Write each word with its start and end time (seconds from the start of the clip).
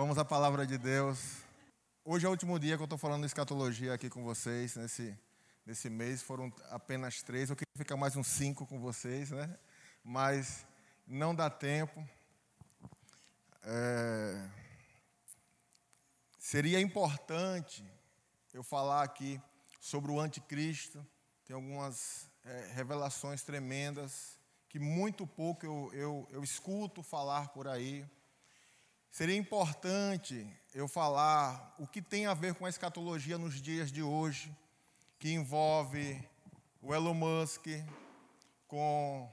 Vamos 0.00 0.16
à 0.16 0.24
palavra 0.24 0.64
de 0.64 0.78
Deus. 0.78 1.18
Hoje 2.04 2.24
é 2.24 2.28
o 2.28 2.30
último 2.30 2.56
dia 2.56 2.76
que 2.76 2.82
eu 2.82 2.84
estou 2.84 2.96
falando 2.96 3.26
escatologia 3.26 3.92
aqui 3.92 4.08
com 4.08 4.22
vocês. 4.22 4.76
Nesse, 4.76 5.18
nesse 5.66 5.90
mês 5.90 6.22
foram 6.22 6.52
apenas 6.70 7.20
três. 7.20 7.50
Eu 7.50 7.56
queria 7.56 7.72
ficar 7.76 7.96
mais 7.96 8.14
uns 8.14 8.28
cinco 8.28 8.64
com 8.64 8.78
vocês, 8.78 9.32
né? 9.32 9.58
Mas 10.04 10.64
não 11.04 11.34
dá 11.34 11.50
tempo. 11.50 12.08
É... 13.64 14.48
Seria 16.38 16.80
importante 16.80 17.84
eu 18.54 18.62
falar 18.62 19.02
aqui 19.02 19.42
sobre 19.80 20.12
o 20.12 20.20
anticristo. 20.20 21.04
Tem 21.44 21.56
algumas 21.56 22.30
é, 22.44 22.70
revelações 22.72 23.42
tremendas 23.42 24.38
que 24.68 24.78
muito 24.78 25.26
pouco 25.26 25.66
eu, 25.66 25.90
eu, 25.92 26.28
eu 26.30 26.44
escuto 26.44 27.02
falar 27.02 27.48
por 27.48 27.66
aí. 27.66 28.06
Seria 29.10 29.36
importante 29.36 30.46
eu 30.74 30.86
falar 30.86 31.74
o 31.78 31.86
que 31.86 32.00
tem 32.00 32.26
a 32.26 32.34
ver 32.34 32.54
com 32.54 32.66
a 32.66 32.68
escatologia 32.68 33.38
nos 33.38 33.60
dias 33.60 33.90
de 33.90 34.02
hoje, 34.02 34.54
que 35.18 35.32
envolve 35.32 36.22
o 36.80 36.94
Elon 36.94 37.14
Musk 37.14 37.66
com, 38.68 39.28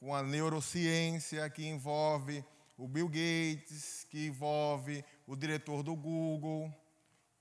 com 0.00 0.14
a 0.14 0.22
neurociência, 0.22 1.50
que 1.50 1.66
envolve 1.66 2.44
o 2.78 2.86
Bill 2.86 3.08
Gates, 3.08 4.06
que 4.08 4.28
envolve 4.28 5.04
o 5.26 5.36
diretor 5.36 5.82
do 5.82 5.94
Google, 5.94 6.72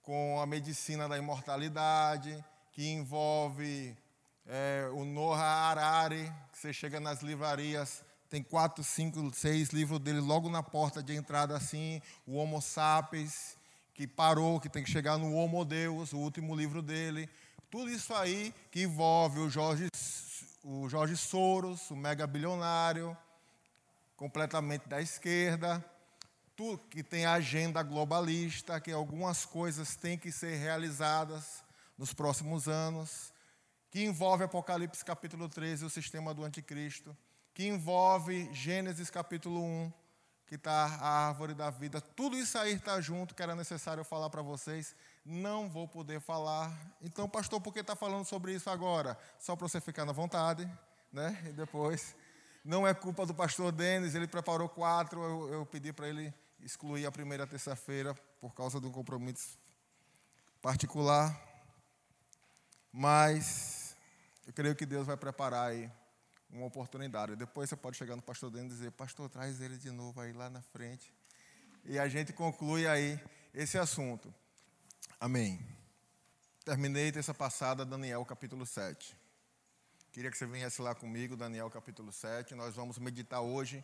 com 0.01 0.41
a 0.41 0.45
medicina 0.45 1.07
da 1.07 1.17
imortalidade, 1.17 2.43
que 2.71 2.87
envolve 2.89 3.95
é, 4.45 4.89
o 4.93 5.05
Noah 5.05 5.69
Harari, 5.69 6.33
que 6.51 6.57
você 6.57 6.73
chega 6.73 6.99
nas 6.99 7.21
livrarias, 7.21 8.03
tem 8.29 8.43
quatro, 8.43 8.83
cinco, 8.83 9.31
seis 9.33 9.69
livros 9.69 9.99
dele 9.99 10.19
logo 10.19 10.49
na 10.49 10.61
porta 10.61 11.01
de 11.01 11.15
entrada 11.15 11.55
assim, 11.55 12.01
o 12.25 12.35
Homo 12.35 12.61
Sapiens, 12.61 13.57
que 13.93 14.05
parou, 14.05 14.59
que 14.59 14.69
tem 14.69 14.83
que 14.83 14.91
chegar 14.91 15.17
no 15.17 15.33
Homo 15.33 15.63
Deus, 15.63 16.13
o 16.13 16.17
último 16.17 16.55
livro 16.55 16.81
dele. 16.81 17.29
Tudo 17.71 17.89
isso 17.89 18.13
aí 18.13 18.53
que 18.69 18.83
envolve 18.83 19.39
o 19.39 19.49
Jorge, 19.49 19.87
o 20.63 20.89
Jorge 20.89 21.15
Soros, 21.15 21.89
o 21.89 21.95
mega 21.95 22.27
bilionário, 22.27 23.17
completamente 24.15 24.87
da 24.87 25.01
esquerda, 25.01 25.83
tudo 26.55 26.79
que 26.89 27.03
tem 27.03 27.25
a 27.25 27.33
agenda 27.33 27.81
globalista, 27.81 28.79
que 28.81 28.91
algumas 28.91 29.45
coisas 29.45 29.95
têm 29.95 30.17
que 30.17 30.31
ser 30.31 30.55
realizadas 30.57 31.63
nos 31.97 32.13
próximos 32.13 32.67
anos, 32.67 33.31
que 33.89 34.03
envolve 34.03 34.43
Apocalipse 34.43 35.03
capítulo 35.05 35.47
13, 35.47 35.85
o 35.85 35.89
sistema 35.89 36.33
do 36.33 36.43
anticristo 36.43 37.15
que 37.57 37.65
envolve 37.65 38.53
Gênesis 38.53 39.09
capítulo 39.09 39.63
1, 39.63 39.91
que 40.45 40.53
está 40.53 40.85
a 41.01 41.27
árvore 41.27 41.55
da 41.55 41.71
vida. 41.71 41.99
Tudo 41.99 42.37
isso 42.37 42.55
aí 42.55 42.73
está 42.73 43.01
junto, 43.01 43.33
que 43.33 43.41
era 43.41 43.55
necessário 43.55 44.03
falar 44.03 44.29
para 44.29 44.43
vocês. 44.43 44.95
Não 45.25 45.67
vou 45.67 45.87
poder 45.87 46.21
falar. 46.21 46.71
Então, 47.01 47.27
pastor, 47.27 47.59
por 47.59 47.73
que 47.73 47.79
está 47.79 47.95
falando 47.95 48.25
sobre 48.25 48.53
isso 48.53 48.69
agora? 48.69 49.17
Só 49.39 49.55
para 49.55 49.67
você 49.67 49.81
ficar 49.81 50.05
na 50.05 50.11
vontade, 50.11 50.71
né? 51.11 51.45
E 51.47 51.51
depois. 51.51 52.15
Não 52.63 52.87
é 52.87 52.93
culpa 52.93 53.25
do 53.25 53.33
pastor 53.33 53.71
Denis, 53.71 54.13
ele 54.13 54.27
preparou 54.27 54.69
quatro, 54.69 55.23
eu, 55.23 55.53
eu 55.53 55.65
pedi 55.65 55.91
para 55.91 56.07
ele 56.07 56.31
excluir 56.59 57.07
a 57.07 57.11
primeira 57.11 57.47
terça-feira 57.47 58.13
por 58.39 58.53
causa 58.53 58.79
de 58.79 58.85
um 58.85 58.91
compromisso 58.91 59.57
particular. 60.61 61.35
Mas 62.93 63.97
eu 64.45 64.53
creio 64.53 64.75
que 64.75 64.85
Deus 64.85 65.07
vai 65.07 65.17
preparar 65.17 65.71
aí 65.71 65.91
uma 66.49 66.65
oportunidade. 66.65 67.35
Depois 67.35 67.69
você 67.69 67.75
pode 67.75 67.97
chegar 67.97 68.15
no 68.15 68.21
pastor 68.21 68.49
dentro 68.49 68.67
e 68.67 68.77
dizer, 68.77 68.91
pastor, 68.91 69.29
traz 69.29 69.61
ele 69.61 69.77
de 69.77 69.91
novo 69.91 70.19
aí 70.21 70.33
lá 70.33 70.49
na 70.49 70.61
frente. 70.61 71.13
E 71.85 71.97
a 71.99 72.07
gente 72.07 72.33
conclui 72.33 72.87
aí 72.87 73.19
esse 73.53 73.77
assunto. 73.77 74.33
Amém. 75.19 75.59
Terminei 76.63 77.11
terça 77.11 77.33
passada 77.33 77.85
Daniel 77.85 78.25
capítulo 78.25 78.65
7. 78.65 79.15
Queria 80.11 80.31
que 80.31 80.37
você 80.37 80.45
viesse 80.45 80.81
lá 80.81 80.93
comigo, 80.93 81.35
Daniel 81.37 81.69
capítulo 81.69 82.11
7. 82.11 82.55
Nós 82.55 82.75
vamos 82.75 82.97
meditar 82.97 83.41
hoje 83.41 83.83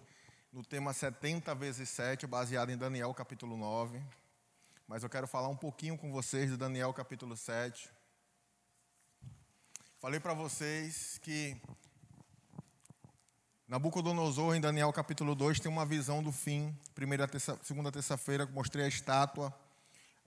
no 0.52 0.64
tema 0.64 0.94
70 0.94 1.56
vezes 1.56 1.90
7, 1.90 2.28
baseado 2.28 2.72
em 2.72 2.78
Daniel 2.78 3.14
capítulo 3.14 3.56
9. 3.58 4.02
Mas 4.88 5.02
eu 5.02 5.10
quero 5.10 5.28
falar 5.28 5.48
um 5.48 5.56
pouquinho 5.56 5.98
com 5.98 6.12
vocês 6.12 6.50
de 6.50 6.58
Daniel 6.58 6.94
capítulo 6.94 7.38
7. 7.38 7.90
Falei 10.00 10.20
para 10.20 10.34
vocês 10.34 11.18
que 11.20 11.56
Nabucodonosor, 13.74 14.56
em 14.56 14.62
Daniel 14.62 14.94
capítulo 14.94 15.34
2, 15.34 15.60
tem 15.60 15.72
uma 15.72 15.84
visão 15.84 16.22
do 16.22 16.32
fim. 16.32 16.78
Primeira 16.94 17.28
terça, 17.28 17.58
segunda 17.64 17.92
terça-feira, 17.92 18.46
mostrei 18.46 18.86
a 18.86 18.88
estátua. 18.88 19.52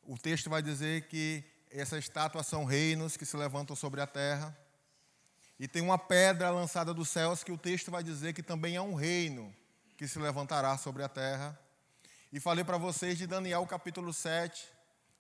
O 0.03 0.19
texto 0.19 0.51
vai 0.51 0.61
dizer 0.61 1.07
que 1.07 1.45
essas 1.71 2.01
estátuas 2.01 2.45
são 2.49 2.65
reinos 2.65 3.17
que 3.17 3.25
se 3.25 3.37
levantam 3.37 3.77
sobre 3.77 4.01
a 4.01 4.07
terra. 4.07 4.53
E 5.61 5.69
tem 5.69 5.81
uma 5.81 5.97
pedra 5.97 6.51
lançada 6.51 6.93
dos 6.93 7.09
céus 7.09 7.45
que 7.45 7.53
o 7.53 7.57
texto 7.57 7.89
vai 7.89 8.03
dizer 8.03 8.33
que 8.33 8.43
também 8.43 8.75
é 8.75 8.83
um 8.83 8.95
reino 8.95 9.55
que 9.97 10.09
se 10.09 10.19
levantará 10.19 10.77
sobre 10.77 11.05
a 11.05 11.09
terra. 11.09 11.57
E 12.33 12.41
falei 12.41 12.65
para 12.65 12.79
vocês 12.79 13.17
de 13.17 13.29
Daniel 13.29 13.65
capítulo 13.65 14.13
7, 14.13 14.67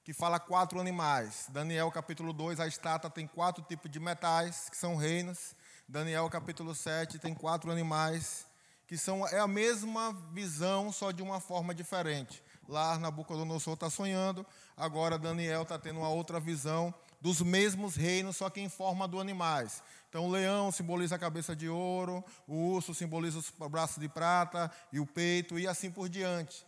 que 0.02 0.12
fala 0.12 0.40
quatro 0.40 0.80
animais. 0.80 1.46
Daniel 1.50 1.92
capítulo 1.92 2.32
2, 2.32 2.58
a 2.58 2.66
estátua 2.66 3.08
tem 3.08 3.24
quatro 3.24 3.62
tipos 3.62 3.88
de 3.88 4.00
metais, 4.00 4.68
que 4.68 4.76
são 4.76 4.96
reinos. 4.96 5.54
Daniel 5.88 6.28
capítulo 6.28 6.74
7 6.74 7.18
tem 7.18 7.32
quatro 7.32 7.70
animais 7.70 8.44
que 8.88 8.96
são 8.96 9.26
é 9.26 9.38
a 9.38 9.48
mesma 9.48 10.12
visão, 10.32 10.92
só 10.92 11.10
de 11.10 11.22
uma 11.22 11.40
forma 11.40 11.74
diferente. 11.74 12.42
Lá 12.68 12.98
Nabucodonosor 12.98 13.74
está 13.74 13.90
sonhando, 13.90 14.46
agora 14.76 15.18
Daniel 15.18 15.62
está 15.62 15.78
tendo 15.78 16.00
uma 16.00 16.08
outra 16.08 16.38
visão 16.40 16.94
dos 17.20 17.40
mesmos 17.40 17.96
reinos, 17.96 18.36
só 18.36 18.50
que 18.50 18.60
em 18.60 18.68
forma 18.68 19.08
de 19.08 19.18
animais. 19.18 19.82
Então, 20.08 20.26
o 20.26 20.30
leão 20.30 20.70
simboliza 20.70 21.16
a 21.16 21.18
cabeça 21.18 21.54
de 21.54 21.68
ouro, 21.68 22.24
o 22.46 22.72
urso 22.72 22.94
simboliza 22.94 23.38
os 23.38 23.50
braços 23.68 23.98
de 23.98 24.08
prata 24.08 24.70
e 24.92 25.00
o 25.00 25.06
peito, 25.06 25.58
e 25.58 25.66
assim 25.66 25.90
por 25.90 26.08
diante. 26.08 26.64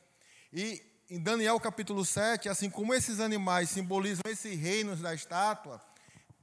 E 0.53 0.83
em 1.11 1.21
Daniel 1.21 1.59
capítulo 1.61 2.05
7, 2.05 2.49
assim 2.49 2.71
como 2.71 2.95
esses 2.95 3.21
animais 3.21 3.71
simbolizam 3.71 4.23
esses 4.27 4.59
reinos 4.59 5.01
da 5.01 5.15
estátua, 5.15 5.81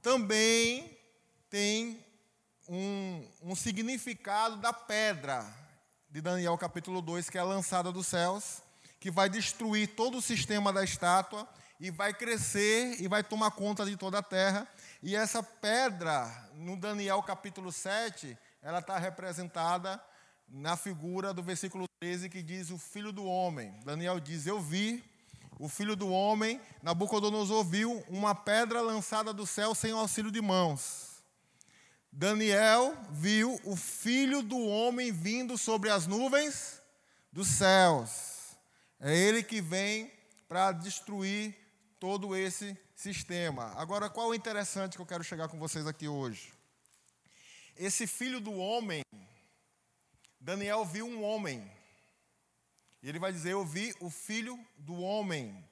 também 0.00 0.98
tem 1.50 2.05
um, 2.68 3.28
um 3.42 3.54
significado 3.54 4.56
da 4.56 4.72
pedra 4.72 5.46
de 6.10 6.20
Daniel 6.20 6.56
capítulo 6.58 7.00
2, 7.00 7.30
que 7.30 7.38
é 7.38 7.42
lançada 7.42 7.92
dos 7.92 8.06
céus, 8.06 8.62
que 8.98 9.10
vai 9.10 9.28
destruir 9.28 9.94
todo 9.94 10.18
o 10.18 10.22
sistema 10.22 10.72
da 10.72 10.82
estátua 10.82 11.48
e 11.78 11.90
vai 11.90 12.12
crescer 12.12 13.00
e 13.00 13.06
vai 13.06 13.22
tomar 13.22 13.50
conta 13.52 13.84
de 13.84 13.96
toda 13.96 14.18
a 14.18 14.22
terra. 14.22 14.66
E 15.02 15.14
essa 15.14 15.42
pedra, 15.42 16.26
no 16.54 16.76
Daniel 16.76 17.22
capítulo 17.22 17.70
7, 17.70 18.36
ela 18.62 18.78
está 18.78 18.98
representada 18.98 20.02
na 20.48 20.76
figura 20.76 21.34
do 21.34 21.42
versículo 21.42 21.86
13 22.00 22.28
que 22.28 22.42
diz 22.42 22.70
o 22.70 22.78
filho 22.78 23.12
do 23.12 23.24
homem. 23.24 23.78
Daniel 23.84 24.18
diz: 24.18 24.46
Eu 24.46 24.60
vi 24.60 25.04
o 25.58 25.68
filho 25.68 25.94
do 25.94 26.10
homem, 26.10 26.60
Nabucodonosor 26.82 27.64
viu 27.64 28.04
uma 28.08 28.34
pedra 28.34 28.80
lançada 28.80 29.32
do 29.32 29.46
céu 29.46 29.74
sem 29.74 29.92
auxílio 29.92 30.30
de 30.30 30.40
mãos. 30.40 31.05
Daniel 32.18 32.96
viu 33.10 33.60
o 33.62 33.76
filho 33.76 34.40
do 34.40 34.58
homem 34.58 35.12
vindo 35.12 35.58
sobre 35.58 35.90
as 35.90 36.06
nuvens 36.06 36.80
dos 37.30 37.46
céus. 37.46 38.56
É 38.98 39.14
ele 39.14 39.42
que 39.42 39.60
vem 39.60 40.10
para 40.48 40.72
destruir 40.72 41.54
todo 42.00 42.34
esse 42.34 42.74
sistema. 42.94 43.66
Agora, 43.76 44.08
qual 44.08 44.28
é 44.28 44.30
o 44.30 44.34
interessante 44.34 44.96
que 44.96 45.02
eu 45.02 45.06
quero 45.06 45.22
chegar 45.22 45.48
com 45.48 45.58
vocês 45.58 45.86
aqui 45.86 46.08
hoje? 46.08 46.54
Esse 47.76 48.06
filho 48.06 48.40
do 48.40 48.54
homem, 48.54 49.02
Daniel 50.40 50.86
viu 50.86 51.06
um 51.06 51.22
homem. 51.22 51.70
E 53.02 53.10
ele 53.10 53.18
vai 53.18 53.30
dizer: 53.30 53.52
Eu 53.52 53.66
vi 53.66 53.94
o 54.00 54.08
filho 54.08 54.58
do 54.78 54.94
homem. 55.02 55.62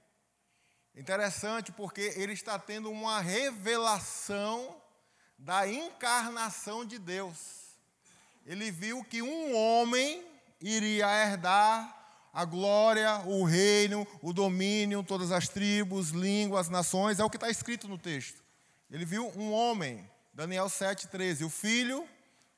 Interessante 0.94 1.72
porque 1.72 2.12
ele 2.16 2.34
está 2.34 2.58
tendo 2.58 2.90
uma 2.90 3.18
revelação 3.18 4.83
da 5.44 5.68
encarnação 5.68 6.86
de 6.86 6.98
Deus. 6.98 7.36
Ele 8.46 8.70
viu 8.70 9.04
que 9.04 9.20
um 9.20 9.54
homem 9.54 10.24
iria 10.58 11.06
herdar 11.06 12.02
a 12.32 12.44
glória, 12.46 13.20
o 13.26 13.44
reino, 13.44 14.06
o 14.22 14.32
domínio, 14.32 15.04
todas 15.04 15.30
as 15.30 15.46
tribos, 15.46 16.10
línguas, 16.10 16.70
nações, 16.70 17.20
é 17.20 17.24
o 17.24 17.28
que 17.28 17.36
está 17.36 17.50
escrito 17.50 17.86
no 17.86 17.98
texto. 17.98 18.42
Ele 18.90 19.04
viu 19.04 19.30
um 19.36 19.52
homem, 19.52 20.08
Daniel 20.32 20.66
7,13, 20.66 21.44
o 21.44 21.50
filho 21.50 22.08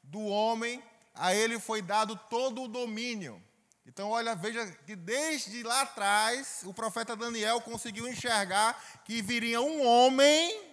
do 0.03 0.21
homem, 0.21 0.81
a 1.12 1.35
ele 1.35 1.59
foi 1.59 1.83
dado 1.83 2.17
todo 2.31 2.62
o 2.62 2.69
domínio. 2.69 3.43
Então, 3.85 4.11
olha, 4.11 4.35
veja 4.37 4.65
que 4.87 4.94
desde 4.94 5.62
lá 5.65 5.83
atrás, 5.83 6.61
o 6.65 6.73
profeta 6.73 7.17
Daniel 7.17 7.61
conseguiu 7.61 8.06
enxergar 8.06 8.81
que 9.05 9.21
viria 9.23 9.61
um 9.61 9.85
homem 9.85 10.65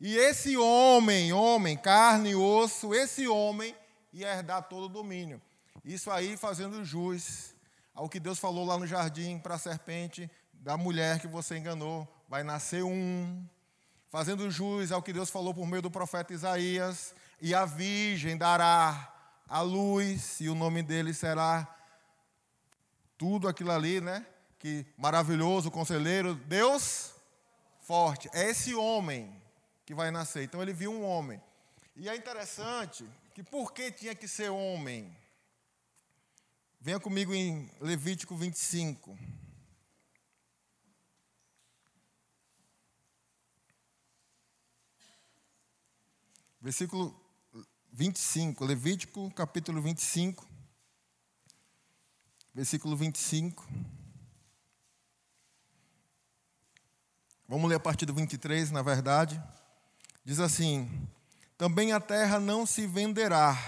e 0.00 0.16
esse 0.16 0.56
homem, 0.56 1.30
homem, 1.32 1.76
carne 1.76 2.30
e 2.30 2.34
osso, 2.34 2.94
esse 2.94 3.28
homem 3.28 3.74
ia 4.12 4.32
herdar 4.32 4.62
todo 4.62 4.84
o 4.84 4.88
domínio. 4.88 5.40
Isso 5.84 6.10
aí 6.10 6.38
fazendo 6.38 6.82
jus 6.84 7.54
ao 7.94 8.08
que 8.08 8.18
Deus 8.18 8.38
falou 8.38 8.64
lá 8.64 8.78
no 8.78 8.86
jardim 8.86 9.38
para 9.38 9.56
a 9.56 9.58
serpente, 9.58 10.30
da 10.54 10.76
mulher 10.76 11.20
que 11.20 11.26
você 11.26 11.58
enganou, 11.58 12.08
vai 12.28 12.42
nascer 12.42 12.82
um. 12.82 13.44
Fazendo 14.08 14.50
jus 14.50 14.90
ao 14.90 15.02
que 15.02 15.12
Deus 15.12 15.28
falou 15.28 15.52
por 15.52 15.66
meio 15.66 15.82
do 15.82 15.90
profeta 15.90 16.32
Isaías, 16.32 17.14
e 17.40 17.54
a 17.54 17.64
virgem 17.66 18.36
dará 18.38 19.12
a 19.46 19.60
luz, 19.60 20.40
e 20.40 20.48
o 20.48 20.54
nome 20.54 20.82
dele 20.82 21.12
será 21.12 21.68
tudo 23.18 23.48
aquilo 23.48 23.70
ali, 23.70 24.00
né? 24.00 24.24
Que 24.58 24.86
maravilhoso, 24.96 25.70
conselheiro, 25.70 26.34
Deus 26.34 27.12
forte. 27.80 28.30
É 28.32 28.48
esse 28.48 28.74
homem 28.74 29.39
que 29.90 29.94
vai 29.94 30.12
nascer. 30.12 30.44
Então 30.44 30.62
ele 30.62 30.72
viu 30.72 30.92
um 30.92 31.04
homem. 31.04 31.42
E 31.96 32.08
é 32.08 32.14
interessante 32.14 33.04
que 33.34 33.42
por 33.42 33.72
que 33.72 33.90
tinha 33.90 34.14
que 34.14 34.28
ser 34.28 34.48
homem? 34.48 35.12
Venha 36.80 37.00
comigo 37.00 37.34
em 37.34 37.68
Levítico 37.80 38.36
25. 38.36 39.18
Versículo 46.60 47.12
25, 47.90 48.64
Levítico 48.64 49.28
capítulo 49.32 49.82
25, 49.82 50.46
versículo 52.54 52.96
25. 52.96 53.66
Vamos 57.48 57.68
ler 57.68 57.74
a 57.74 57.80
partir 57.80 58.06
do 58.06 58.14
23, 58.14 58.70
na 58.70 58.82
verdade. 58.82 59.42
Diz 60.30 60.38
assim: 60.38 60.88
Também 61.58 61.92
a 61.92 61.98
terra 61.98 62.38
não 62.38 62.64
se 62.64 62.86
venderá. 62.86 63.58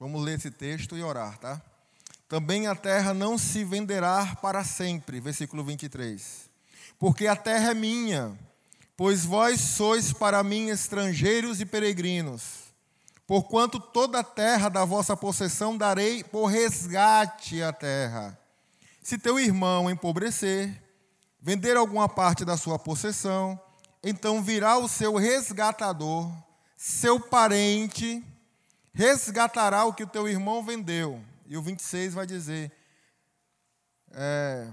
Vamos 0.00 0.24
ler 0.24 0.38
esse 0.38 0.50
texto 0.50 0.96
e 0.96 1.02
orar, 1.02 1.36
tá? 1.36 1.60
Também 2.26 2.66
a 2.66 2.74
terra 2.74 3.12
não 3.12 3.36
se 3.36 3.62
venderá 3.62 4.34
para 4.36 4.64
sempre. 4.64 5.20
Versículo 5.20 5.62
23. 5.62 6.48
Porque 6.98 7.26
a 7.26 7.36
terra 7.36 7.72
é 7.72 7.74
minha 7.74 8.38
Pois 8.96 9.22
vós 9.22 9.60
sois 9.60 10.10
para 10.10 10.42
mim 10.42 10.70
estrangeiros 10.70 11.60
e 11.60 11.66
peregrinos. 11.66 12.72
Porquanto 13.26 13.78
toda 13.78 14.20
a 14.20 14.24
terra 14.24 14.70
da 14.70 14.86
vossa 14.86 15.14
possessão 15.14 15.76
darei 15.76 16.24
por 16.24 16.46
resgate 16.46 17.62
à 17.62 17.70
terra. 17.70 18.38
Se 19.02 19.18
teu 19.18 19.38
irmão 19.38 19.90
empobrecer, 19.90 20.81
vender 21.42 21.76
alguma 21.76 22.08
parte 22.08 22.44
da 22.44 22.56
sua 22.56 22.78
possessão, 22.78 23.60
então 24.02 24.40
virá 24.40 24.78
o 24.78 24.88
seu 24.88 25.16
resgatador, 25.16 26.32
seu 26.76 27.18
parente, 27.18 28.24
resgatará 28.94 29.84
o 29.84 29.92
que 29.92 30.04
o 30.04 30.08
teu 30.08 30.28
irmão 30.28 30.62
vendeu. 30.62 31.22
E 31.46 31.56
o 31.56 31.62
26 31.62 32.14
vai 32.14 32.24
dizer: 32.24 32.70
é, 34.12 34.70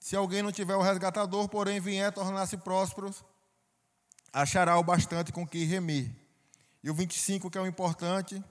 se 0.00 0.16
alguém 0.16 0.42
não 0.42 0.50
tiver 0.50 0.74
o 0.74 0.82
resgatador, 0.82 1.46
porém 1.48 1.78
vier 1.78 2.10
tornar-se 2.10 2.56
próspero, 2.56 3.14
achará 4.32 4.78
o 4.78 4.82
bastante 4.82 5.30
com 5.30 5.46
que 5.46 5.64
remir. 5.64 6.10
E 6.82 6.88
o 6.88 6.94
25, 6.94 7.50
que 7.50 7.58
é 7.58 7.60
o 7.60 7.66
importante, 7.66 8.42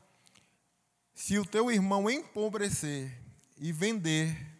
se 1.14 1.40
o 1.40 1.46
teu 1.46 1.72
irmão 1.72 2.10
empobrecer 2.10 3.12
e 3.58 3.72
vender, 3.72 4.55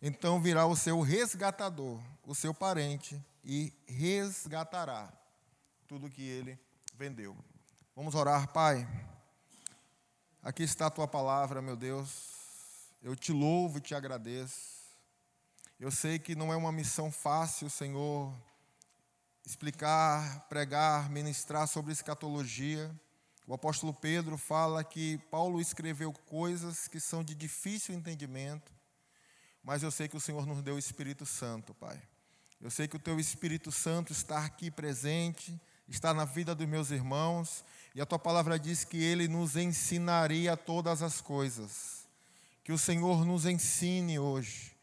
então 0.00 0.40
virá 0.40 0.66
o 0.66 0.76
seu 0.76 1.00
resgatador, 1.00 2.00
o 2.26 2.34
seu 2.34 2.54
parente, 2.54 3.22
e 3.44 3.72
resgatará 3.86 5.12
tudo 5.86 6.10
que 6.10 6.22
ele 6.22 6.58
vendeu. 6.94 7.36
Vamos 7.96 8.14
orar, 8.14 8.52
Pai. 8.52 8.86
Aqui 10.42 10.62
está 10.62 10.86
a 10.86 10.90
tua 10.90 11.08
palavra, 11.08 11.60
meu 11.60 11.76
Deus. 11.76 12.38
Eu 13.02 13.16
te 13.16 13.32
louvo 13.32 13.78
e 13.78 13.80
te 13.80 13.94
agradeço. 13.94 14.78
Eu 15.80 15.90
sei 15.90 16.18
que 16.18 16.34
não 16.34 16.52
é 16.52 16.56
uma 16.56 16.72
missão 16.72 17.10
fácil, 17.10 17.70
Senhor, 17.70 18.34
explicar, 19.46 20.46
pregar, 20.48 21.08
ministrar 21.08 21.66
sobre 21.66 21.92
escatologia. 21.92 22.94
O 23.46 23.54
apóstolo 23.54 23.94
Pedro 23.94 24.36
fala 24.36 24.84
que 24.84 25.18
Paulo 25.30 25.60
escreveu 25.60 26.12
coisas 26.12 26.86
que 26.86 27.00
são 27.00 27.24
de 27.24 27.34
difícil 27.34 27.94
entendimento, 27.94 28.72
mas 29.62 29.82
eu 29.82 29.90
sei 29.90 30.08
que 30.08 30.16
o 30.16 30.20
Senhor 30.20 30.46
nos 30.46 30.62
deu 30.62 30.76
o 30.76 30.78
Espírito 30.78 31.26
Santo, 31.26 31.74
Pai. 31.74 32.00
Eu 32.60 32.70
sei 32.70 32.88
que 32.88 32.96
o 32.96 33.00
Teu 33.00 33.20
Espírito 33.20 33.70
Santo 33.70 34.12
está 34.12 34.44
aqui 34.44 34.70
presente, 34.70 35.60
está 35.88 36.12
na 36.12 36.24
vida 36.24 36.54
dos 36.54 36.66
meus 36.66 36.90
irmãos, 36.90 37.64
e 37.94 38.00
a 38.00 38.06
Tua 38.06 38.18
palavra 38.18 38.58
diz 38.58 38.84
que 38.84 39.02
Ele 39.02 39.28
nos 39.28 39.56
ensinaria 39.56 40.56
todas 40.56 41.02
as 41.02 41.20
coisas. 41.20 42.08
Que 42.64 42.72
o 42.72 42.78
Senhor 42.78 43.24
nos 43.24 43.46
ensine 43.46 44.18
hoje 44.18 44.78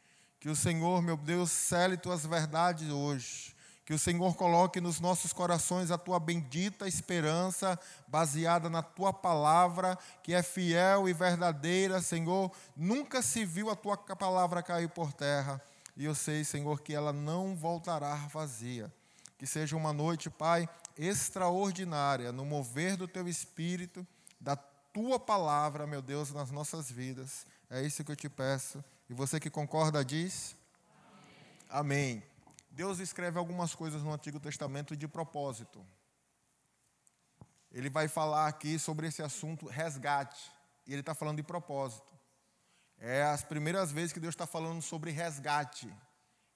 que 0.45 0.49
o 0.51 0.55
Senhor, 0.55 1.01
meu 1.01 1.17
Deus, 1.17 1.49
cele 1.49 1.97
tuas 1.97 2.23
verdades 2.23 2.91
hoje. 2.91 3.54
Que 3.85 3.93
o 3.93 3.99
Senhor 3.99 4.35
coloque 4.35 4.81
nos 4.81 4.99
nossos 4.99 5.31
corações 5.31 5.91
a 5.91 5.97
tua 5.97 6.19
bendita 6.19 6.87
esperança, 6.87 7.79
baseada 8.07 8.69
na 8.69 8.81
tua 8.81 9.13
palavra, 9.13 9.97
que 10.23 10.33
é 10.33 10.41
fiel 10.41 11.07
e 11.07 11.13
verdadeira, 11.13 12.01
Senhor. 12.01 12.51
Nunca 12.75 13.21
se 13.21 13.45
viu 13.45 13.69
a 13.69 13.75
tua 13.75 13.95
palavra 13.95 14.63
cair 14.63 14.89
por 14.89 15.13
terra. 15.13 15.61
E 15.95 16.03
eu 16.03 16.15
sei, 16.15 16.43
Senhor, 16.43 16.81
que 16.81 16.93
ela 16.95 17.13
não 17.13 17.55
voltará 17.55 18.15
vazia. 18.33 18.91
Que 19.37 19.45
seja 19.45 19.75
uma 19.75 19.93
noite, 19.93 20.29
Pai, 20.29 20.67
extraordinária, 20.97 22.31
no 22.31 22.43
mover 22.43 22.97
do 22.97 23.07
teu 23.07 23.27
espírito, 23.27 24.05
da 24.41 24.55
tua 24.55 25.19
palavra, 25.19 25.85
meu 25.85 26.01
Deus, 26.01 26.31
nas 26.31 26.49
nossas 26.49 26.89
vidas. 26.89 27.45
É 27.69 27.81
isso 27.81 28.03
que 28.03 28.11
eu 28.11 28.15
te 28.15 28.29
peço 28.29 28.83
e 29.09 29.13
você 29.13 29.39
que 29.39 29.49
concorda 29.49 30.03
diz? 30.03 30.55
Amém. 31.69 32.13
Amém. 32.13 32.34
Deus 32.75 32.99
escreve 32.99 33.39
algumas 33.39 33.73
coisas 33.73 34.03
no 34.03 34.11
Antigo 34.11 34.37
Testamento 34.37 34.97
de 34.97 35.07
propósito. 35.07 35.83
Ele 37.71 37.89
vai 37.89 38.09
falar 38.09 38.47
aqui 38.47 38.77
sobre 38.77 39.07
esse 39.07 39.23
assunto 39.23 39.65
resgate. 39.65 40.51
E 40.85 40.91
ele 40.91 40.99
está 40.99 41.15
falando 41.15 41.37
de 41.37 41.43
propósito. 41.43 42.13
É 42.99 43.23
as 43.23 43.45
primeiras 43.45 43.93
vezes 43.93 44.11
que 44.11 44.19
Deus 44.19 44.33
está 44.33 44.45
falando 44.45 44.81
sobre 44.81 45.09
resgate, 45.11 45.91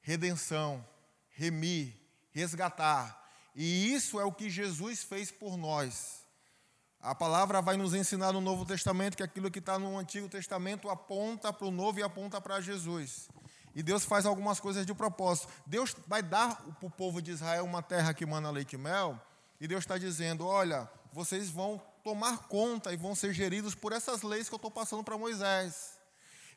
redenção, 0.01 0.86
remir, 1.30 1.95
resgatar. 2.31 3.18
E 3.56 3.94
isso 3.94 4.19
é 4.19 4.25
o 4.25 4.33
que 4.33 4.50
Jesus 4.50 5.01
fez 5.01 5.31
por 5.31 5.56
nós. 5.56 6.25
A 7.00 7.16
palavra 7.16 7.62
vai 7.62 7.77
nos 7.77 7.94
ensinar 7.94 8.33
no 8.33 8.42
Novo 8.42 8.66
Testamento 8.66 9.16
que 9.16 9.24
aquilo 9.24 9.50
que 9.50 9.60
está 9.60 9.80
no 9.80 9.98
Antigo 9.98 10.27
Testamento 10.27 10.89
aponta 10.89 11.54
para 11.54 11.68
o 11.68 11.71
Novo 11.71 11.98
e 12.00 12.04
aponta 12.04 12.42
para 12.42 12.60
Jesus. 12.60 13.30
E 13.80 13.81
Deus 13.81 14.04
faz 14.04 14.26
algumas 14.26 14.59
coisas 14.59 14.86
de 14.86 14.94
propósito. 14.94 15.48
Deus 15.66 15.95
vai 16.06 16.21
dar 16.21 16.62
para 16.62 16.86
o 16.86 16.92
povo 16.92 17.21
de 17.21 17.31
Israel 17.31 17.64
uma 17.64 17.81
terra 17.81 18.14
que 18.14 18.26
mana 18.26 18.52
leite 18.52 18.74
e 18.74 18.78
mel. 18.78 19.18
E 19.57 19.69
Deus 19.69 19.86
está 19.86 19.98
dizendo: 19.98 20.45
olha, 20.45 20.92
vocês 21.14 21.50
vão 21.50 21.81
tomar 22.04 22.50
conta 22.50 22.92
e 22.92 22.98
vão 22.98 23.16
ser 23.16 23.31
geridos 23.31 23.74
por 23.74 23.94
essas 23.94 24.21
leis 24.21 24.50
que 24.50 24.54
eu 24.54 24.57
estou 24.57 24.69
passando 24.69 25.02
para 25.02 25.18
Moisés. 25.18 25.98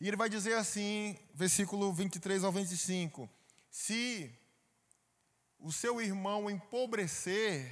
E 0.00 0.09
ele 0.09 0.17
vai 0.17 0.29
dizer 0.29 0.55
assim, 0.55 1.17
versículo 1.33 1.93
23 1.93 2.43
ao 2.43 2.50
25: 2.50 3.31
Se 3.71 4.37
o 5.61 5.71
seu 5.71 6.00
irmão 6.00 6.50
empobrecer, 6.50 7.71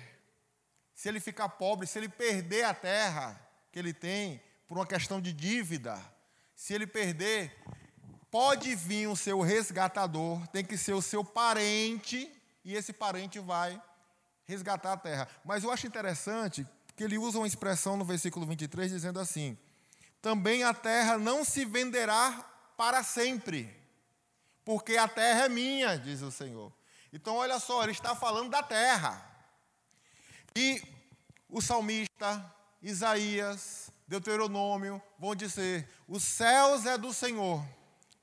se 0.94 1.08
ele 1.08 1.18
ficar 1.18 1.48
pobre, 1.48 1.88
se 1.88 1.98
ele 1.98 2.08
perder 2.08 2.66
a 2.66 2.72
terra 2.72 3.50
que 3.72 3.80
ele 3.80 3.92
tem 3.92 4.40
por 4.68 4.78
uma 4.78 4.86
questão 4.86 5.20
de 5.20 5.32
dívida, 5.32 6.00
se 6.54 6.72
ele 6.72 6.86
perder, 6.86 7.52
pode 8.30 8.74
vir 8.74 9.08
o 9.08 9.16
seu 9.16 9.40
resgatador, 9.40 10.46
tem 10.48 10.64
que 10.64 10.78
ser 10.78 10.92
o 10.92 11.02
seu 11.02 11.24
parente, 11.24 12.30
e 12.64 12.74
esse 12.74 12.92
parente 12.92 13.38
vai 13.38 13.80
resgatar 14.46 14.92
a 14.92 14.96
terra. 14.96 15.28
Mas 15.44 15.64
eu 15.64 15.70
acho 15.70 15.86
interessante 15.86 16.66
que 16.94 17.04
ele 17.04 17.18
usa 17.18 17.38
uma 17.38 17.46
expressão 17.46 17.96
no 17.96 18.04
versículo 18.04 18.46
23 18.46 18.90
dizendo 18.90 19.18
assim: 19.18 19.58
Também 20.22 20.62
a 20.62 20.72
terra 20.72 21.18
não 21.18 21.44
se 21.44 21.64
venderá 21.64 22.44
para 22.76 23.02
sempre, 23.02 23.74
porque 24.64 24.96
a 24.96 25.08
terra 25.08 25.46
é 25.46 25.48
minha, 25.48 25.98
diz 25.98 26.22
o 26.22 26.30
Senhor. 26.30 26.72
Então, 27.12 27.34
olha 27.36 27.58
só, 27.58 27.82
ele 27.82 27.92
está 27.92 28.14
falando 28.14 28.50
da 28.50 28.62
terra. 28.62 29.26
E 30.54 30.80
o 31.48 31.60
salmista, 31.60 32.54
Isaías, 32.80 33.90
Deuteronômio 34.06 35.02
vão 35.18 35.34
dizer: 35.34 35.88
os 36.06 36.22
céus 36.22 36.86
é 36.86 36.96
do 36.96 37.12
Senhor 37.12 37.64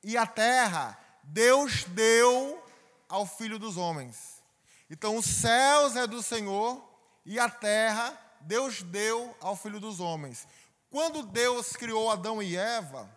e 0.04 0.18
a 0.18 0.25
terra 0.25 0.98
Deus 1.24 1.84
deu 1.86 2.63
ao 3.10 3.25
filho 3.25 3.60
dos 3.60 3.77
homens. 3.77 4.42
Então, 4.89 5.18
os 5.18 5.25
céus 5.25 5.96
é 5.96 6.08
do 6.08 6.24
Senhor 6.24 6.82
e 7.25 7.38
a 7.39 7.50
terra 7.50 8.18
Deus 8.42 8.82
deu 8.82 9.36
ao 9.42 9.56
filho 9.56 9.80
dos 9.80 10.00
homens. 10.00 10.48
Quando 10.89 11.24
Deus 11.24 11.74
criou 11.74 12.10
Adão 12.10 12.42
e 12.42 12.56
Eva, 12.56 13.10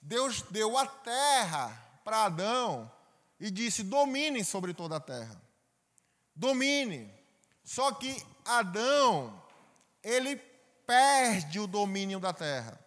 Deus 0.00 0.42
deu 0.42 0.76
a 0.76 0.86
terra 0.86 1.70
para 2.04 2.24
Adão 2.24 2.90
e 3.40 3.50
disse: 3.50 3.82
domine 3.82 4.44
sobre 4.44 4.74
toda 4.74 4.96
a 4.96 5.00
terra. 5.00 5.40
Domine. 6.36 7.12
Só 7.64 7.92
que 7.92 8.22
Adão, 8.44 9.42
ele 10.02 10.36
perde 10.86 11.58
o 11.58 11.66
domínio 11.66 12.20
da 12.20 12.32
terra. 12.32 12.78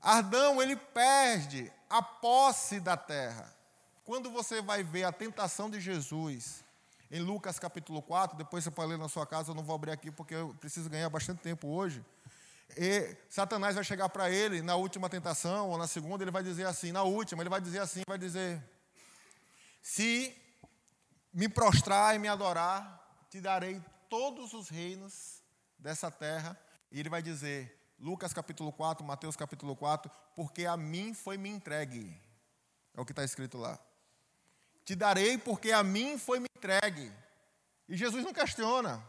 Adão, 0.00 0.62
ele 0.62 0.76
perde 0.76 1.72
a 1.88 2.02
posse 2.02 2.80
da 2.80 2.96
terra. 2.96 3.54
Quando 4.04 4.30
você 4.30 4.62
vai 4.62 4.82
ver 4.82 5.04
a 5.04 5.12
tentação 5.12 5.68
de 5.70 5.80
Jesus 5.80 6.64
em 7.10 7.20
Lucas 7.20 7.58
capítulo 7.58 8.02
4, 8.02 8.36
depois 8.36 8.64
você 8.64 8.70
pode 8.70 8.90
ler 8.90 8.98
na 8.98 9.08
sua 9.08 9.26
casa, 9.26 9.50
eu 9.50 9.54
não 9.54 9.62
vou 9.62 9.74
abrir 9.74 9.92
aqui 9.92 10.10
porque 10.10 10.34
eu 10.34 10.56
preciso 10.60 10.90
ganhar 10.90 11.08
bastante 11.08 11.40
tempo 11.40 11.68
hoje. 11.68 12.04
E 12.76 13.16
Satanás 13.28 13.74
vai 13.74 13.84
chegar 13.84 14.08
para 14.08 14.30
ele 14.30 14.60
na 14.60 14.74
última 14.74 15.08
tentação, 15.08 15.70
ou 15.70 15.78
na 15.78 15.86
segunda, 15.86 16.24
ele 16.24 16.30
vai 16.30 16.42
dizer 16.42 16.66
assim, 16.66 16.90
na 16.90 17.02
última, 17.02 17.42
ele 17.42 17.50
vai 17.50 17.60
dizer 17.60 17.78
assim, 17.78 18.02
vai 18.06 18.18
dizer: 18.18 18.62
Se 19.80 20.36
me 21.32 21.48
prostrar 21.48 22.14
e 22.14 22.18
me 22.18 22.28
adorar, 22.28 23.24
te 23.30 23.40
darei 23.40 23.80
todos 24.08 24.52
os 24.52 24.68
reinos 24.68 25.42
dessa 25.78 26.10
terra. 26.10 26.58
E 26.90 27.00
ele 27.00 27.08
vai 27.08 27.22
dizer, 27.22 27.76
Lucas 27.98 28.32
capítulo 28.32 28.72
4, 28.72 29.04
Mateus 29.04 29.36
capítulo 29.36 29.74
4, 29.74 30.10
porque 30.34 30.66
a 30.66 30.76
mim 30.76 31.14
foi 31.14 31.36
me 31.36 31.48
entregue. 31.48 32.20
É 32.94 33.00
o 33.00 33.04
que 33.04 33.12
está 33.12 33.24
escrito 33.24 33.58
lá. 33.58 33.78
Te 34.84 34.94
darei 34.94 35.38
porque 35.38 35.72
a 35.72 35.82
mim 35.82 36.18
foi 36.18 36.38
me 36.38 36.46
entregue. 36.56 37.10
E 37.88 37.96
Jesus 37.96 38.22
não 38.24 38.32
questiona. 38.32 39.02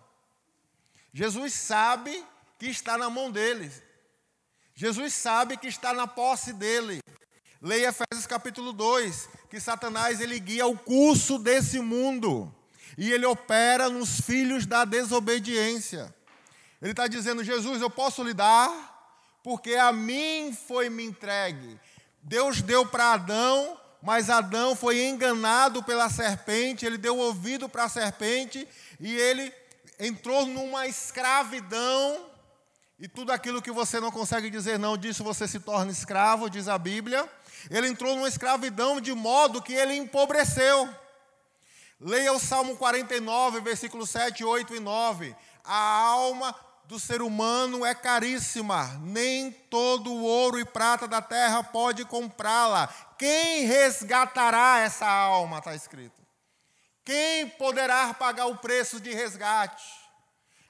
Jesus 1.14 1.54
sabe 1.54 2.26
que 2.58 2.68
está 2.68 2.98
na 2.98 3.10
mão 3.10 3.32
dele. 3.32 3.72
Jesus 4.74 5.14
sabe 5.14 5.58
que 5.58 5.68
está 5.68 5.94
na 5.94 6.08
posse 6.08 6.54
dele. 6.54 7.00
Leia 7.62 7.90
Efésios 7.90 8.28
capítulo 8.28 8.72
2, 8.72 9.30
que 9.50 9.60
Satanás 9.60 10.22
ele 10.22 10.40
guia 10.40 10.68
o 10.68 10.78
curso 10.78 11.40
desse 11.40 11.80
mundo. 11.80 12.54
E 12.98 13.12
ele 13.12 13.26
opera 13.26 13.90
nos 13.90 14.22
filhos 14.22 14.66
da 14.66 14.86
desobediência. 14.86 16.14
Ele 16.82 16.92
está 16.92 17.08
dizendo, 17.08 17.44
Jesus, 17.44 17.82
eu 17.82 17.90
posso 17.90 18.24
lhe 18.24 18.34
dar, 18.34 18.70
porque 19.44 19.76
a 19.76 19.92
mim 19.92 20.56
foi 20.68 20.90
me 20.90 21.04
entregue. 21.04 21.80
Deus 22.22 22.62
deu 22.62 22.86
para 22.86 23.14
Adão 23.14 23.78
mas 24.02 24.30
Adão 24.30 24.76
foi 24.76 25.04
enganado 25.06 25.82
pela 25.84 26.10
serpente, 26.10 26.86
ele 26.86 26.98
deu 26.98 27.18
ouvido 27.18 27.68
para 27.68 27.86
a 27.86 27.90
serpente 27.90 28.68
e 29.00 29.16
ele 29.16 29.52
entrou 30.00 30.46
numa 30.46 30.88
escravidão. 30.88 32.26
E 33.00 33.08
tudo 33.08 33.32
aquilo 33.32 33.62
que 33.62 33.72
você 33.72 34.00
não 34.00 34.12
consegue 34.12 34.50
dizer 34.50 34.80
não, 34.80 34.98
disso 34.98 35.24
você 35.24 35.48
se 35.48 35.60
torna 35.60 35.92
escravo, 35.92 36.50
diz 36.50 36.68
a 36.68 36.78
Bíblia. 36.78 37.28
Ele 37.70 37.88
entrou 37.88 38.16
numa 38.16 38.28
escravidão 38.28 39.02
de 39.02 39.14
modo 39.14 39.62
que 39.62 39.74
ele 39.74 39.96
empobreceu. 39.96 40.90
Leia 42.00 42.32
o 42.32 42.40
Salmo 42.40 42.78
49, 42.78 43.60
versículos 43.62 44.10
7, 44.12 44.44
8 44.44 44.76
e 44.76 44.80
9. 44.80 45.36
A 45.64 45.76
alma 45.76 46.56
do 46.88 46.98
ser 46.98 47.22
humano 47.22 47.86
é 47.86 47.94
caríssima, 47.94 48.98
nem 49.02 49.52
todo 49.52 50.10
o 50.10 50.24
ouro 50.24 50.58
e 50.58 50.64
prata 50.64 51.06
da 51.06 51.22
terra 51.22 51.62
pode 51.62 52.06
comprá-la. 52.06 52.88
Quem 53.18 53.66
resgatará 53.66 54.80
essa 54.80 55.06
alma? 55.06 55.58
Está 55.58 55.76
escrito. 55.76 56.26
Quem 57.04 57.50
poderá 57.50 58.14
pagar 58.14 58.46
o 58.46 58.58
preço 58.58 59.02
de 59.02 59.14
resgate? 59.14 59.84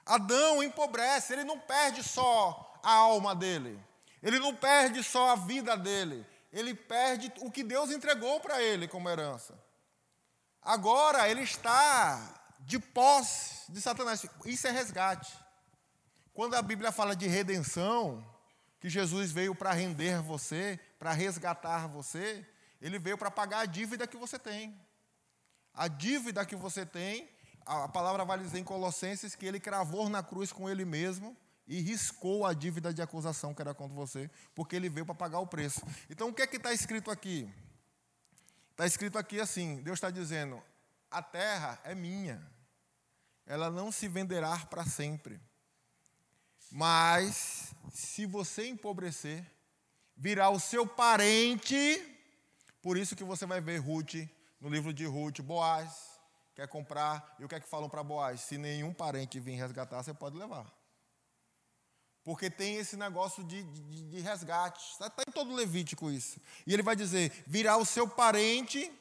Adão 0.04 0.60
empobrece, 0.60 1.34
ele 1.34 1.44
não 1.44 1.58
perde 1.58 2.02
só 2.02 2.78
a 2.82 2.92
alma 2.94 3.34
dele, 3.34 3.78
ele 4.20 4.40
não 4.40 4.54
perde 4.54 5.04
só 5.04 5.30
a 5.30 5.36
vida 5.36 5.76
dele, 5.76 6.26
ele 6.52 6.74
perde 6.74 7.32
o 7.40 7.50
que 7.50 7.62
Deus 7.62 7.90
entregou 7.90 8.40
para 8.40 8.60
ele 8.60 8.88
como 8.88 9.08
herança. 9.08 9.54
Agora 10.60 11.28
ele 11.28 11.42
está 11.42 12.34
de 12.60 12.80
posse 12.80 13.70
de 13.70 13.80
Satanás. 13.80 14.26
Isso 14.44 14.66
é 14.66 14.70
resgate. 14.70 15.47
Quando 16.38 16.54
a 16.54 16.62
Bíblia 16.62 16.92
fala 16.92 17.16
de 17.16 17.26
redenção, 17.26 18.24
que 18.78 18.88
Jesus 18.88 19.32
veio 19.32 19.56
para 19.56 19.72
render 19.72 20.22
você, 20.22 20.78
para 20.96 21.10
resgatar 21.10 21.88
você, 21.88 22.46
ele 22.80 22.96
veio 22.96 23.18
para 23.18 23.28
pagar 23.28 23.58
a 23.58 23.66
dívida 23.66 24.06
que 24.06 24.16
você 24.16 24.38
tem. 24.38 24.80
A 25.74 25.88
dívida 25.88 26.46
que 26.46 26.54
você 26.54 26.86
tem, 26.86 27.28
a 27.66 27.88
palavra 27.88 28.24
vai 28.24 28.38
dizer 28.38 28.60
em 28.60 28.62
Colossenses 28.62 29.34
que 29.34 29.46
ele 29.46 29.58
cravou 29.58 30.08
na 30.08 30.22
cruz 30.22 30.52
com 30.52 30.70
ele 30.70 30.84
mesmo 30.84 31.36
e 31.66 31.80
riscou 31.80 32.46
a 32.46 32.54
dívida 32.54 32.94
de 32.94 33.02
acusação 33.02 33.52
que 33.52 33.60
era 33.60 33.74
contra 33.74 33.96
você, 33.96 34.30
porque 34.54 34.76
ele 34.76 34.88
veio 34.88 35.06
para 35.06 35.16
pagar 35.16 35.40
o 35.40 35.46
preço. 35.48 35.82
Então 36.08 36.28
o 36.28 36.32
que 36.32 36.42
é 36.42 36.46
que 36.46 36.58
está 36.58 36.72
escrito 36.72 37.10
aqui? 37.10 37.52
Está 38.70 38.86
escrito 38.86 39.18
aqui 39.18 39.40
assim: 39.40 39.82
Deus 39.82 39.96
está 39.96 40.08
dizendo, 40.08 40.62
a 41.10 41.20
terra 41.20 41.80
é 41.82 41.96
minha, 41.96 42.40
ela 43.44 43.72
não 43.72 43.90
se 43.90 44.06
venderá 44.06 44.56
para 44.66 44.84
sempre. 44.84 45.47
Mas, 46.70 47.74
se 47.90 48.26
você 48.26 48.68
empobrecer, 48.68 49.44
virá 50.16 50.50
o 50.50 50.60
seu 50.60 50.86
parente. 50.86 51.76
Por 52.82 52.96
isso 52.96 53.16
que 53.16 53.24
você 53.24 53.46
vai 53.46 53.60
ver 53.60 53.78
Ruth, 53.78 54.14
no 54.60 54.68
livro 54.68 54.92
de 54.92 55.04
Ruth, 55.04 55.40
Boaz, 55.40 56.20
quer 56.54 56.68
comprar. 56.68 57.36
E 57.38 57.44
o 57.44 57.48
que 57.48 57.54
é 57.54 57.60
que 57.60 57.68
falam 57.68 57.88
para 57.88 58.02
Boaz? 58.02 58.40
Se 58.42 58.58
nenhum 58.58 58.92
parente 58.92 59.40
vir 59.40 59.54
resgatar, 59.54 60.02
você 60.02 60.12
pode 60.12 60.36
levar. 60.36 60.66
Porque 62.22 62.50
tem 62.50 62.76
esse 62.76 62.96
negócio 62.96 63.42
de, 63.44 63.62
de, 63.62 64.02
de 64.02 64.20
resgate. 64.20 64.92
Está 64.92 65.08
tá 65.08 65.22
em 65.26 65.32
todo 65.32 65.54
Levítico 65.54 66.10
isso. 66.10 66.38
E 66.66 66.74
ele 66.74 66.82
vai 66.82 66.94
dizer: 66.94 67.32
virá 67.46 67.76
o 67.78 67.86
seu 67.86 68.06
parente, 68.06 68.92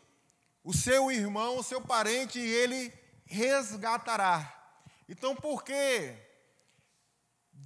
o 0.63 0.73
seu 0.73 1.11
irmão, 1.11 1.57
o 1.57 1.63
seu 1.63 1.81
parente, 1.81 2.39
e 2.39 2.49
ele 2.49 2.93
resgatará. 3.25 4.53
Então, 5.09 5.35
por 5.35 5.63
quê? 5.63 6.26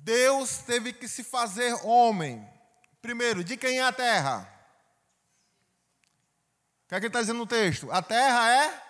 Deus 0.03 0.58
teve 0.60 0.93
que 0.93 1.08
se 1.08 1.24
fazer 1.24 1.74
homem. 1.86 2.48
Primeiro, 3.01 3.43
de 3.43 3.55
quem 3.55 3.79
é 3.79 3.84
a 3.84 3.93
terra? 3.93 4.48
O 6.86 6.88
que 6.89 6.96
é 6.96 7.00
que 7.00 7.08
está 7.08 7.22
dizendo 7.22 7.38
no 7.38 7.48
texto? 7.48 7.91
A 7.91 8.01
terra 8.01 8.50
é 8.51 8.84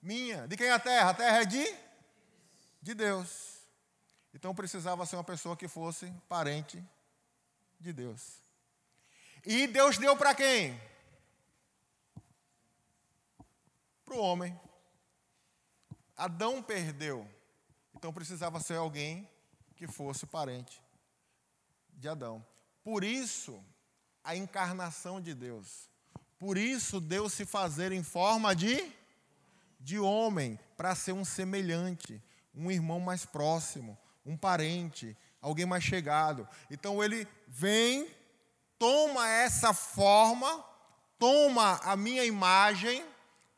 minha. 0.00 0.46
De 0.46 0.56
quem 0.56 0.68
é 0.68 0.72
a 0.72 0.78
terra? 0.78 1.10
A 1.10 1.14
terra 1.14 1.42
é 1.42 1.44
de? 1.44 1.76
De 2.80 2.94
Deus. 2.94 3.58
Então 4.32 4.54
precisava 4.54 5.04
ser 5.04 5.16
uma 5.16 5.24
pessoa 5.24 5.56
que 5.56 5.66
fosse 5.66 6.12
parente 6.28 6.82
de 7.80 7.92
Deus. 7.92 8.38
E 9.44 9.66
Deus 9.66 9.98
deu 9.98 10.16
para 10.16 10.32
quem? 10.32 10.80
Para 14.04 14.14
o 14.14 14.20
homem. 14.20 14.58
Adão 16.16 16.62
perdeu. 16.62 17.28
Então 17.94 18.12
precisava 18.12 18.60
ser 18.60 18.76
alguém 18.76 19.28
que 19.78 19.86
fosse 19.86 20.26
parente 20.26 20.82
de 21.92 22.08
Adão. 22.08 22.44
Por 22.82 23.04
isso, 23.04 23.64
a 24.24 24.34
encarnação 24.34 25.20
de 25.20 25.32
Deus. 25.34 25.88
Por 26.36 26.58
isso, 26.58 27.00
Deus 27.00 27.32
se 27.32 27.46
fazer 27.46 27.92
em 27.92 28.02
forma 28.02 28.56
de, 28.56 28.92
de 29.78 29.96
homem, 29.96 30.58
para 30.76 30.96
ser 30.96 31.12
um 31.12 31.24
semelhante, 31.24 32.20
um 32.52 32.72
irmão 32.72 32.98
mais 32.98 33.24
próximo, 33.24 33.96
um 34.26 34.36
parente, 34.36 35.16
alguém 35.40 35.64
mais 35.64 35.84
chegado. 35.84 36.48
Então, 36.68 37.02
ele 37.02 37.26
vem, 37.46 38.10
toma 38.80 39.28
essa 39.28 39.72
forma, 39.72 40.64
toma 41.20 41.76
a 41.84 41.96
minha 41.96 42.24
imagem, 42.24 43.04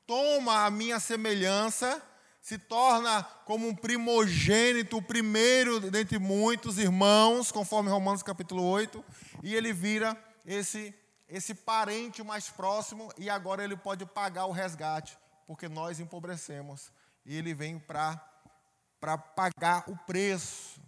toma 0.06 0.66
a 0.66 0.70
minha 0.70 1.00
semelhança 1.00 2.09
se 2.50 2.58
torna 2.58 3.22
como 3.44 3.68
um 3.68 3.72
primogênito, 3.72 4.96
o 4.96 5.02
primeiro 5.02 5.78
dentre 5.88 6.18
muitos 6.18 6.78
irmãos, 6.78 7.52
conforme 7.52 7.88
Romanos 7.88 8.24
capítulo 8.24 8.64
8, 8.64 9.04
e 9.44 9.54
ele 9.54 9.72
vira 9.72 10.16
esse 10.44 10.92
esse 11.28 11.54
parente 11.54 12.24
mais 12.24 12.48
próximo 12.48 13.12
e 13.16 13.30
agora 13.30 13.62
ele 13.62 13.76
pode 13.76 14.04
pagar 14.04 14.46
o 14.46 14.50
resgate, 14.50 15.16
porque 15.46 15.68
nós 15.68 16.00
empobrecemos 16.00 16.90
e 17.24 17.36
ele 17.36 17.54
vem 17.54 17.78
para 17.78 18.20
para 18.98 19.16
pagar 19.16 19.84
o 19.88 19.96
preço. 19.98 20.80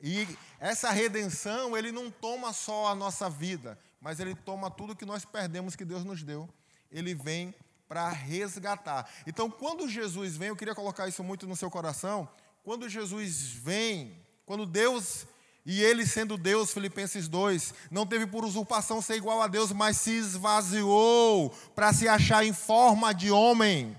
E 0.00 0.26
essa 0.58 0.90
redenção, 0.90 1.76
ele 1.76 1.92
não 1.92 2.10
toma 2.10 2.54
só 2.54 2.86
a 2.86 2.94
nossa 2.94 3.28
vida, 3.28 3.78
mas 4.00 4.18
ele 4.18 4.34
toma 4.34 4.70
tudo 4.70 4.96
que 4.96 5.04
nós 5.04 5.26
perdemos 5.26 5.76
que 5.76 5.84
Deus 5.84 6.04
nos 6.04 6.22
deu. 6.22 6.48
Ele 6.90 7.14
vem 7.14 7.54
para 7.88 8.08
resgatar. 8.08 9.08
Então, 9.26 9.50
quando 9.50 9.88
Jesus 9.88 10.36
vem, 10.36 10.48
eu 10.48 10.56
queria 10.56 10.74
colocar 10.74 11.08
isso 11.08 11.22
muito 11.22 11.46
no 11.46 11.56
seu 11.56 11.70
coração. 11.70 12.28
Quando 12.62 12.88
Jesus 12.88 13.52
vem, 13.52 14.20
quando 14.44 14.66
Deus 14.66 15.26
e 15.66 15.82
ele 15.82 16.06
sendo 16.06 16.38
Deus, 16.38 16.72
Filipenses 16.72 17.26
2, 17.26 17.74
não 17.90 18.06
teve 18.06 18.24
por 18.24 18.44
usurpação 18.44 19.02
ser 19.02 19.16
igual 19.16 19.42
a 19.42 19.48
Deus, 19.48 19.72
mas 19.72 19.96
se 19.96 20.12
esvaziou 20.12 21.50
para 21.74 21.92
se 21.92 22.06
achar 22.06 22.46
em 22.46 22.52
forma 22.52 23.12
de 23.12 23.32
homem. 23.32 23.98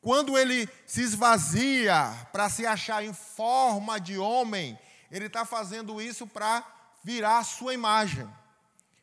Quando 0.00 0.38
ele 0.38 0.66
se 0.86 1.02
esvazia 1.02 2.10
para 2.32 2.48
se 2.48 2.64
achar 2.64 3.04
em 3.04 3.12
forma 3.12 4.00
de 4.00 4.16
homem, 4.16 4.78
ele 5.10 5.26
está 5.26 5.44
fazendo 5.44 6.00
isso 6.00 6.26
para 6.26 6.64
virar 7.02 7.38
a 7.38 7.44
sua 7.44 7.74
imagem, 7.74 8.26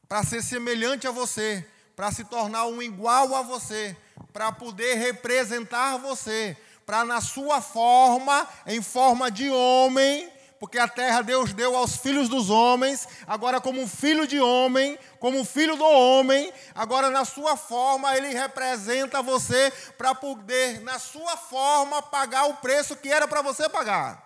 para 0.08 0.24
ser 0.24 0.42
semelhante 0.42 1.08
a 1.08 1.12
você, 1.12 1.68
para 1.96 2.12
se 2.12 2.24
tornar 2.24 2.66
um 2.66 2.82
igual 2.82 3.36
a 3.36 3.44
você, 3.44 3.96
para 4.32 4.51
poder 4.51 4.96
representar 4.96 5.98
você, 5.98 6.58
para 6.86 7.06
na 7.06 7.22
sua 7.22 7.62
forma, 7.62 8.48
em 8.66 8.82
forma 8.82 9.30
de 9.30 9.50
homem, 9.50 10.32
porque 10.60 10.78
a 10.78 10.88
terra 10.88 11.22
Deus 11.22 11.54
deu 11.54 11.75
aos 11.75 11.98
filhos 11.98 12.30
dos 12.30 12.50
homens, 12.51 13.08
agora 13.25 13.60
como 13.60 13.88
filho 13.88 14.28
de 14.28 14.40
homem, 14.40 14.98
como 15.20 15.44
filho 15.44 15.75
do 15.75 15.84
homem, 15.84 16.54
agora 16.75 17.10
na 17.10 17.25
sua 17.25 17.58
forma 17.58 18.16
ele 18.16 18.28
representa 18.30 19.24
você 19.24 19.74
para 19.98 20.13
poder, 20.13 20.80
na 20.82 21.00
sua 21.00 21.36
forma, 21.36 22.01
pagar 22.04 22.46
o 22.46 22.58
preço 22.58 22.96
que 22.96 23.12
era 23.12 23.28
para 23.28 23.42
você 23.42 23.68
pagar. 23.68 24.24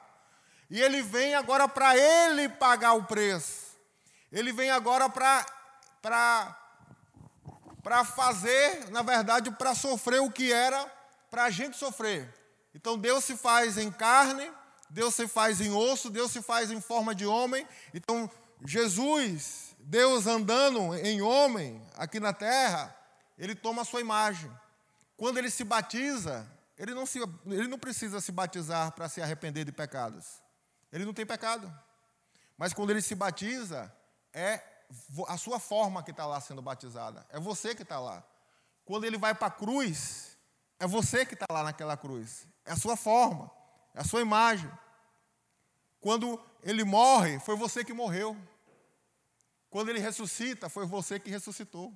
E 0.70 0.82
ele 0.82 1.02
vem 1.02 1.36
agora 1.36 1.70
para 1.70 1.96
ele 1.96 2.50
pagar 2.50 2.94
o 2.94 3.04
preço. 3.04 3.78
Ele 4.32 4.52
vem 4.52 4.72
agora 4.72 5.08
para 5.08 5.46
para 6.02 6.65
fazer, 8.04 8.90
na 8.90 9.04
verdade, 9.04 9.52
para 9.52 9.76
sofrer 9.76 10.20
o 10.22 10.32
que 10.32 10.52
era 10.52 10.92
para 11.30 11.44
a 11.44 11.50
gente 11.52 11.78
sofrer. 11.78 12.34
Então 12.74 12.98
Deus 12.98 13.24
se 13.24 13.38
faz 13.38 13.78
em 13.78 13.92
carne, 13.92 14.52
Deus 14.90 15.14
se 15.14 15.28
faz 15.28 15.62
em 15.62 15.72
osso, 15.72 16.10
Deus 16.10 16.32
se 16.32 16.42
faz 16.42 16.72
em 16.72 16.82
forma 16.82 17.14
de 17.14 17.26
homem. 17.26 17.68
Então 17.94 18.30
Jesus, 18.66 19.76
Deus 19.80 20.26
andando 20.26 20.96
em 20.96 21.22
homem 21.22 21.82
aqui 21.96 22.20
na 22.20 22.34
terra, 22.34 22.96
ele 23.38 23.54
toma 23.54 23.84
a 23.84 23.86
sua 23.86 24.02
imagem. 24.02 24.52
Quando 25.16 25.38
ele 25.38 25.52
se 25.52 25.64
batiza, 25.64 26.50
ele 26.78 26.94
não, 26.94 27.06
se, 27.06 27.20
ele 27.46 27.68
não 27.68 27.78
precisa 27.78 28.20
se 28.20 28.32
batizar 28.32 28.92
para 28.92 29.08
se 29.08 29.22
arrepender 29.22 29.64
de 29.64 29.72
pecados. 29.72 30.42
Ele 30.92 31.06
não 31.06 31.14
tem 31.14 31.26
pecado. 31.26 31.72
Mas 32.58 32.74
quando 32.74 32.90
ele 32.90 33.02
se 33.02 33.16
batiza, 33.16 33.94
é 34.34 34.62
a 35.28 35.38
sua 35.38 35.60
forma 35.60 36.04
que 36.04 36.12
está 36.12 36.26
lá 36.26 36.40
sendo 36.40 36.62
batizada. 36.62 37.26
É 37.30 37.40
você 37.40 37.74
que 37.76 37.84
está 37.84 38.00
lá. 38.00 38.24
Quando 38.84 39.06
ele 39.06 39.18
vai 39.18 39.34
para 39.34 39.48
a 39.48 39.52
cruz, 39.52 40.38
é 40.80 40.86
você 40.86 41.26
que 41.26 41.34
está 41.34 41.46
lá 41.50 41.64
naquela 41.64 41.98
cruz. 41.98 42.48
É 42.66 42.72
a 42.72 42.78
sua 42.78 42.96
forma, 42.96 43.50
é 43.94 44.02
a 44.02 44.04
sua 44.04 44.22
imagem. 44.22 44.72
Quando 46.00 46.40
ele 46.62 46.84
morre, 46.84 47.40
foi 47.40 47.56
você 47.56 47.84
que 47.84 47.94
morreu. 47.94 48.38
Quando 49.70 49.90
ele 49.90 50.00
ressuscita, 50.00 50.70
foi 50.70 50.86
você 50.86 51.20
que 51.20 51.30
ressuscitou. 51.30 51.94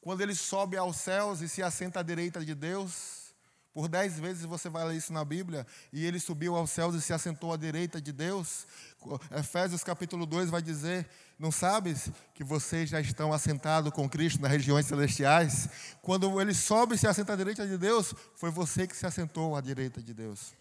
Quando 0.00 0.20
ele 0.20 0.34
sobe 0.34 0.76
aos 0.76 0.96
céus 0.96 1.40
e 1.40 1.48
se 1.48 1.62
assenta 1.62 2.00
à 2.00 2.02
direita 2.02 2.44
de 2.44 2.54
Deus, 2.54 3.32
por 3.72 3.88
dez 3.88 4.18
vezes 4.18 4.44
você 4.44 4.68
vai 4.68 4.84
ler 4.84 4.96
isso 4.96 5.12
na 5.12 5.24
Bíblia, 5.24 5.66
e 5.92 6.04
ele 6.04 6.18
subiu 6.18 6.56
aos 6.56 6.70
céus 6.70 6.94
e 6.94 7.00
se 7.00 7.12
assentou 7.12 7.52
à 7.52 7.56
direita 7.56 8.00
de 8.00 8.12
Deus. 8.12 8.66
Efésios 9.30 9.84
capítulo 9.84 10.26
2 10.26 10.50
vai 10.50 10.60
dizer: 10.60 11.08
Não 11.42 11.50
sabes 11.50 12.08
que 12.34 12.44
vocês 12.44 12.88
já 12.88 13.00
estão 13.00 13.32
assentados 13.32 13.92
com 13.92 14.08
Cristo 14.08 14.40
nas 14.40 14.52
regiões 14.52 14.86
celestiais? 14.86 15.68
Quando 16.00 16.40
ele 16.40 16.54
sobe 16.54 16.94
e 16.94 16.98
se 16.98 17.08
assenta 17.08 17.32
à 17.32 17.36
direita 17.36 17.66
de 17.66 17.76
Deus, 17.76 18.14
foi 18.36 18.48
você 18.48 18.86
que 18.86 18.96
se 18.96 19.04
assentou 19.06 19.56
à 19.56 19.60
direita 19.60 20.00
de 20.00 20.14
Deus. 20.14 20.54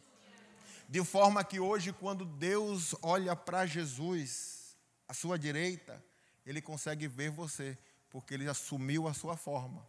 De 0.90 1.04
forma 1.04 1.44
que 1.44 1.60
hoje, 1.60 1.94
quando 1.94 2.26
Deus 2.26 2.96
olha 3.04 3.36
para 3.36 3.68
Jesus, 3.68 4.76
à 5.08 5.14
sua 5.14 5.38
direita, 5.38 6.04
ele 6.44 6.64
consegue 6.64 7.08
ver 7.08 7.30
você, 7.30 7.78
porque 8.10 8.34
ele 8.34 8.50
assumiu 8.50 9.08
a 9.08 9.14
sua 9.14 9.38
forma. 9.38 9.88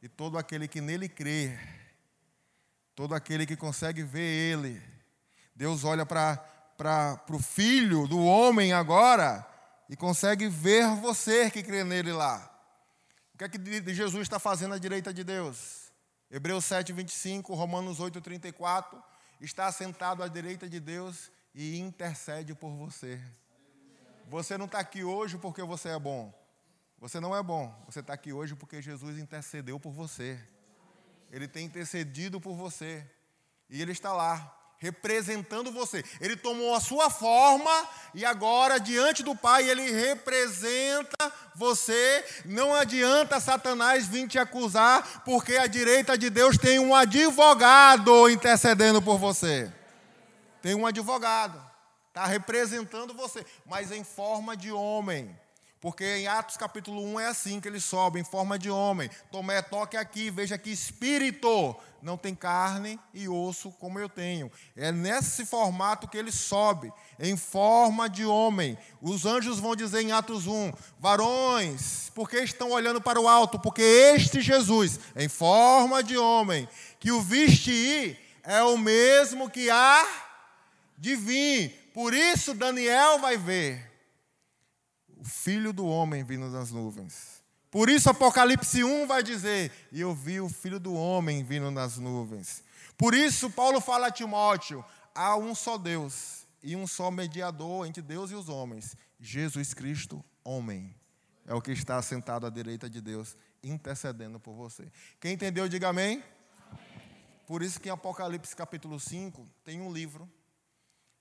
E 0.00 0.08
todo 0.08 0.38
aquele 0.38 0.66
que 0.66 0.80
nele 0.80 1.10
crê, 1.10 1.58
todo 2.94 3.14
aquele 3.14 3.44
que 3.44 3.54
consegue 3.54 4.02
ver 4.02 4.54
Ele. 4.54 4.82
Deus 5.54 5.84
olha 5.84 6.06
para 6.06 7.22
o 7.28 7.38
filho 7.38 8.08
do 8.08 8.24
homem 8.24 8.72
agora 8.72 9.51
e 9.92 9.96
consegue 9.96 10.48
ver 10.48 10.86
você 11.02 11.50
que 11.50 11.62
crê 11.62 11.84
nele 11.84 12.14
lá. 12.14 12.50
O 13.34 13.36
que 13.36 13.44
é 13.44 13.48
que 13.50 13.94
Jesus 13.94 14.22
está 14.22 14.38
fazendo 14.38 14.72
à 14.72 14.78
direita 14.78 15.12
de 15.12 15.22
Deus? 15.22 15.92
Hebreus 16.30 16.64
7, 16.64 16.94
25, 16.94 17.52
Romanos 17.52 18.00
8, 18.00 18.18
34. 18.22 19.02
Está 19.38 19.70
sentado 19.70 20.22
à 20.22 20.28
direita 20.28 20.66
de 20.66 20.80
Deus 20.80 21.30
e 21.54 21.78
intercede 21.78 22.54
por 22.54 22.70
você. 22.70 23.20
Você 24.28 24.56
não 24.56 24.64
está 24.64 24.78
aqui 24.78 25.04
hoje 25.04 25.36
porque 25.36 25.62
você 25.62 25.90
é 25.90 25.98
bom. 25.98 26.32
Você 26.98 27.20
não 27.20 27.36
é 27.36 27.42
bom. 27.42 27.70
Você 27.84 28.00
está 28.00 28.14
aqui 28.14 28.32
hoje 28.32 28.54
porque 28.54 28.80
Jesus 28.80 29.18
intercedeu 29.18 29.78
por 29.78 29.92
você. 29.92 30.42
Ele 31.30 31.46
tem 31.46 31.66
intercedido 31.66 32.40
por 32.40 32.56
você. 32.56 33.06
E 33.68 33.82
ele 33.82 33.92
está 33.92 34.14
lá, 34.14 34.58
representando 34.82 35.70
você. 35.70 36.04
Ele 36.20 36.34
tomou 36.34 36.74
a 36.74 36.80
sua 36.80 37.08
forma 37.08 37.70
e 38.12 38.24
agora, 38.24 38.80
diante 38.80 39.22
do 39.22 39.34
Pai, 39.34 39.70
ele 39.70 39.92
representa 39.92 41.32
você. 41.54 42.24
Não 42.44 42.74
adianta 42.74 43.38
Satanás 43.38 44.08
vir 44.08 44.26
te 44.26 44.40
acusar, 44.40 45.22
porque 45.24 45.56
a 45.56 45.68
direita 45.68 46.18
de 46.18 46.28
Deus 46.28 46.58
tem 46.58 46.80
um 46.80 46.94
advogado 46.96 48.28
intercedendo 48.28 49.00
por 49.00 49.18
você. 49.18 49.72
Tem 50.60 50.74
um 50.74 50.84
advogado, 50.84 51.62
está 52.08 52.26
representando 52.26 53.14
você, 53.14 53.46
mas 53.64 53.92
em 53.92 54.02
forma 54.02 54.56
de 54.56 54.72
homem. 54.72 55.38
Porque 55.82 56.04
em 56.04 56.28
Atos 56.28 56.56
capítulo 56.56 57.02
1 57.02 57.18
é 57.18 57.26
assim 57.26 57.60
que 57.60 57.66
ele 57.66 57.80
sobe, 57.80 58.20
em 58.20 58.22
forma 58.22 58.56
de 58.56 58.70
homem. 58.70 59.10
Tomé, 59.32 59.60
toque 59.60 59.96
aqui, 59.96 60.30
veja 60.30 60.56
que 60.56 60.70
espírito 60.70 61.74
não 62.00 62.16
tem 62.16 62.36
carne 62.36 63.00
e 63.12 63.28
osso 63.28 63.72
como 63.72 63.98
eu 63.98 64.08
tenho. 64.08 64.48
É 64.76 64.92
nesse 64.92 65.44
formato 65.44 66.06
que 66.06 66.16
ele 66.16 66.30
sobe, 66.30 66.92
em 67.18 67.36
forma 67.36 68.08
de 68.08 68.24
homem. 68.24 68.78
Os 69.00 69.26
anjos 69.26 69.58
vão 69.58 69.74
dizer 69.74 70.02
em 70.02 70.12
Atos 70.12 70.46
1: 70.46 70.72
varões, 71.00 72.12
por 72.14 72.30
que 72.30 72.36
estão 72.36 72.70
olhando 72.70 73.00
para 73.00 73.20
o 73.20 73.26
alto? 73.26 73.58
Porque 73.58 73.82
este 73.82 74.40
Jesus, 74.40 75.00
em 75.16 75.28
forma 75.28 76.00
de 76.00 76.16
homem, 76.16 76.68
que 77.00 77.10
o 77.10 77.20
viste 77.20 77.72
ir, 77.72 78.20
é 78.44 78.62
o 78.62 78.78
mesmo 78.78 79.50
que 79.50 79.68
há 79.68 80.06
de 80.96 81.16
vir. 81.16 81.90
Por 81.92 82.14
isso 82.14 82.54
Daniel 82.54 83.18
vai 83.18 83.36
ver 83.36 83.91
o 85.22 85.24
filho 85.24 85.72
do 85.72 85.86
homem 85.86 86.24
vindo 86.24 86.50
das 86.50 86.72
nuvens. 86.72 87.40
Por 87.70 87.88
isso 87.88 88.10
Apocalipse 88.10 88.82
1 88.82 89.06
vai 89.06 89.22
dizer: 89.22 89.70
E 89.92 90.00
eu 90.00 90.12
vi 90.12 90.40
o 90.40 90.48
filho 90.48 90.80
do 90.80 90.94
homem 90.94 91.44
vindo 91.44 91.70
nas 91.70 91.96
nuvens. 91.96 92.64
Por 92.98 93.14
isso 93.14 93.48
Paulo 93.48 93.80
fala 93.80 94.08
a 94.08 94.10
Timóteo: 94.10 94.84
há 95.14 95.36
um 95.36 95.54
só 95.54 95.78
Deus 95.78 96.44
e 96.60 96.74
um 96.74 96.88
só 96.88 97.08
mediador 97.08 97.86
entre 97.86 98.02
Deus 98.02 98.32
e 98.32 98.34
os 98.34 98.48
homens, 98.48 98.96
Jesus 99.20 99.72
Cristo, 99.72 100.24
homem. 100.42 100.92
É 101.46 101.54
o 101.54 101.62
que 101.62 101.70
está 101.70 102.02
sentado 102.02 102.44
à 102.44 102.50
direita 102.50 102.90
de 102.90 103.00
Deus, 103.00 103.36
intercedendo 103.62 104.40
por 104.40 104.54
você. 104.54 104.90
Quem 105.20 105.34
entendeu, 105.34 105.68
diga 105.68 105.88
amém. 105.88 106.22
Por 107.46 107.62
isso 107.62 107.80
que 107.80 107.88
em 107.88 107.92
Apocalipse 107.92 108.56
capítulo 108.56 108.98
5 108.98 109.48
tem 109.64 109.80
um 109.80 109.92
livro 109.92 110.28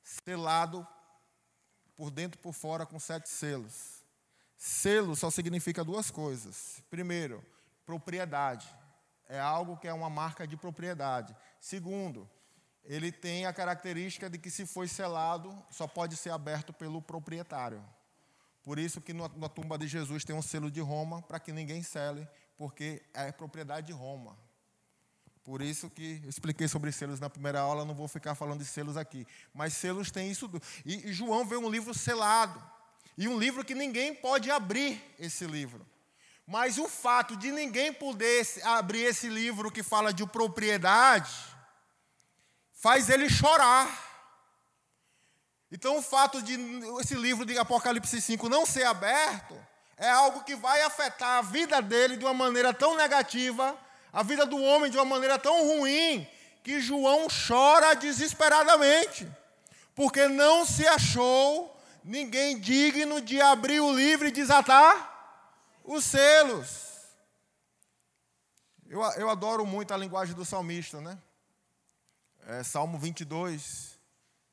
selado 0.04 0.88
por 2.02 2.10
dentro 2.10 2.40
e 2.40 2.42
por 2.42 2.52
fora 2.52 2.84
com 2.84 3.00
sete 3.00 3.30
selos. 3.30 4.04
Selo 4.58 5.16
só 5.16 5.30
significa 5.30 5.84
duas 5.84 6.10
coisas. 6.10 6.82
Primeiro, 6.90 7.46
propriedade. 7.86 8.68
É 9.30 9.40
algo 9.40 9.78
que 9.78 9.88
é 9.88 9.94
uma 9.94 10.10
marca 10.10 10.48
de 10.48 10.58
propriedade. 10.58 11.38
Segundo, 11.60 12.28
ele 12.84 13.12
tem 13.12 13.46
a 13.46 13.54
característica 13.54 14.32
de 14.32 14.40
que 14.40 14.50
se 14.50 14.66
foi 14.66 14.88
selado, 14.88 15.56
só 15.70 15.86
pode 15.86 16.18
ser 16.18 16.32
aberto 16.32 16.74
pelo 16.74 17.04
proprietário. 17.04 17.88
Por 18.64 18.80
isso 18.80 19.00
que 19.00 19.14
na 19.14 19.30
tumba 19.48 19.78
de 19.78 19.88
Jesus 19.88 20.26
tem 20.26 20.36
um 20.36 20.42
selo 20.42 20.72
de 20.72 20.82
Roma, 20.82 21.22
para 21.22 21.40
que 21.40 21.52
ninguém 21.52 21.84
sele, 21.84 22.28
porque 22.58 23.04
é 23.14 23.32
propriedade 23.32 23.86
de 23.86 23.94
Roma. 23.94 24.36
Por 25.52 25.62
isso 25.62 25.90
que 25.90 26.22
expliquei 26.26 26.66
sobre 26.66 26.94
selos 26.94 27.20
na 27.20 27.30
primeira 27.30 27.60
aula, 27.60 27.84
não 27.84 27.94
vou 27.94 28.08
ficar 28.08 28.36
falando 28.36 28.60
de 28.60 28.66
selos 28.66 28.96
aqui. 28.96 29.28
Mas 29.54 29.74
selos 29.74 30.10
tem 30.10 30.32
isso. 30.32 30.50
E, 30.86 31.10
e 31.10 31.12
João 31.12 31.46
vê 31.46 31.58
um 31.58 31.70
livro 31.70 31.94
selado. 31.94 32.64
E 33.18 33.28
um 33.28 33.38
livro 33.38 33.66
que 33.66 33.76
ninguém 33.76 34.16
pode 34.16 34.50
abrir 34.50 35.04
esse 35.20 35.46
livro. 35.46 35.86
Mas 36.48 36.78
o 36.78 36.88
fato 36.88 37.36
de 37.36 37.52
ninguém 37.52 37.92
poder 37.92 38.48
abrir 38.64 39.02
esse 39.02 39.28
livro 39.28 39.70
que 39.70 39.84
fala 39.84 40.14
de 40.14 40.26
propriedade, 40.26 41.36
faz 42.72 43.10
ele 43.10 43.30
chorar. 43.30 43.92
Então, 45.70 45.98
o 45.98 46.02
fato 46.02 46.42
de 46.42 46.58
esse 47.02 47.16
livro 47.16 47.46
de 47.46 47.58
Apocalipse 47.58 48.22
5 48.22 48.48
não 48.48 48.66
ser 48.66 48.86
aberto, 48.86 49.54
é 49.98 50.10
algo 50.10 50.46
que 50.46 50.56
vai 50.56 50.82
afetar 50.84 51.40
a 51.40 51.42
vida 51.42 51.82
dele 51.82 52.16
de 52.16 52.24
uma 52.24 52.34
maneira 52.34 52.74
tão 52.74 52.96
negativa 52.96 53.78
a 54.12 54.24
vida 54.24 54.46
do 54.46 54.62
homem 54.62 54.92
de 54.92 54.98
uma 54.98 55.06
maneira 55.06 55.40
tão 55.40 55.68
ruim 55.68 56.28
que 56.64 56.80
João 56.80 57.28
chora 57.30 57.96
desesperadamente, 57.96 59.28
porque 59.96 60.28
não 60.28 60.66
se 60.66 60.88
achou 60.88 61.76
ninguém 62.04 62.60
digno 62.60 63.22
de 63.22 63.42
abrir 63.42 63.80
o 63.80 63.94
livro 63.94 64.28
e 64.28 64.32
desatar 64.32 65.10
os 65.84 66.04
selos. 66.04 66.92
Eu, 68.88 69.02
eu 69.14 69.30
adoro 69.30 69.66
muito 69.66 69.94
a 69.94 69.98
linguagem 69.98 70.36
do 70.36 70.44
salmista, 70.44 71.00
né? 71.00 71.18
É, 72.48 72.64
Salmo 72.64 72.98
22, 72.98 73.98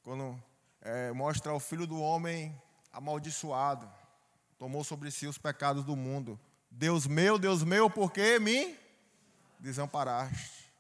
quando 0.03 0.41
é, 0.81 1.11
mostra 1.13 1.53
o 1.53 1.59
filho 1.59 1.87
do 1.87 2.01
homem 2.01 2.57
amaldiçoado, 2.93 3.91
tomou 4.59 4.85
sobre 4.85 5.11
si 5.11 5.27
os 5.27 5.39
pecados 5.39 5.85
do 5.85 5.97
mundo. 5.97 6.39
Deus 6.71 7.07
meu, 7.07 7.39
Deus 7.39 7.65
meu, 7.65 7.91
por 7.91 8.13
que 8.13 8.39
me 8.39 8.79
desamparaste. 9.59 10.73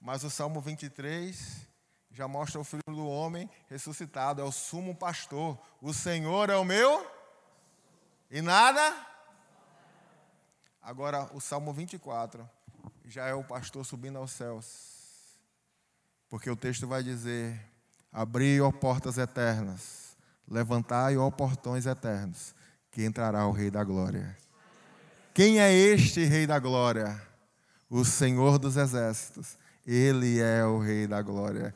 Mas 0.00 0.22
o 0.22 0.30
Salmo 0.30 0.60
23 0.60 1.66
já 2.10 2.28
mostra 2.28 2.60
o 2.60 2.64
Filho 2.64 2.82
do 2.86 3.06
Homem 3.06 3.50
ressuscitado, 3.68 4.40
é 4.40 4.44
o 4.44 4.52
sumo 4.52 4.94
pastor. 4.94 5.58
O 5.80 5.92
Senhor 5.92 6.50
é 6.50 6.56
o 6.56 6.64
meu 6.64 7.10
e 8.30 8.40
nada. 8.40 8.94
Agora, 10.80 11.28
o 11.32 11.40
Salmo 11.40 11.72
24 11.72 12.48
já 13.04 13.26
é 13.26 13.34
o 13.34 13.42
pastor 13.42 13.84
subindo 13.84 14.18
aos 14.18 14.32
céus. 14.32 14.94
Porque 16.28 16.50
o 16.50 16.56
texto 16.56 16.86
vai 16.86 17.02
dizer: 17.02 17.60
Abri, 18.12 18.60
ó 18.60 18.70
portas 18.70 19.18
eternas, 19.18 20.16
levantai, 20.46 21.16
ó 21.16 21.30
portões 21.30 21.86
eternos, 21.86 22.54
que 22.90 23.04
entrará 23.04 23.46
o 23.46 23.52
Rei 23.52 23.70
da 23.70 23.82
Glória. 23.82 24.36
Quem 25.32 25.58
é 25.58 25.72
este 25.72 26.24
Rei 26.24 26.46
da 26.46 26.58
Glória? 26.58 27.33
O 27.88 28.04
Senhor 28.04 28.58
dos 28.58 28.76
Exércitos. 28.76 29.58
Ele 29.86 30.40
é 30.40 30.64
o 30.64 30.78
Rei 30.78 31.06
da 31.06 31.20
Glória. 31.20 31.74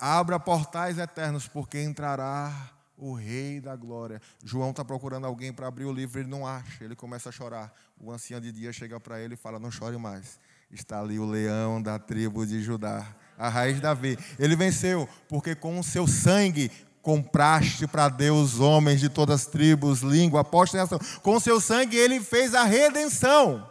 Abra 0.00 0.40
portais 0.40 0.98
eternos, 0.98 1.46
porque 1.46 1.80
entrará 1.80 2.70
o 2.96 3.14
Rei 3.14 3.60
da 3.60 3.74
Glória. 3.74 4.20
João 4.44 4.70
está 4.70 4.84
procurando 4.84 5.26
alguém 5.26 5.52
para 5.52 5.66
abrir 5.66 5.84
o 5.84 5.92
livro, 5.92 6.20
ele 6.20 6.28
não 6.28 6.46
acha, 6.46 6.84
ele 6.84 6.94
começa 6.94 7.28
a 7.28 7.32
chorar. 7.32 7.72
O 8.00 8.10
ancião 8.10 8.40
de 8.40 8.50
dia 8.52 8.72
chega 8.72 8.98
para 8.98 9.20
ele 9.20 9.34
e 9.34 9.36
fala: 9.36 9.58
Não 9.58 9.70
chore 9.70 9.96
mais. 9.96 10.38
Está 10.70 11.00
ali 11.00 11.18
o 11.18 11.26
leão 11.26 11.82
da 11.82 11.98
tribo 11.98 12.46
de 12.46 12.62
Judá, 12.62 13.06
a 13.36 13.48
raiz 13.48 13.76
de 13.76 13.82
Davi. 13.82 14.18
Ele 14.38 14.56
venceu, 14.56 15.08
porque 15.28 15.54
com 15.54 15.78
o 15.78 15.84
seu 15.84 16.06
sangue 16.06 16.70
compraste 17.02 17.86
para 17.86 18.08
Deus 18.08 18.60
homens 18.60 19.00
de 19.00 19.08
todas 19.08 19.42
as 19.42 19.46
tribos, 19.46 20.00
língua, 20.00 20.40
aposta 20.40 20.76
e 20.76 20.80
nação. 20.80 20.98
Com 21.22 21.38
seu 21.40 21.60
sangue 21.60 21.96
ele 21.96 22.20
fez 22.20 22.54
a 22.54 22.64
redenção, 22.64 23.68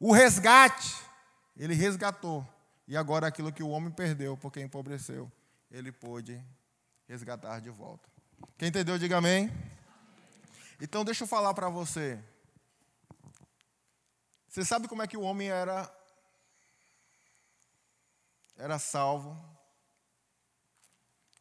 o 0.00 0.12
resgate. 0.12 0.96
Ele 1.56 1.74
resgatou. 1.74 2.46
E 2.88 2.96
agora 2.96 3.26
aquilo 3.26 3.52
que 3.52 3.62
o 3.62 3.68
homem 3.68 3.92
perdeu, 3.92 4.36
porque 4.36 4.60
empobreceu, 4.60 5.30
ele 5.70 5.92
pôde 5.92 6.42
resgatar 7.06 7.60
de 7.60 7.70
volta. 7.70 8.08
Quem 8.56 8.68
entendeu, 8.68 8.98
diga 8.98 9.18
amém. 9.18 9.52
Então, 10.80 11.04
deixa 11.04 11.24
eu 11.24 11.28
falar 11.28 11.52
para 11.52 11.68
você. 11.68 12.18
Você 14.48 14.64
sabe 14.64 14.88
como 14.88 15.02
é 15.02 15.06
que 15.06 15.16
o 15.16 15.20
homem 15.20 15.50
era 15.50 15.88
era 18.56 18.78
salvo? 18.78 19.38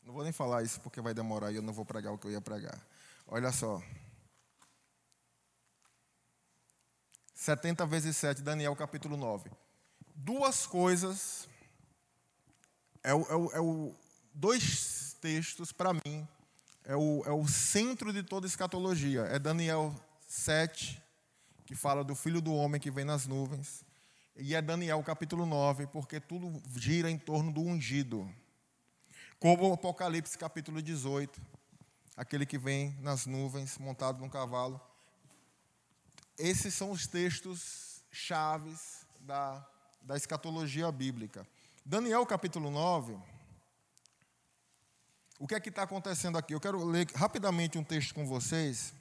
Não 0.04 0.14
vou 0.14 0.24
nem 0.24 0.32
falar 0.32 0.64
isso 0.64 0.80
porque 0.82 1.02
vai 1.02 1.14
demorar 1.14 1.52
e 1.52 1.56
eu 1.56 1.62
não 1.62 1.74
vou 1.74 1.86
pregar 1.86 2.14
o 2.14 2.18
que 2.18 2.28
eu 2.28 2.32
ia 2.32 2.42
pregar. 2.42 2.80
Olha 3.28 3.52
só. 3.52 3.82
70 7.40 7.86
vezes 7.86 8.18
7, 8.18 8.42
Daniel 8.42 8.76
capítulo 8.76 9.16
9. 9.16 9.50
Duas 10.14 10.68
coisas, 10.68 11.48
é 13.02 13.14
o, 13.14 13.22
é 13.22 13.36
o, 13.36 13.52
é 13.54 13.60
o 13.62 13.96
dois 14.34 15.16
textos 15.22 15.72
para 15.72 15.94
mim 15.94 16.28
é 16.84 16.98
o, 16.98 17.24
é 17.26 17.32
o 17.32 17.48
centro 17.48 18.12
de 18.12 18.24
toda 18.24 18.46
escatologia. 18.46 19.22
É 19.22 19.40
Daniel 19.40 19.96
7, 20.28 21.02
que 21.66 21.76
fala 21.76 22.04
do 22.04 22.14
filho 22.14 22.42
do 22.42 22.54
homem 22.54 22.82
que 22.82 22.92
vem 22.92 23.06
nas 23.06 23.26
nuvens. 23.26 23.86
E 24.36 24.54
é 24.54 24.62
Daniel 24.62 25.02
capítulo 25.02 25.46
9, 25.46 25.88
porque 25.88 26.20
tudo 26.20 26.62
gira 26.76 27.10
em 27.10 27.18
torno 27.18 27.54
do 27.54 27.62
ungido. 27.62 28.30
Como 29.40 29.70
o 29.70 29.74
Apocalipse 29.74 30.38
capítulo 30.38 30.82
18, 30.82 31.42
aquele 32.18 32.46
que 32.46 32.58
vem 32.58 32.98
nas 33.00 33.26
nuvens, 33.26 33.78
montado 33.78 34.20
num 34.20 34.30
cavalo. 34.30 34.82
Esses 36.40 36.74
são 36.74 36.90
os 36.90 37.06
textos 37.06 38.02
chaves 38.12 39.06
da, 39.20 39.64
da 40.02 40.18
escatologia 40.18 40.92
bíblica. 40.92 41.46
Daniel 41.86 42.26
capítulo 42.26 42.72
9 42.72 43.16
o 45.40 45.48
que 45.48 45.56
é 45.56 45.60
que 45.60 45.70
está 45.70 45.84
acontecendo 45.84 46.38
aqui? 46.38 46.54
Eu 46.54 46.60
quero 46.60 46.84
ler 46.84 47.08
rapidamente 47.16 47.78
um 47.78 47.84
texto 47.84 48.14
com 48.14 48.28
vocês. 48.28 48.94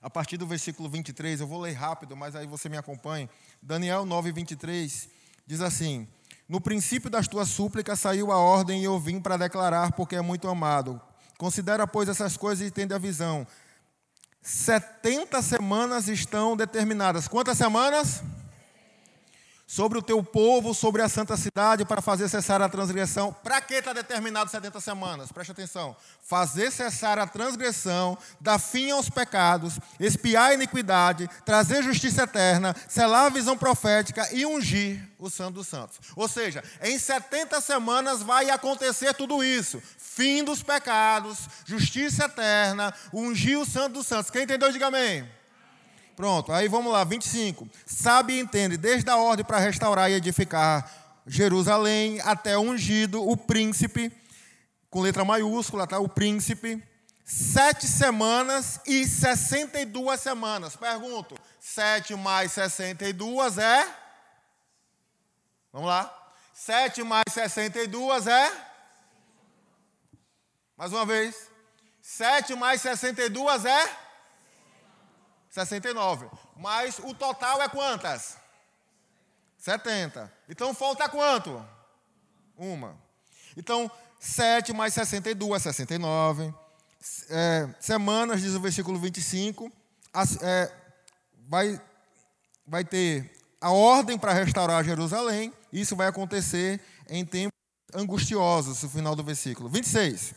A 0.00 0.08
partir 0.08 0.38
do 0.38 0.46
versículo 0.46 0.88
23, 0.88 1.42
eu 1.42 1.46
vou 1.46 1.60
ler 1.60 1.74
rápido, 1.74 2.16
mas 2.16 2.34
aí 2.34 2.46
você 2.46 2.66
me 2.66 2.78
acompanhe. 2.78 3.28
Daniel 3.60 4.06
9, 4.06 4.32
23 4.32 5.10
diz 5.46 5.60
assim: 5.60 6.08
No 6.48 6.62
princípio 6.62 7.10
das 7.10 7.28
tuas 7.28 7.50
súplicas 7.50 8.00
saiu 8.00 8.32
a 8.32 8.38
ordem 8.38 8.80
e 8.80 8.84
eu 8.84 8.98
vim 8.98 9.20
para 9.20 9.36
declarar, 9.36 9.92
porque 9.92 10.16
é 10.16 10.22
muito 10.22 10.48
amado. 10.48 10.98
Considera, 11.36 11.86
pois, 11.86 12.08
essas 12.08 12.38
coisas 12.38 12.66
e 12.66 12.70
tende 12.70 12.94
a 12.94 12.98
visão. 12.98 13.46
70 14.42 15.40
semanas 15.40 16.08
estão 16.08 16.56
determinadas. 16.56 17.28
Quantas 17.28 17.56
semanas? 17.56 18.22
Sobre 19.66 19.98
o 19.98 20.02
teu 20.02 20.22
povo, 20.22 20.74
sobre 20.74 21.02
a 21.02 21.08
santa 21.08 21.36
cidade, 21.36 21.84
para 21.84 22.02
fazer 22.02 22.28
cessar 22.28 22.60
a 22.60 22.68
transgressão. 22.68 23.32
Para 23.42 23.60
que 23.60 23.74
está 23.74 23.92
determinado 23.92 24.50
70 24.50 24.80
semanas? 24.80 25.32
Preste 25.32 25.52
atenção. 25.52 25.96
Fazer 26.22 26.70
cessar 26.70 27.18
a 27.18 27.26
transgressão, 27.26 28.18
dar 28.40 28.58
fim 28.58 28.90
aos 28.90 29.08
pecados, 29.08 29.78
espiar 29.98 30.50
a 30.50 30.54
iniquidade, 30.54 31.28
trazer 31.44 31.82
justiça 31.82 32.22
eterna, 32.22 32.76
selar 32.88 33.26
a 33.26 33.30
visão 33.30 33.56
profética 33.56 34.28
e 34.32 34.44
ungir 34.44 35.08
o 35.18 35.30
Santo 35.30 35.54
dos 35.54 35.68
Santos. 35.68 35.98
Ou 36.16 36.28
seja, 36.28 36.62
em 36.82 36.98
70 36.98 37.60
semanas 37.60 38.22
vai 38.22 38.50
acontecer 38.50 39.14
tudo 39.14 39.42
isso. 39.42 39.82
Fim 39.96 40.44
dos 40.44 40.62
pecados, 40.62 41.48
justiça 41.64 42.26
eterna, 42.26 42.92
ungir 43.12 43.58
o 43.58 43.64
Santo 43.64 43.94
dos 43.94 44.06
Santos. 44.06 44.30
Quem 44.30 44.42
entendeu, 44.42 44.70
diga 44.70 44.88
amém. 44.88 45.41
Pronto, 46.16 46.52
aí 46.52 46.68
vamos 46.68 46.92
lá, 46.92 47.04
25. 47.04 47.68
Sabe 47.86 48.34
e 48.34 48.40
entende, 48.40 48.76
desde 48.76 49.08
a 49.10 49.16
ordem 49.16 49.44
para 49.44 49.58
restaurar 49.58 50.10
e 50.10 50.14
edificar 50.14 50.90
Jerusalém 51.26 52.20
até 52.20 52.56
o 52.56 52.60
ungido, 52.60 53.26
o 53.26 53.36
príncipe, 53.36 54.12
com 54.90 55.00
letra 55.00 55.24
maiúscula, 55.24 55.86
tá? 55.86 55.98
O 55.98 56.08
príncipe. 56.08 56.82
Sete 57.24 57.86
semanas 57.86 58.80
e 58.84 59.06
62 59.06 60.20
semanas. 60.20 60.76
Pergunto, 60.76 61.38
sete 61.58 62.14
mais 62.14 62.52
62 62.52 63.58
é? 63.58 63.88
Vamos 65.72 65.88
lá. 65.88 66.12
Sete 66.52 67.02
mais 67.02 67.24
62 67.30 68.26
é? 68.26 68.52
Mais 70.76 70.92
uma 70.92 71.06
vez. 71.06 71.48
Sete 72.02 72.54
mais 72.54 72.82
62 72.82 73.64
é? 73.64 74.01
69. 75.52 76.28
Mas 76.56 76.98
o 76.98 77.14
total 77.14 77.60
é 77.60 77.68
quantas? 77.68 78.38
70. 79.58 80.32
Então 80.48 80.74
falta 80.74 81.08
quanto? 81.08 81.62
Uma. 82.56 82.96
Então, 83.56 83.90
7 84.18 84.72
mais 84.72 84.94
62, 84.94 85.62
69. 85.62 86.52
É, 87.28 87.68
semanas, 87.78 88.40
diz 88.40 88.54
o 88.54 88.60
versículo 88.60 88.98
25. 88.98 89.70
As, 90.12 90.40
é, 90.42 90.72
vai, 91.46 91.80
vai 92.66 92.84
ter 92.84 93.30
a 93.60 93.70
ordem 93.70 94.18
para 94.18 94.32
restaurar 94.32 94.82
Jerusalém. 94.82 95.52
Isso 95.70 95.94
vai 95.94 96.06
acontecer 96.06 96.80
em 97.08 97.26
tempos 97.26 97.52
angustiosos, 97.94 98.82
no 98.82 98.88
final 98.88 99.14
do 99.14 99.22
versículo. 99.22 99.68
26. 99.68 100.34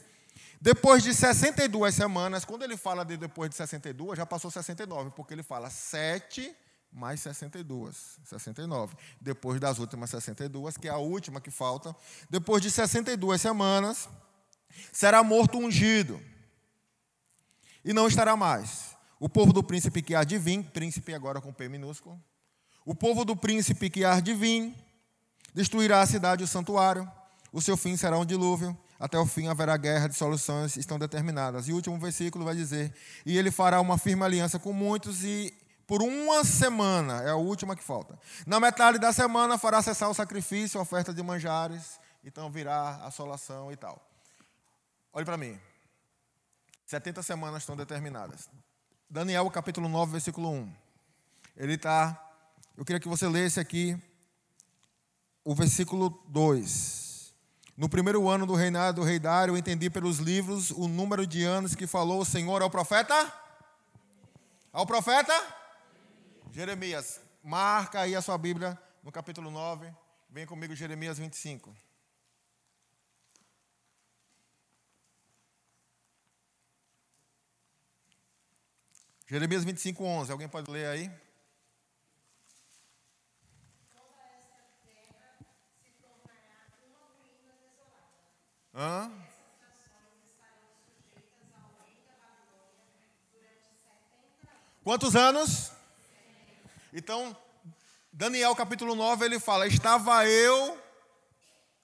Depois 0.65 1.03
de 1.03 1.13
62 1.13 1.93
semanas, 1.93 2.43
quando 2.43 2.63
ele 2.63 2.75
fala 2.75 3.05
de 3.05 3.15
depois 3.17 3.51
de 3.51 3.55
62, 3.55 4.17
já 4.17 4.25
passou 4.25 4.49
69, 4.49 5.11
porque 5.11 5.31
ele 5.31 5.43
fala 5.43 5.69
7 5.69 6.51
mais 6.91 7.21
62, 7.21 8.17
69. 8.23 8.95
Depois 9.21 9.59
das 9.59 9.77
últimas 9.77 10.09
62, 10.09 10.75
que 10.75 10.87
é 10.87 10.91
a 10.91 10.97
última 10.97 11.39
que 11.39 11.51
falta, 11.51 11.95
depois 12.31 12.63
de 12.63 12.71
62 12.71 13.39
semanas, 13.39 14.09
será 14.91 15.21
morto 15.21 15.59
ungido. 15.59 16.19
E 17.83 17.93
não 17.93 18.07
estará 18.07 18.35
mais. 18.35 18.95
O 19.19 19.29
povo 19.29 19.53
do 19.53 19.61
príncipe 19.61 20.01
que 20.01 20.15
há 20.15 20.23
de 20.23 20.39
vir, 20.39 20.63
príncipe 20.63 21.13
agora 21.13 21.39
com 21.39 21.53
P 21.53 21.69
minúsculo. 21.69 22.19
O 22.83 22.95
povo 22.95 23.23
do 23.23 23.35
príncipe 23.35 23.87
que 23.87 24.03
há 24.03 24.19
de 24.19 24.33
vir 24.33 24.73
destruirá 25.53 26.01
a 26.01 26.07
cidade 26.07 26.41
e 26.41 26.45
o 26.45 26.47
santuário. 26.47 27.07
O 27.53 27.61
seu 27.61 27.77
fim 27.77 27.95
será 27.95 28.17
um 28.17 28.25
dilúvio 28.25 28.75
até 28.99 29.17
o 29.17 29.25
fim 29.25 29.47
haverá 29.47 29.75
guerra, 29.77 30.07
dissoluções 30.07 30.77
estão 30.77 30.97
determinadas. 30.97 31.67
E 31.67 31.71
o 31.71 31.75
último 31.75 31.97
versículo 31.99 32.45
vai 32.45 32.55
dizer: 32.55 32.93
E 33.25 33.37
ele 33.37 33.51
fará 33.51 33.81
uma 33.81 33.97
firme 33.97 34.23
aliança 34.23 34.57
com 34.57 34.71
muitos, 34.71 35.23
e 35.23 35.53
por 35.85 36.01
uma 36.01 36.43
semana, 36.43 37.21
é 37.23 37.29
a 37.29 37.35
última 37.35 37.75
que 37.75 37.83
falta. 37.83 38.17
Na 38.47 38.59
metade 38.59 38.97
da 38.97 39.13
semana 39.13 39.57
fará 39.57 39.81
cessar 39.81 40.09
o 40.09 40.13
sacrifício, 40.13 40.79
a 40.79 40.83
oferta 40.83 41.13
de 41.13 41.21
manjares, 41.21 41.99
então 42.23 42.49
virá 42.49 42.73
a 42.75 43.07
assolação 43.07 43.71
e 43.71 43.75
tal. 43.75 44.01
Olhe 45.13 45.25
para 45.25 45.37
mim. 45.37 45.59
70 46.85 47.21
semanas 47.21 47.63
estão 47.63 47.75
determinadas. 47.75 48.49
Daniel, 49.09 49.49
capítulo 49.51 49.87
9, 49.87 50.13
versículo 50.13 50.49
1. 50.51 50.73
Ele 51.57 51.73
está. 51.73 52.21
Eu 52.75 52.83
queria 52.83 52.99
que 52.99 53.07
você 53.07 53.27
lesse 53.27 53.59
aqui 53.59 53.97
o 55.43 55.53
versículo 55.53 56.09
2. 56.27 57.04
No 57.77 57.89
primeiro 57.89 58.29
ano 58.29 58.45
do 58.45 58.55
reinado 58.55 59.01
do 59.01 59.05
rei 59.05 59.19
Dário, 59.19 59.57
entendi 59.57 59.89
pelos 59.89 60.17
livros 60.17 60.71
o 60.71 60.87
número 60.87 61.27
de 61.27 61.43
anos 61.43 61.75
que 61.75 61.85
falou 61.85 62.21
o 62.21 62.25
Senhor 62.25 62.61
ao 62.61 62.69
profeta. 62.69 63.13
Ao 64.71 64.85
profeta? 64.85 65.33
Jeremias. 66.51 67.19
Marca 67.43 67.99
aí 67.99 68.15
a 68.15 68.21
sua 68.21 68.37
Bíblia 68.37 68.79
no 69.03 69.11
capítulo 69.11 69.51
9. 69.51 69.93
Vem 70.29 70.45
comigo, 70.45 70.73
Jeremias 70.73 71.17
25. 71.17 71.75
Jeremias 79.27 79.65
25, 79.65 80.01
11. 80.01 80.31
Alguém 80.31 80.47
pode 80.47 80.71
ler 80.71 80.87
aí? 80.87 81.24
Hã? 88.77 89.09
Quantos 94.83 95.15
anos? 95.15 95.71
Então, 96.91 97.35
Daniel 98.11 98.53
capítulo 98.53 98.93
9, 98.93 99.23
ele 99.23 99.39
fala: 99.39 99.65
Estava 99.65 100.27
eu 100.27 100.77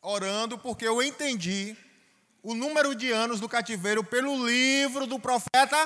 orando 0.02 0.58
porque 0.58 0.86
eu 0.86 1.02
entendi 1.02 1.78
o 2.44 2.54
número 2.54 2.94
de 2.94 3.10
anos 3.10 3.40
do 3.40 3.48
cativeiro 3.48 4.04
pelo 4.04 4.46
livro 4.46 5.08
do 5.08 5.18
profeta 5.18 5.78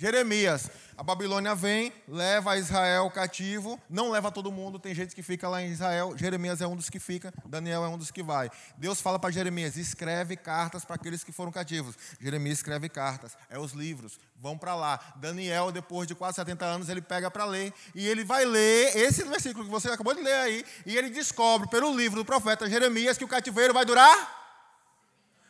Jeremias. 0.00 0.70
A 0.96 1.02
Babilônia 1.02 1.54
vem, 1.54 1.92
leva 2.08 2.56
Israel 2.56 3.10
cativo, 3.10 3.78
não 3.88 4.10
leva 4.10 4.32
todo 4.32 4.50
mundo, 4.50 4.78
tem 4.78 4.94
gente 4.94 5.14
que 5.14 5.22
fica 5.22 5.46
lá 5.46 5.60
em 5.60 5.70
Israel. 5.70 6.16
Jeremias 6.16 6.62
é 6.62 6.66
um 6.66 6.74
dos 6.74 6.88
que 6.88 6.98
fica, 6.98 7.34
Daniel 7.44 7.84
é 7.84 7.88
um 7.88 7.98
dos 7.98 8.10
que 8.10 8.22
vai. 8.22 8.50
Deus 8.78 8.98
fala 8.98 9.18
para 9.18 9.30
Jeremias: 9.30 9.76
escreve 9.76 10.38
cartas 10.38 10.86
para 10.86 10.96
aqueles 10.96 11.22
que 11.22 11.32
foram 11.32 11.52
cativos. 11.52 11.94
Jeremias 12.18 12.58
escreve 12.58 12.88
cartas, 12.88 13.36
é 13.50 13.58
os 13.58 13.72
livros, 13.72 14.18
vão 14.36 14.56
para 14.56 14.74
lá. 14.74 14.98
Daniel, 15.16 15.70
depois 15.70 16.08
de 16.08 16.14
quase 16.14 16.36
70 16.36 16.64
anos, 16.64 16.88
ele 16.88 17.02
pega 17.02 17.30
para 17.30 17.44
ler 17.44 17.70
e 17.94 18.08
ele 18.08 18.24
vai 18.24 18.46
ler 18.46 18.96
esse 18.96 19.22
versículo 19.24 19.66
que 19.66 19.70
você 19.70 19.90
acabou 19.90 20.14
de 20.14 20.22
ler 20.22 20.34
aí, 20.34 20.64
e 20.86 20.96
ele 20.96 21.10
descobre 21.10 21.68
pelo 21.68 21.94
livro 21.94 22.20
do 22.20 22.24
profeta 22.24 22.70
Jeremias 22.70 23.18
que 23.18 23.24
o 23.24 23.28
cativeiro 23.28 23.74
vai 23.74 23.84
durar 23.84 24.40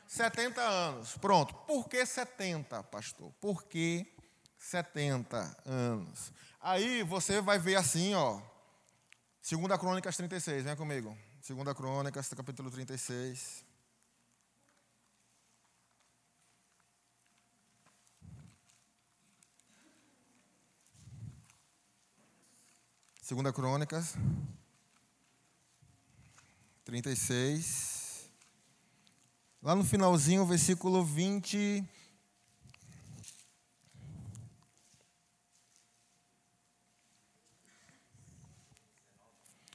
70 0.09 0.61
anos. 0.61 1.17
Pronto. 1.19 1.55
Por 1.69 1.89
que 1.89 2.05
70, 2.05 2.83
pastor? 2.83 3.31
Por 3.41 3.63
que 3.63 4.13
70 4.61 5.63
anos. 5.65 6.33
Aí 6.61 7.03
você 7.03 7.41
vai 7.41 7.59
ver 7.59 7.77
assim, 7.77 8.15
ó. 8.15 8.41
Segunda 9.41 9.79
Crônicas 9.79 10.17
36, 10.17 10.65
vem 10.65 10.77
comigo. 10.77 11.17
Segunda 11.41 11.75
Crônicas, 11.75 12.29
capítulo 12.29 12.71
36. 12.71 13.65
Segunda 23.23 23.53
Crônicas 23.53 24.15
36. 26.85 28.29
Lá 29.63 29.75
no 29.75 29.85
finalzinho, 29.85 30.45
versículo 30.45 31.03
20 31.03 31.85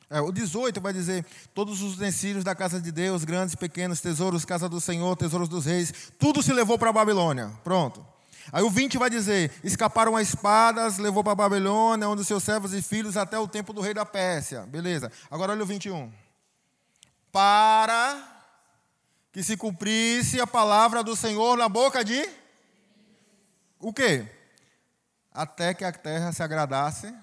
É, 0.10 0.22
o 0.22 0.32
18 0.32 0.80
vai 0.80 0.94
dizer: 0.94 1.26
todos 1.54 1.82
os 1.82 1.96
utensílios 1.96 2.44
da 2.44 2.54
casa 2.54 2.80
de 2.80 2.92
Deus, 2.92 3.24
grandes 3.24 3.56
pequenos, 3.56 4.02
tesouros, 4.02 4.46
casa 4.46 4.70
do 4.70 4.80
Senhor, 4.80 5.16
tesouros 5.16 5.50
dos 5.50 5.66
reis, 5.66 6.12
tudo 6.20 6.44
se 6.44 6.54
levou 6.54 6.78
para 6.78 6.90
a 6.90 6.94
Babilônia. 6.94 7.52
Pronto. 7.64 8.06
Aí 8.52 8.62
o 8.62 8.70
20 8.70 8.98
vai 8.98 9.10
dizer: 9.10 9.52
escaparam 9.64 10.16
as 10.16 10.30
espadas, 10.30 11.00
levou 11.00 11.24
para 11.24 11.34
a 11.34 11.36
Babilônia, 11.36 12.08
onde 12.08 12.24
seus 12.24 12.44
servos 12.44 12.74
e 12.74 12.82
filhos, 12.82 13.18
até 13.18 13.40
o 13.40 13.48
tempo 13.48 13.74
do 13.74 13.82
rei 13.82 13.94
da 13.94 14.06
Pérsia. 14.06 14.62
Beleza. 14.68 15.12
Agora 15.30 15.54
olha 15.54 15.64
o 15.64 15.66
21. 15.66 16.12
Para 17.32 18.32
que 19.32 19.42
se 19.44 19.58
cumprisse 19.58 20.40
a 20.40 20.48
palavra 20.48 21.04
do 21.04 21.16
Senhor 21.16 21.58
na 21.58 21.68
boca 21.68 22.06
de. 22.06 22.30
O 23.80 23.92
quê? 23.92 24.30
Até 25.34 25.74
que 25.74 25.84
a 25.84 25.92
terra 25.92 26.32
se 26.32 26.42
agradasse 26.42 27.14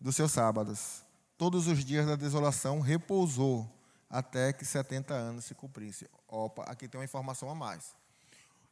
dos 0.00 0.16
seus 0.16 0.32
sábados 0.32 1.01
todos 1.42 1.66
os 1.66 1.84
dias 1.84 2.06
da 2.06 2.14
desolação 2.14 2.78
repousou 2.78 3.68
até 4.08 4.52
que 4.52 4.64
70 4.64 5.12
anos 5.12 5.44
se 5.44 5.56
cumprisse. 5.56 6.08
Opa, 6.28 6.62
aqui 6.70 6.86
tem 6.86 7.00
uma 7.00 7.04
informação 7.04 7.50
a 7.50 7.54
mais. 7.54 7.96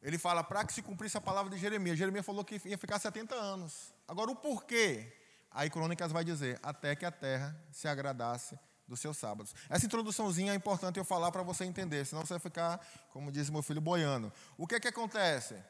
Ele 0.01 0.17
fala 0.17 0.41
para 0.41 0.63
que 0.63 0.71
se 0.71 0.81
cumprisse 0.81 1.17
a 1.17 1.19
palavra 1.19 1.53
de 1.53 1.59
Jeremias. 1.59 1.97
Jeremias 1.97 2.25
falou 2.25 2.45
que 2.45 2.61
ia 2.63 2.77
ficar 2.77 2.97
70 2.97 3.35
anos. 3.35 3.93
Agora, 4.07 4.31
o 4.31 4.35
porquê? 4.37 5.11
Aí 5.51 5.69
Crônicas 5.69 6.13
vai 6.13 6.23
dizer: 6.23 6.61
até 6.63 6.95
que 6.95 7.03
a 7.03 7.11
terra 7.11 7.53
se 7.73 7.89
agradasse 7.89 8.57
dos 8.87 9.01
seus 9.01 9.17
sábados. 9.17 9.53
Essa 9.69 9.85
introduçãozinha 9.85 10.53
é 10.53 10.55
importante 10.55 10.97
eu 10.97 11.03
falar 11.03 11.29
para 11.29 11.43
você 11.43 11.65
entender, 11.65 12.05
senão 12.05 12.25
você 12.25 12.35
vai 12.35 12.39
ficar, 12.39 12.79
como 13.11 13.33
diz 13.33 13.49
meu 13.49 13.61
filho, 13.61 13.81
boiando. 13.81 14.31
O 14.57 14.65
que 14.65 14.75
é 14.75 14.79
que 14.79 14.87
acontece? 14.87 15.61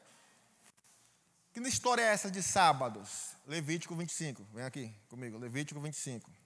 Que 1.52 1.58
história 1.62 2.02
é 2.02 2.12
essa 2.12 2.30
de 2.30 2.44
sábados? 2.44 3.34
Levítico 3.44 3.96
25. 3.96 4.46
Vem 4.54 4.64
aqui 4.64 4.94
comigo, 5.08 5.36
Levítico 5.36 5.80
25. 5.80 6.41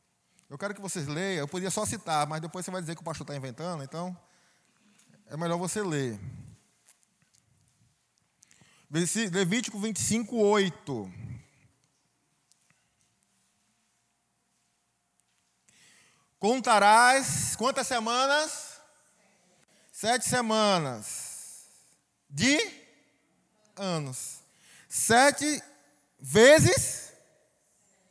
Eu 0.48 0.56
quero 0.56 0.74
que 0.74 0.80
vocês 0.80 1.06
leiam. 1.06 1.40
Eu 1.40 1.48
podia 1.48 1.70
só 1.70 1.84
citar, 1.84 2.26
mas 2.26 2.40
depois 2.40 2.64
você 2.64 2.70
vai 2.70 2.80
dizer 2.80 2.94
que 2.94 3.00
o 3.00 3.04
pastor 3.04 3.24
está 3.24 3.36
inventando, 3.36 3.82
então 3.82 4.16
é 5.26 5.36
melhor 5.36 5.58
você 5.58 5.82
ler. 5.82 6.18
Levítico 9.32 9.78
25, 9.78 10.36
8. 10.36 11.12
Contarás 16.38 17.56
quantas 17.56 17.86
semanas? 17.88 18.80
Sete 19.90 20.28
semanas. 20.28 21.64
De 22.30 22.56
anos. 23.74 24.40
Sete 24.88 25.62
vezes 26.20 27.12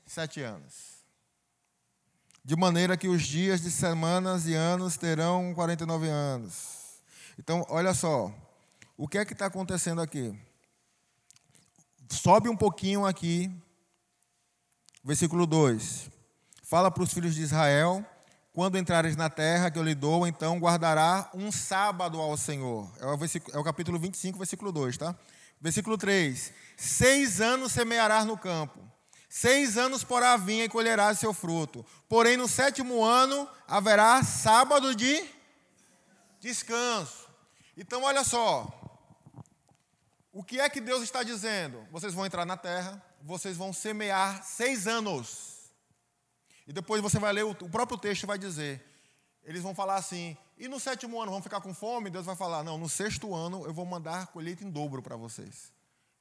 sete 0.05 0.41
anos 0.41 0.84
de 2.45 2.55
maneira 2.55 2.95
que 2.95 3.07
os 3.07 3.23
dias 3.23 3.59
de 3.59 3.71
semanas 3.71 4.45
e 4.45 4.53
anos 4.53 4.95
terão 4.97 5.51
49 5.55 6.07
anos. 6.07 7.01
Então, 7.39 7.65
olha 7.69 7.91
só, 7.91 8.31
o 8.95 9.07
que 9.07 9.17
é 9.17 9.25
que 9.25 9.33
está 9.33 9.47
acontecendo 9.47 9.99
aqui? 9.99 10.31
Sobe 12.07 12.47
um 12.47 12.55
pouquinho 12.55 13.03
aqui, 13.03 13.51
versículo 15.03 15.47
2. 15.47 16.11
Fala 16.61 16.91
para 16.91 17.01
os 17.01 17.11
filhos 17.11 17.33
de 17.33 17.41
Israel: 17.41 18.05
quando 18.53 18.77
entrares 18.77 19.15
na 19.15 19.27
terra 19.27 19.71
que 19.71 19.79
eu 19.79 19.83
lhe 19.83 19.95
dou, 19.95 20.27
então 20.27 20.59
guardará 20.59 21.31
um 21.33 21.51
sábado 21.51 22.21
ao 22.21 22.37
Senhor. 22.37 22.87
É 22.99 23.07
o, 23.07 23.55
é 23.55 23.59
o 23.59 23.63
capítulo 23.63 23.97
25, 23.97 24.37
versículo 24.37 24.71
2, 24.71 24.97
tá? 24.99 25.15
Versículo 25.59 25.97
3: 25.97 26.53
Seis 26.77 27.41
anos 27.41 27.71
semearás 27.71 28.23
no 28.23 28.37
campo 28.37 28.94
Seis 29.37 29.77
anos 29.77 30.01
porá 30.01 30.31
a 30.31 30.37
vinha 30.37 30.63
e 30.63 30.69
colherá 30.69 31.13
seu 31.13 31.33
fruto. 31.33 31.85
Porém, 32.07 32.37
no 32.37 32.47
sétimo 32.47 33.03
ano 33.03 33.49
haverá 33.67 34.23
sábado 34.23 34.95
de 34.95 35.29
descanso. 36.39 37.27
Então, 37.75 38.03
olha 38.03 38.23
só. 38.23 38.65
O 40.31 40.41
que 40.41 40.61
é 40.61 40.69
que 40.69 40.79
Deus 40.79 41.03
está 41.03 41.21
dizendo? 41.21 41.85
Vocês 41.91 42.13
vão 42.13 42.25
entrar 42.25 42.45
na 42.45 42.55
terra, 42.55 43.03
vocês 43.21 43.57
vão 43.57 43.73
semear 43.73 44.41
seis 44.41 44.87
anos. 44.87 45.69
E 46.65 46.71
depois 46.71 47.01
você 47.01 47.19
vai 47.19 47.33
ler, 47.33 47.43
o 47.43 47.69
próprio 47.69 47.97
texto 47.97 48.25
vai 48.25 48.37
dizer. 48.37 48.81
Eles 49.43 49.61
vão 49.61 49.75
falar 49.75 49.95
assim, 49.95 50.37
e 50.57 50.69
no 50.69 50.79
sétimo 50.79 51.21
ano 51.21 51.33
vão 51.33 51.41
ficar 51.41 51.59
com 51.59 51.73
fome? 51.73 52.09
Deus 52.09 52.25
vai 52.25 52.37
falar, 52.37 52.63
não, 52.63 52.77
no 52.77 52.87
sexto 52.87 53.35
ano 53.35 53.65
eu 53.65 53.73
vou 53.73 53.85
mandar 53.85 54.27
colheita 54.27 54.63
em 54.63 54.71
dobro 54.71 55.01
para 55.01 55.17
vocês. 55.17 55.74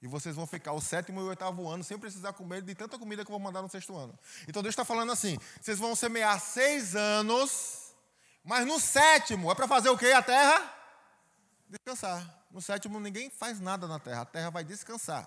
E 0.05 0.07
vocês 0.07 0.37
vão 0.37 0.47
ficar 0.47 0.75
o 0.75 0.83
sétimo 0.83 1.19
e 1.19 1.23
o 1.23 1.29
oitavo 1.29 1.67
ano 1.67 1.83
sem 1.83 1.99
precisar 1.99 2.35
comer 2.35 2.61
de 2.61 2.75
tanta 2.75 2.99
comida 2.99 3.25
que 3.25 3.31
eu 3.31 3.33
vou 3.33 3.41
mandar 3.41 3.63
no 3.63 3.71
sexto 3.71 3.97
ano. 3.97 4.13
Então 4.47 4.63
Deus 4.63 4.75
está 4.75 4.85
falando 4.85 5.11
assim: 5.11 5.39
vocês 5.59 5.79
vão 5.79 5.97
semear 5.97 6.39
seis 6.39 6.95
anos, 6.95 7.95
mas 8.45 8.67
no 8.67 8.79
sétimo 8.79 9.51
é 9.51 9.55
para 9.55 9.67
fazer 9.67 9.89
o 9.89 9.97
quê? 9.97 10.09
A 10.09 10.21
terra? 10.23 10.71
Descansar. 11.71 12.45
No 12.51 12.61
sétimo 12.61 13.01
ninguém 13.01 13.31
faz 13.31 13.59
nada 13.61 13.89
na 13.89 13.99
terra, 13.99 14.21
a 14.21 14.27
terra 14.27 14.51
vai 14.51 14.63
descansar. 14.63 15.27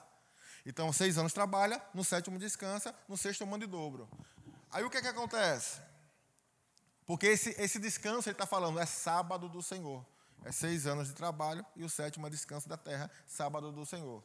Então, 0.63 0.93
seis 0.93 1.17
anos 1.17 1.33
trabalha, 1.33 1.81
no 1.91 2.05
sétimo 2.05 2.37
descansa, 2.37 2.93
no 3.09 3.17
sexto 3.17 3.47
manda 3.47 3.65
de 3.65 3.71
dobro. 3.71 4.07
Aí 4.69 4.83
o 4.83 4.91
que, 4.91 4.97
é 4.97 5.01
que 5.01 5.07
acontece? 5.07 5.81
Porque 7.03 7.25
esse, 7.25 7.49
esse 7.59 7.79
descanso, 7.79 8.29
ele 8.29 8.35
está 8.35 8.45
falando, 8.45 8.79
é 8.79 8.85
sábado 8.85 9.49
do 9.49 9.63
Senhor. 9.63 10.05
É 10.45 10.51
seis 10.51 10.85
anos 10.85 11.07
de 11.07 11.15
trabalho 11.15 11.65
e 11.75 11.83
o 11.83 11.89
sétimo 11.89 12.27
é 12.27 12.29
descanso 12.29 12.69
da 12.69 12.77
terra, 12.77 13.09
sábado 13.25 13.71
do 13.71 13.83
Senhor. 13.83 14.23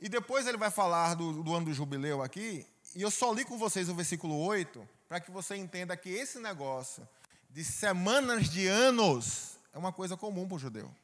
E 0.00 0.08
depois 0.08 0.46
ele 0.46 0.56
vai 0.56 0.70
falar 0.70 1.14
do, 1.14 1.42
do 1.42 1.54
ano 1.54 1.66
do 1.66 1.74
jubileu 1.74 2.22
aqui, 2.22 2.66
e 2.94 3.02
eu 3.02 3.10
só 3.10 3.32
li 3.32 3.44
com 3.44 3.58
vocês 3.58 3.88
o 3.88 3.94
versículo 3.94 4.38
8, 4.38 4.88
para 5.08 5.20
que 5.20 5.30
você 5.30 5.56
entenda 5.56 5.96
que 5.96 6.08
esse 6.08 6.38
negócio 6.38 7.06
de 7.50 7.64
semanas 7.64 8.48
de 8.48 8.66
anos 8.66 9.58
é 9.72 9.78
uma 9.78 9.92
coisa 9.92 10.16
comum 10.16 10.46
para 10.46 10.56
o 10.56 10.58
judeu. 10.58 10.94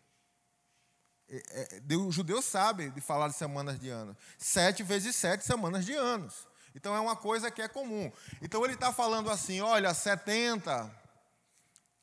É, 1.28 1.80
é, 1.90 1.96
o 1.96 2.12
judeu 2.12 2.42
sabe 2.42 2.90
de 2.90 3.00
falar 3.00 3.28
de 3.28 3.34
semanas 3.34 3.78
de 3.78 3.88
anos. 3.88 4.16
Sete 4.38 4.82
vezes 4.82 5.16
sete 5.16 5.44
semanas 5.44 5.84
de 5.84 5.94
anos. 5.94 6.46
Então 6.74 6.94
é 6.94 7.00
uma 7.00 7.16
coisa 7.16 7.50
que 7.50 7.62
é 7.62 7.68
comum. 7.68 8.12
Então 8.42 8.64
ele 8.64 8.74
está 8.74 8.92
falando 8.92 9.30
assim: 9.30 9.60
olha, 9.60 9.94
70 9.94 10.90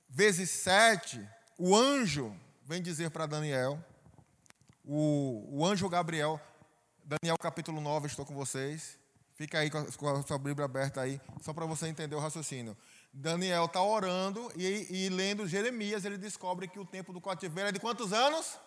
vezes 0.09 0.49
7, 0.49 1.25
o 1.57 1.75
anjo 1.75 2.35
vem 2.63 2.81
dizer 2.81 3.09
para 3.11 3.25
Daniel, 3.25 3.83
o, 4.83 5.47
o 5.49 5.65
anjo 5.65 5.87
Gabriel, 5.87 6.39
Daniel 7.11 7.37
capítulo 7.37 7.81
9, 7.81 8.07
estou 8.07 8.25
com 8.25 8.33
vocês. 8.33 8.97
Fica 9.33 9.59
aí 9.59 9.69
com 9.69 9.79
a 10.07 10.23
sua 10.23 10.37
Bíblia 10.37 10.63
aberta 10.63 11.01
aí, 11.01 11.19
só 11.41 11.51
para 11.51 11.65
você 11.65 11.87
entender 11.87 12.15
o 12.15 12.19
raciocínio. 12.19 12.77
Daniel 13.11 13.65
está 13.65 13.81
orando 13.81 14.49
e, 14.55 14.87
e, 14.89 15.09
lendo 15.09 15.45
Jeremias, 15.45 16.05
ele 16.05 16.17
descobre 16.17 16.69
que 16.69 16.79
o 16.79 16.85
tempo 16.85 17.11
do 17.11 17.19
cativeiro 17.19 17.67
é 17.67 17.71
de 17.73 17.81
quantos 17.81 18.13
anos? 18.13 18.57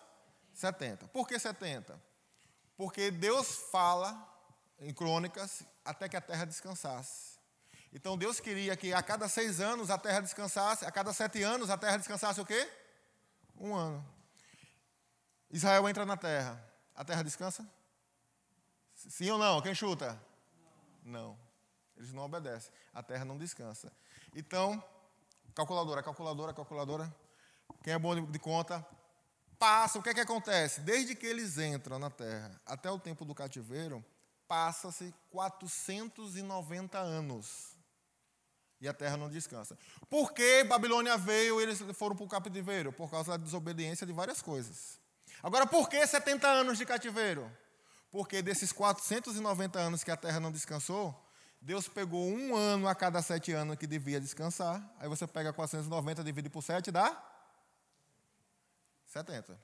70. 0.53 1.07
Por 1.07 1.27
que 1.27 1.39
70? 1.39 1.99
Porque 2.77 3.09
Deus 3.09 3.47
fala 3.71 4.15
em 4.77 4.93
crônicas 4.93 5.63
até 5.83 6.07
que 6.07 6.15
a 6.15 6.21
terra 6.21 6.45
descansasse. 6.45 7.39
Então 7.91 8.15
Deus 8.15 8.39
queria 8.39 8.77
que 8.77 8.93
a 8.93 9.01
cada 9.01 9.27
seis 9.27 9.59
anos 9.59 9.89
a 9.89 9.97
terra 9.97 10.19
descansasse, 10.19 10.85
a 10.85 10.91
cada 10.91 11.11
sete 11.13 11.41
anos 11.41 11.71
a 11.71 11.79
terra 11.79 11.97
descansasse 11.97 12.39
o 12.39 12.45
quê? 12.45 12.71
Um 13.57 13.73
ano. 13.73 14.05
Israel 15.49 15.89
entra 15.89 16.05
na 16.05 16.15
terra. 16.15 16.63
A 16.93 17.03
terra 17.03 17.23
descansa? 17.23 17.67
Sim 19.07 19.29
ou 19.31 19.37
não? 19.37 19.61
Quem 19.61 19.75
chuta? 19.75 20.19
Não. 21.03 21.37
Eles 21.97 22.11
não 22.11 22.23
obedecem. 22.23 22.71
A 22.93 23.01
terra 23.01 23.23
não 23.23 23.37
descansa. 23.37 23.91
Então, 24.35 24.83
calculadora, 25.53 26.03
calculadora, 26.03 26.53
calculadora. 26.53 27.15
Quem 27.83 27.93
é 27.93 27.99
bom 27.99 28.25
de 28.25 28.39
conta? 28.39 28.85
Passa, 29.57 29.99
o 29.99 30.03
que 30.03 30.09
é 30.09 30.13
que 30.13 30.19
acontece? 30.19 30.81
Desde 30.81 31.15
que 31.15 31.25
eles 31.25 31.57
entram 31.57 31.97
na 31.97 32.09
terra 32.09 32.59
até 32.65 32.91
o 32.91 32.99
tempo 32.99 33.23
do 33.23 33.33
cativeiro, 33.33 34.03
passa-se 34.47 35.13
490 35.31 36.97
anos. 36.97 37.75
E 38.81 38.87
a 38.87 38.93
terra 38.93 39.15
não 39.15 39.29
descansa. 39.29 39.77
Por 40.09 40.33
que 40.33 40.63
Babilônia 40.65 41.17
veio 41.17 41.59
e 41.59 41.63
eles 41.63 41.79
foram 41.93 42.15
para 42.15 42.25
o 42.25 42.29
cativeiro? 42.29 42.91
Por 42.91 43.09
causa 43.09 43.31
da 43.31 43.37
desobediência 43.37 44.05
de 44.05 44.11
várias 44.11 44.41
coisas. 44.41 44.99
Agora, 45.41 45.65
por 45.65 45.89
que 45.89 46.05
70 46.05 46.47
anos 46.47 46.77
de 46.77 46.85
cativeiro? 46.85 47.49
Porque 48.15 48.41
desses 48.41 48.71
490 48.71 49.77
anos 49.77 50.01
que 50.01 50.09
a 50.09 50.15
terra 50.15 50.39
não 50.39 50.49
descansou, 50.49 51.13
Deus 51.59 51.89
pegou 51.89 52.25
um 52.25 52.55
ano 52.55 52.87
a 52.87 52.95
cada 52.95 53.21
sete 53.21 53.51
anos 53.51 53.75
que 53.75 53.85
devia 53.85 54.21
descansar. 54.21 54.81
Aí 55.01 55.09
você 55.09 55.27
pega 55.27 55.51
490, 55.51 56.23
divide 56.23 56.49
por 56.49 56.63
7, 56.63 56.91
dá 56.91 57.21
70. 59.07 59.59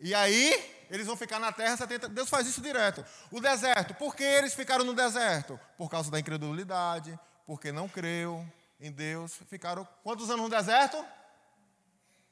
E 0.00 0.14
aí, 0.14 0.86
eles 0.88 1.06
vão 1.06 1.14
ficar 1.14 1.38
na 1.38 1.52
terra 1.52 1.76
70. 1.76 2.08
Deus 2.08 2.30
faz 2.30 2.46
isso 2.46 2.62
direto. 2.62 3.04
O 3.30 3.38
deserto, 3.38 3.92
por 3.92 4.16
que 4.16 4.24
eles 4.24 4.54
ficaram 4.54 4.82
no 4.82 4.94
deserto? 4.94 5.60
Por 5.76 5.90
causa 5.90 6.10
da 6.10 6.18
incredulidade, 6.18 7.20
porque 7.46 7.70
não 7.70 7.86
creu 7.86 8.50
em 8.80 8.90
Deus. 8.90 9.38
Ficaram 9.50 9.86
quantos 10.02 10.30
anos 10.30 10.44
no 10.44 10.48
deserto? 10.48 11.04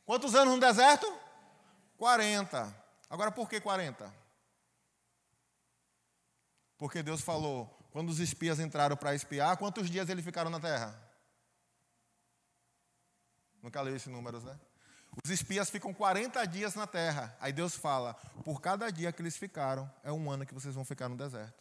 Quantos 0.07 0.35
anos 0.35 0.55
no 0.55 0.61
deserto? 0.61 1.13
40. 1.99 2.75
Agora 3.11 3.31
por 3.31 3.51
que 3.51 3.61
40? 3.61 4.18
Porque 6.79 7.03
Deus 7.03 7.21
falou, 7.21 7.67
quando 7.91 8.09
os 8.09 8.21
espias 8.21 8.61
entraram 8.61 8.97
para 8.97 9.15
espiar, 9.15 9.57
quantos 9.57 9.91
dias 9.91 10.09
eles 10.09 10.25
ficaram 10.25 10.49
na 10.49 10.61
terra? 10.61 10.97
Nunca 13.61 13.81
leu 13.83 13.97
esses 13.97 14.11
números, 14.11 14.45
né? 14.45 14.59
Os 15.25 15.31
espias 15.31 15.69
ficam 15.69 15.93
40 15.93 16.47
dias 16.47 16.75
na 16.75 16.87
terra. 16.87 17.37
Aí 17.41 17.53
Deus 17.53 17.75
fala: 17.75 18.15
por 18.45 18.61
cada 18.61 18.89
dia 18.91 19.13
que 19.13 19.21
eles 19.21 19.37
ficaram, 19.37 19.91
é 20.05 20.13
um 20.13 20.31
ano 20.31 20.47
que 20.47 20.55
vocês 20.55 20.75
vão 20.75 20.85
ficar 20.85 21.09
no 21.09 21.17
deserto. 21.17 21.61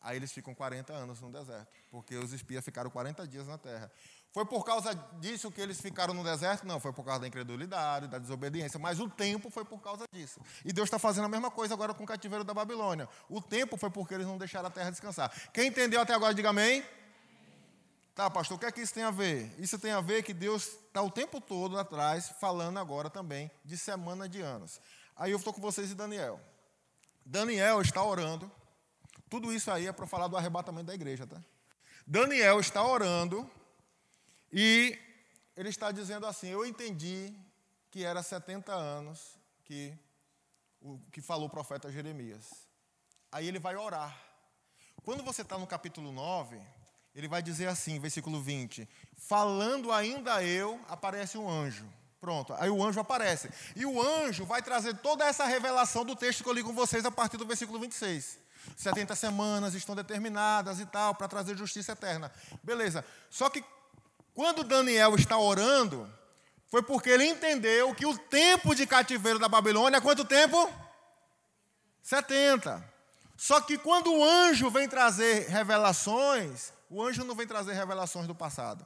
Aí 0.00 0.16
eles 0.16 0.30
ficam 0.30 0.54
40 0.54 0.92
anos 0.92 1.20
no 1.20 1.32
deserto, 1.32 1.66
porque 1.90 2.14
os 2.16 2.32
espias 2.32 2.64
ficaram 2.64 2.90
40 2.90 3.26
dias 3.26 3.48
na 3.48 3.58
terra. 3.58 3.90
Foi 4.34 4.44
por 4.44 4.64
causa 4.64 4.92
disso 5.20 5.48
que 5.48 5.60
eles 5.60 5.80
ficaram 5.80 6.12
no 6.12 6.24
deserto? 6.24 6.66
Não, 6.66 6.80
foi 6.80 6.92
por 6.92 7.04
causa 7.04 7.20
da 7.20 7.28
incredulidade, 7.28 8.08
da 8.08 8.18
desobediência, 8.18 8.80
mas 8.80 8.98
o 8.98 9.08
tempo 9.08 9.48
foi 9.48 9.64
por 9.64 9.80
causa 9.80 10.06
disso. 10.12 10.40
E 10.64 10.72
Deus 10.72 10.88
está 10.88 10.98
fazendo 10.98 11.26
a 11.26 11.28
mesma 11.28 11.52
coisa 11.52 11.72
agora 11.72 11.94
com 11.94 12.02
o 12.02 12.06
cativeiro 12.06 12.42
da 12.42 12.52
Babilônia. 12.52 13.08
O 13.28 13.40
tempo 13.40 13.76
foi 13.76 13.90
porque 13.90 14.12
eles 14.12 14.26
não 14.26 14.36
deixaram 14.36 14.66
a 14.66 14.70
terra 14.72 14.90
descansar. 14.90 15.32
Quem 15.52 15.68
entendeu 15.68 16.00
até 16.00 16.12
agora, 16.14 16.34
diga 16.34 16.48
amém. 16.48 16.84
Tá, 18.12 18.28
pastor, 18.28 18.56
o 18.56 18.58
que 18.58 18.66
é 18.66 18.72
que 18.72 18.80
isso 18.80 18.92
tem 18.92 19.04
a 19.04 19.12
ver? 19.12 19.54
Isso 19.56 19.78
tem 19.78 19.92
a 19.92 20.00
ver 20.00 20.24
que 20.24 20.34
Deus 20.34 20.66
está 20.66 21.00
o 21.00 21.12
tempo 21.12 21.40
todo 21.40 21.78
atrás, 21.78 22.28
falando 22.40 22.80
agora 22.80 23.08
também 23.08 23.48
de 23.64 23.78
semana 23.78 24.28
de 24.28 24.40
anos. 24.40 24.80
Aí 25.16 25.30
eu 25.30 25.38
estou 25.38 25.52
com 25.52 25.60
vocês 25.60 25.92
e 25.92 25.94
Daniel. 25.94 26.40
Daniel 27.24 27.80
está 27.80 28.02
orando. 28.02 28.50
Tudo 29.30 29.52
isso 29.52 29.70
aí 29.70 29.86
é 29.86 29.92
para 29.92 30.08
falar 30.08 30.26
do 30.26 30.36
arrebatamento 30.36 30.86
da 30.86 30.94
igreja, 30.94 31.24
tá? 31.24 31.40
Daniel 32.04 32.58
está 32.58 32.84
orando 32.84 33.48
e 34.56 34.96
ele 35.56 35.68
está 35.68 35.90
dizendo 35.90 36.26
assim: 36.26 36.48
Eu 36.48 36.64
entendi 36.64 37.34
que 37.90 38.04
era 38.04 38.22
70 38.22 38.72
anos 38.72 39.36
que, 39.64 39.92
o, 40.80 41.00
que 41.10 41.20
falou 41.20 41.48
o 41.48 41.50
profeta 41.50 41.90
Jeremias. 41.90 42.68
Aí 43.32 43.48
ele 43.48 43.58
vai 43.58 43.74
orar. 43.74 44.16
Quando 45.02 45.24
você 45.24 45.42
está 45.42 45.58
no 45.58 45.66
capítulo 45.66 46.12
9, 46.12 46.60
ele 47.16 47.26
vai 47.26 47.42
dizer 47.42 47.66
assim, 47.66 47.98
versículo 47.98 48.40
20: 48.40 48.88
Falando 49.16 49.90
ainda 49.90 50.40
eu, 50.44 50.80
aparece 50.88 51.36
um 51.36 51.50
anjo. 51.50 51.92
Pronto, 52.20 52.54
aí 52.54 52.70
o 52.70 52.82
anjo 52.82 53.00
aparece. 53.00 53.50
E 53.74 53.84
o 53.84 54.00
anjo 54.00 54.46
vai 54.46 54.62
trazer 54.62 54.96
toda 54.98 55.24
essa 55.24 55.44
revelação 55.46 56.04
do 56.04 56.14
texto 56.14 56.44
que 56.44 56.48
eu 56.48 56.54
li 56.54 56.62
com 56.62 56.72
vocês 56.72 57.04
a 57.04 57.10
partir 57.10 57.36
do 57.38 57.44
versículo 57.44 57.80
26. 57.80 58.38
70 58.76 59.16
semanas 59.16 59.74
estão 59.74 59.96
determinadas 59.96 60.78
e 60.78 60.86
tal, 60.86 61.12
para 61.16 61.26
trazer 61.26 61.56
justiça 61.56 61.90
eterna. 61.90 62.32
Beleza. 62.62 63.04
Só 63.28 63.50
que 63.50 63.62
quando 64.34 64.64
Daniel 64.64 65.14
está 65.14 65.38
orando, 65.38 66.12
foi 66.66 66.82
porque 66.82 67.08
ele 67.08 67.24
entendeu 67.24 67.94
que 67.94 68.04
o 68.04 68.18
tempo 68.18 68.74
de 68.74 68.86
cativeiro 68.86 69.38
da 69.38 69.48
Babilônia 69.48 69.98
é 69.98 70.00
quanto 70.00 70.24
tempo? 70.24 70.68
70. 72.02 72.92
Só 73.36 73.60
que 73.60 73.78
quando 73.78 74.12
o 74.12 74.24
anjo 74.24 74.68
vem 74.70 74.88
trazer 74.88 75.48
revelações, 75.48 76.72
o 76.90 77.02
anjo 77.02 77.24
não 77.24 77.34
vem 77.34 77.46
trazer 77.46 77.74
revelações 77.74 78.26
do 78.26 78.34
passado. 78.34 78.84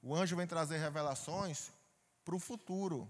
O 0.00 0.14
anjo 0.14 0.36
vem 0.36 0.46
trazer 0.46 0.78
revelações 0.78 1.70
para 2.24 2.36
o 2.36 2.38
futuro. 2.38 3.08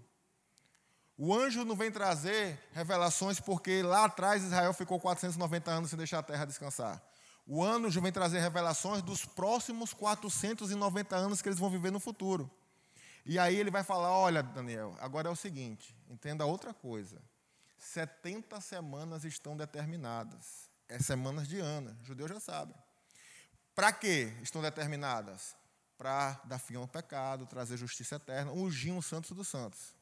O 1.17 1.33
anjo 1.33 1.63
não 1.63 1.75
vem 1.75 1.91
trazer 1.91 2.59
revelações 2.73 3.39
porque 3.39 3.81
lá 3.81 4.05
atrás 4.05 4.43
Israel 4.43 4.73
ficou 4.73 4.99
490 4.99 5.71
anos 5.71 5.89
sem 5.89 5.97
deixar 5.97 6.19
a 6.19 6.23
terra 6.23 6.45
descansar. 6.45 7.01
O 7.47 7.63
anjo 7.63 8.01
vem 8.01 8.11
trazer 8.11 8.39
revelações 8.39 9.01
dos 9.01 9.23
próximos 9.23 9.93
490 9.93 11.15
anos 11.15 11.41
que 11.41 11.47
eles 11.47 11.57
vão 11.57 11.69
viver 11.69 11.91
no 11.91 11.99
futuro. 11.99 12.51
E 13.25 13.39
aí 13.39 13.55
ele 13.55 13.71
vai 13.71 13.83
falar: 13.83 14.11
olha, 14.11 14.43
Daniel, 14.43 14.95
agora 14.99 15.29
é 15.29 15.31
o 15.31 15.35
seguinte, 15.35 15.95
entenda 16.09 16.45
outra 16.45 16.73
coisa. 16.73 17.21
70 17.77 18.59
semanas 18.59 19.23
estão 19.23 19.55
determinadas. 19.55 20.69
É 20.89 20.99
semanas 20.99 21.47
de 21.47 21.59
ano, 21.59 21.95
os 22.01 22.07
judeus 22.07 22.29
já 22.29 22.39
sabem. 22.39 22.75
Para 23.73 23.93
que 23.93 24.33
estão 24.41 24.61
determinadas? 24.61 25.55
Para 25.97 26.39
dar 26.43 26.59
fim 26.59 26.75
ao 26.75 26.87
pecado, 26.87 27.45
trazer 27.45 27.77
justiça 27.77 28.15
eterna, 28.15 28.51
ungir 28.51 28.93
os 28.93 29.05
santos 29.05 29.31
dos 29.31 29.47
santos 29.47 29.96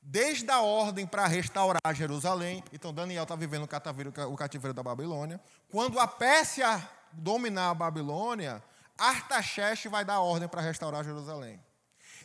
desde 0.00 0.50
a 0.50 0.60
ordem 0.60 1.06
para 1.06 1.26
restaurar 1.26 1.94
Jerusalém. 1.94 2.62
Então, 2.72 2.92
Daniel 2.92 3.24
está 3.24 3.36
vivendo 3.36 3.64
o 3.64 3.68
cativeiro, 3.68 4.12
o 4.30 4.36
cativeiro 4.36 4.74
da 4.74 4.82
Babilônia. 4.82 5.40
Quando 5.70 5.98
a 5.98 6.06
Pérsia 6.06 6.88
dominar 7.12 7.70
a 7.70 7.74
Babilônia, 7.74 8.62
Artaxerxes 8.96 9.90
vai 9.90 10.04
dar 10.04 10.20
ordem 10.20 10.48
para 10.48 10.60
restaurar 10.60 11.04
Jerusalém. 11.04 11.62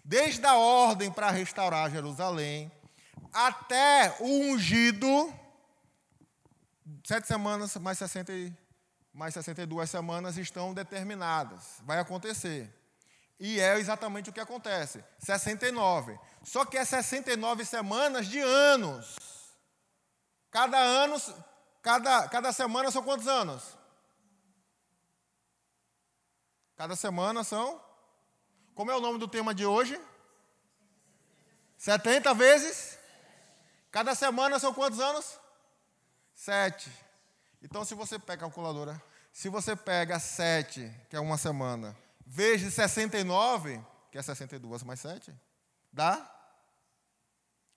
Desde 0.04 0.46
a 0.46 0.56
ordem 0.56 1.12
para 1.12 1.30
restaurar 1.30 1.90
Jerusalém 1.92 2.72
até 3.32 4.16
o 4.20 4.52
ungido, 4.52 5.34
sete 7.04 7.28
semanas 7.28 7.76
mais, 7.78 7.98
60, 8.00 8.34
mais 9.14 9.34
62 9.36 9.90
semanas 9.90 10.38
estão 10.38 10.74
determinadas. 10.74 11.80
Vai 11.84 12.00
acontecer. 12.00 12.74
E 13.40 13.60
é 13.60 13.78
exatamente 13.78 14.30
o 14.30 14.34
que 14.34 14.40
acontece. 14.40 15.04
69. 15.20 16.20
Só 16.44 16.66
que 16.66 16.78
é 16.78 16.86
69 16.86 17.66
semanas 17.66 18.28
de 18.28 18.40
anos. 18.40 19.16
Cada 20.52 20.78
ano, 20.78 21.16
cada, 21.82 22.28
cada 22.30 22.54
semana 22.54 22.92
são 22.92 23.04
quantos 23.04 23.28
anos? 23.28 23.78
Cada 26.76 26.96
semana 26.96 27.44
são. 27.44 27.82
Como 28.76 28.92
é 28.92 28.96
o 28.96 29.02
nome 29.02 29.20
do 29.20 29.28
tema 29.28 29.54
de 29.54 29.66
hoje? 29.66 30.00
70 31.78 32.34
vezes? 32.34 32.98
Cada 33.92 34.16
semana 34.16 34.58
são 34.60 34.74
quantos 34.74 35.00
anos? 35.00 35.40
Sete. 36.34 36.92
Então, 37.62 37.86
se 37.86 37.94
você 37.94 38.18
pega 38.18 38.42
calculadora, 38.42 39.02
se 39.32 39.50
você 39.50 39.76
pega 39.76 40.20
sete, 40.20 40.92
que 41.10 41.16
é 41.16 41.20
uma 41.20 41.38
semana, 41.38 41.96
vezes 42.26 42.74
69, 42.74 43.80
que 44.12 44.18
é 44.18 44.22
62 44.22 44.84
mais 44.84 45.00
7, 45.00 45.34
dá 45.92 46.30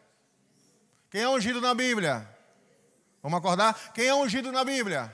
Quem 1.08 1.22
é 1.22 1.28
ungido 1.30 1.58
na 1.58 1.72
Bíblia? 1.74 2.28
Vamos 3.22 3.38
acordar? 3.38 3.94
Quem 3.94 4.06
é 4.06 4.14
ungido 4.14 4.52
na 4.52 4.66
Bíblia? 4.66 5.10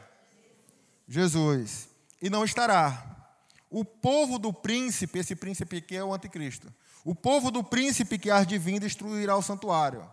Jesus. 1.07 1.89
E 2.21 2.29
não 2.29 2.45
estará. 2.45 3.31
O 3.71 3.85
povo 3.85 4.37
do 4.37 4.53
príncipe, 4.53 5.21
esse 5.21 5.37
príncipe 5.37 5.77
aqui 5.77 5.95
é 5.95 6.03
o 6.03 6.13
anticristo. 6.13 6.75
O 7.05 7.15
povo 7.15 7.53
do 7.53 7.63
príncipe 7.63 8.19
que 8.19 8.33
há 8.33 8.43
de 8.43 8.59
vir 8.59 8.81
destruirá 8.81 9.37
o 9.37 9.43
santuário. 9.43 10.11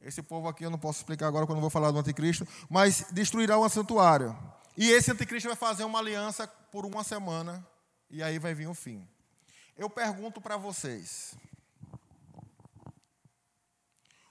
Esse 0.00 0.22
povo 0.22 0.48
aqui 0.48 0.64
eu 0.64 0.70
não 0.70 0.78
posso 0.78 1.00
explicar 1.00 1.26
agora 1.26 1.44
quando 1.44 1.58
eu 1.58 1.62
vou 1.62 1.70
falar 1.70 1.90
do 1.90 1.98
anticristo, 1.98 2.48
mas 2.70 3.04
destruirá 3.12 3.58
o 3.58 3.68
santuário. 3.68 4.34
E 4.76 4.90
esse 4.90 5.10
anticristo 5.10 5.48
vai 5.48 5.56
fazer 5.56 5.84
uma 5.84 5.98
aliança 5.98 6.46
por 6.46 6.84
uma 6.84 7.04
semana 7.04 7.66
e 8.10 8.22
aí 8.22 8.38
vai 8.38 8.54
vir 8.54 8.66
o 8.66 8.74
fim. 8.74 9.08
Eu 9.76 9.88
pergunto 9.88 10.40
para 10.40 10.56
vocês: 10.56 11.34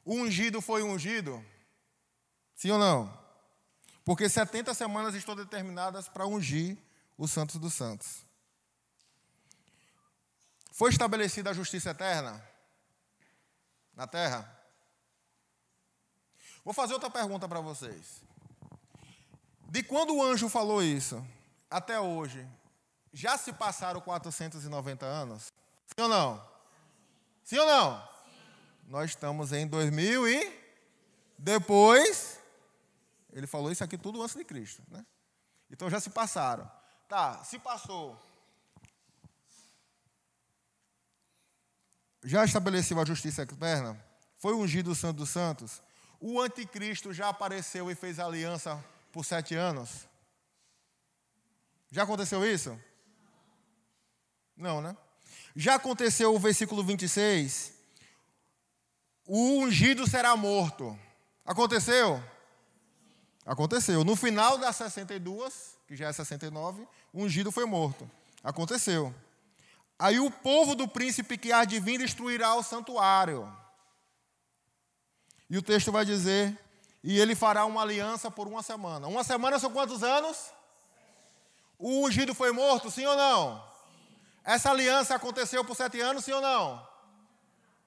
o 0.03 0.15
ungido 0.15 0.61
foi 0.61 0.83
ungido? 0.83 1.43
Sim 2.55 2.71
ou 2.71 2.79
não? 2.79 3.23
Porque 4.03 4.27
70 4.27 4.73
semanas 4.73 5.15
estão 5.15 5.35
determinadas 5.35 6.09
para 6.09 6.27
ungir 6.27 6.77
os 7.17 7.31
santos 7.31 7.55
dos 7.57 7.73
santos. 7.73 8.25
Foi 10.71 10.89
estabelecida 10.89 11.51
a 11.51 11.53
justiça 11.53 11.91
eterna 11.91 12.43
na 13.93 14.07
terra? 14.07 14.59
Vou 16.65 16.73
fazer 16.73 16.93
outra 16.93 17.09
pergunta 17.09 17.47
para 17.47 17.61
vocês. 17.61 18.21
De 19.73 19.81
quando 19.81 20.15
o 20.15 20.23
anjo 20.23 20.47
falou 20.49 20.83
isso 20.83 21.25
até 21.67 21.99
hoje, 21.99 22.47
já 23.11 23.39
se 23.39 23.51
passaram 23.51 23.99
490 23.99 25.03
anos? 25.03 25.51
Sim 25.87 26.03
ou 26.03 26.07
não? 26.07 26.47
Sim 27.43 27.57
ou 27.57 27.65
não? 27.65 27.99
Sim. 27.99 28.07
Nós 28.83 29.09
estamos 29.09 29.51
em 29.51 29.65
2000 29.65 30.27
e 30.27 30.63
depois 31.39 32.37
ele 33.31 33.47
falou 33.47 33.71
isso 33.71 33.83
aqui 33.83 33.97
tudo 33.97 34.21
antes 34.21 34.35
de 34.35 34.45
Cristo, 34.45 34.83
né? 34.91 35.03
Então 35.71 35.89
já 35.89 35.99
se 35.99 36.11
passaram. 36.11 36.71
Tá, 37.09 37.43
se 37.43 37.57
passou. 37.57 38.15
Já 42.23 42.45
estabeleceu 42.45 42.99
a 42.99 43.05
justiça 43.05 43.41
eterna? 43.41 43.99
Foi 44.37 44.53
ungido 44.53 44.91
o 44.91 44.95
Santo 44.95 45.17
dos 45.17 45.31
Santos? 45.31 45.81
O 46.19 46.39
anticristo 46.39 47.11
já 47.11 47.29
apareceu 47.29 47.89
e 47.89 47.95
fez 47.95 48.19
aliança 48.19 48.92
por 49.13 49.23
sete 49.23 49.53
anos? 49.53 50.07
Já 51.91 52.01
aconteceu 52.01 52.43
isso? 52.43 52.77
Não, 54.57 54.81
né? 54.81 54.97
Já 55.55 55.75
aconteceu 55.75 56.33
o 56.33 56.39
versículo 56.39 56.83
26? 56.83 57.73
O 59.27 59.59
ungido 59.59 60.09
será 60.09 60.35
morto. 60.35 60.99
Aconteceu? 61.45 62.21
Aconteceu. 63.45 64.03
No 64.03 64.15
final 64.15 64.57
das 64.57 64.75
62, 64.77 65.77
que 65.87 65.95
já 65.95 66.07
é 66.07 66.13
69, 66.13 66.87
o 67.13 67.21
ungido 67.21 67.51
foi 67.51 67.65
morto. 67.65 68.09
Aconteceu. 68.43 69.13
Aí 69.99 70.19
o 70.19 70.31
povo 70.31 70.73
do 70.75 70.87
príncipe 70.87 71.37
que 71.37 71.51
há 71.51 71.63
de 71.65 71.79
vir 71.79 71.99
destruirá 71.99 72.55
o 72.55 72.63
santuário. 72.63 73.47
E 75.47 75.57
o 75.57 75.61
texto 75.61 75.91
vai 75.91 76.03
dizer: 76.03 76.57
e 77.03 77.19
ele 77.19 77.35
fará 77.35 77.65
uma 77.65 77.81
aliança 77.81 78.31
por 78.31 78.47
uma 78.47 78.63
semana. 78.63 79.07
Uma 79.07 79.23
semana 79.23 79.59
são 79.59 79.73
quantos 79.73 80.03
anos? 80.03 80.51
O 81.77 82.05
ungido 82.05 82.33
foi 82.33 82.51
morto, 82.51 82.89
sim 82.89 83.05
ou 83.05 83.17
não? 83.17 83.59
Sim. 83.59 84.15
Essa 84.43 84.71
aliança 84.71 85.13
aconteceu 85.13 85.65
por 85.65 85.75
sete 85.75 85.99
anos, 85.99 86.23
sim 86.23 86.31
ou 86.31 86.41
não? 86.41 86.87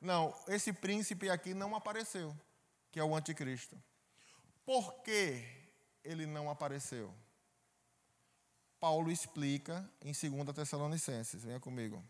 Não, 0.01 0.35
esse 0.49 0.73
príncipe 0.73 1.31
aqui 1.31 1.55
não 1.55 1.75
apareceu, 1.75 2.37
que 2.93 3.01
é 3.01 3.05
o 3.05 3.17
anticristo. 3.17 3.83
Por 4.65 4.93
que 5.03 5.43
ele 6.05 6.27
não 6.27 6.51
apareceu? 6.51 7.15
Paulo 8.79 9.11
explica 9.11 9.89
em 10.03 10.13
2 10.13 10.55
Tessalonicenses. 10.55 11.43
Venha 11.43 11.59
comigo. 11.59 12.05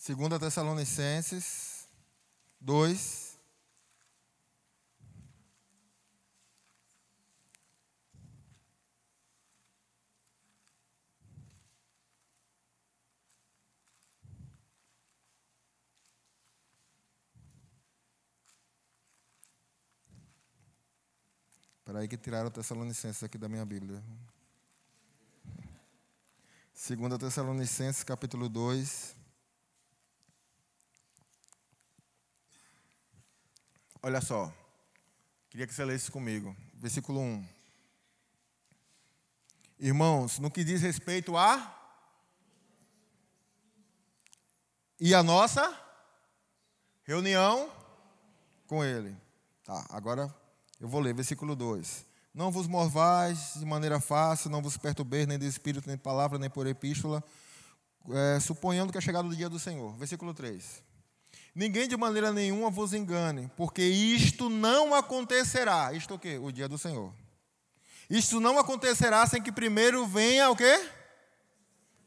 Segunda 0.00 0.38
Tessalonicenses 0.38 1.86
2. 2.58 3.38
Espera 21.76 21.98
aí 21.98 22.08
que 22.08 22.16
tiraram 22.16 22.50
Tessalonicenses 22.50 23.22
aqui 23.22 23.36
da 23.36 23.50
minha 23.50 23.66
Bíblia. 23.66 24.02
Segunda 26.72 27.18
Tessalonicenses, 27.18 28.02
capítulo 28.02 28.48
2. 28.48 29.19
Olha 34.02 34.20
só. 34.20 34.52
Queria 35.50 35.66
que 35.66 35.74
você 35.74 35.84
lesse 35.84 36.10
comigo. 36.10 36.56
Versículo 36.74 37.20
1. 37.20 37.46
Irmãos, 39.78 40.38
no 40.38 40.50
que 40.50 40.64
diz 40.64 40.80
respeito 40.80 41.36
a. 41.36 41.76
E 44.98 45.14
a 45.14 45.22
nossa 45.22 45.74
reunião 47.04 47.70
com 48.66 48.84
Ele. 48.84 49.16
Tá, 49.64 49.86
agora 49.90 50.34
eu 50.80 50.88
vou 50.88 51.00
ler, 51.00 51.14
versículo 51.14 51.56
2. 51.56 52.06
Não 52.32 52.50
vos 52.50 52.66
morvais 52.66 53.54
de 53.56 53.64
maneira 53.64 54.00
fácil, 54.00 54.48
não 54.48 54.62
vos 54.62 54.76
perturbeis 54.76 55.26
nem 55.26 55.38
de 55.38 55.46
espírito, 55.46 55.86
nem 55.86 55.96
de 55.96 56.02
palavra, 56.02 56.38
nem 56.38 56.48
por 56.48 56.66
epístola, 56.66 57.22
é, 58.10 58.38
suponhando 58.40 58.92
que 58.92 58.98
é 58.98 59.00
chegado 59.00 59.28
o 59.28 59.36
dia 59.36 59.48
do 59.48 59.58
Senhor. 59.58 59.94
Versículo 59.96 60.32
3. 60.32 60.89
Ninguém 61.54 61.88
de 61.88 61.96
maneira 61.96 62.32
nenhuma 62.32 62.70
vos 62.70 62.92
engane, 62.92 63.50
porque 63.56 63.82
isto 63.82 64.48
não 64.48 64.94
acontecerá. 64.94 65.92
Isto 65.92 66.14
o 66.14 66.18
quê? 66.18 66.38
O 66.38 66.52
dia 66.52 66.68
do 66.68 66.78
Senhor. 66.78 67.12
Isto 68.08 68.40
não 68.40 68.58
acontecerá 68.58 69.26
sem 69.26 69.42
que 69.42 69.52
primeiro 69.52 70.06
venha 70.06 70.50
o 70.50 70.56
quê? 70.56 70.88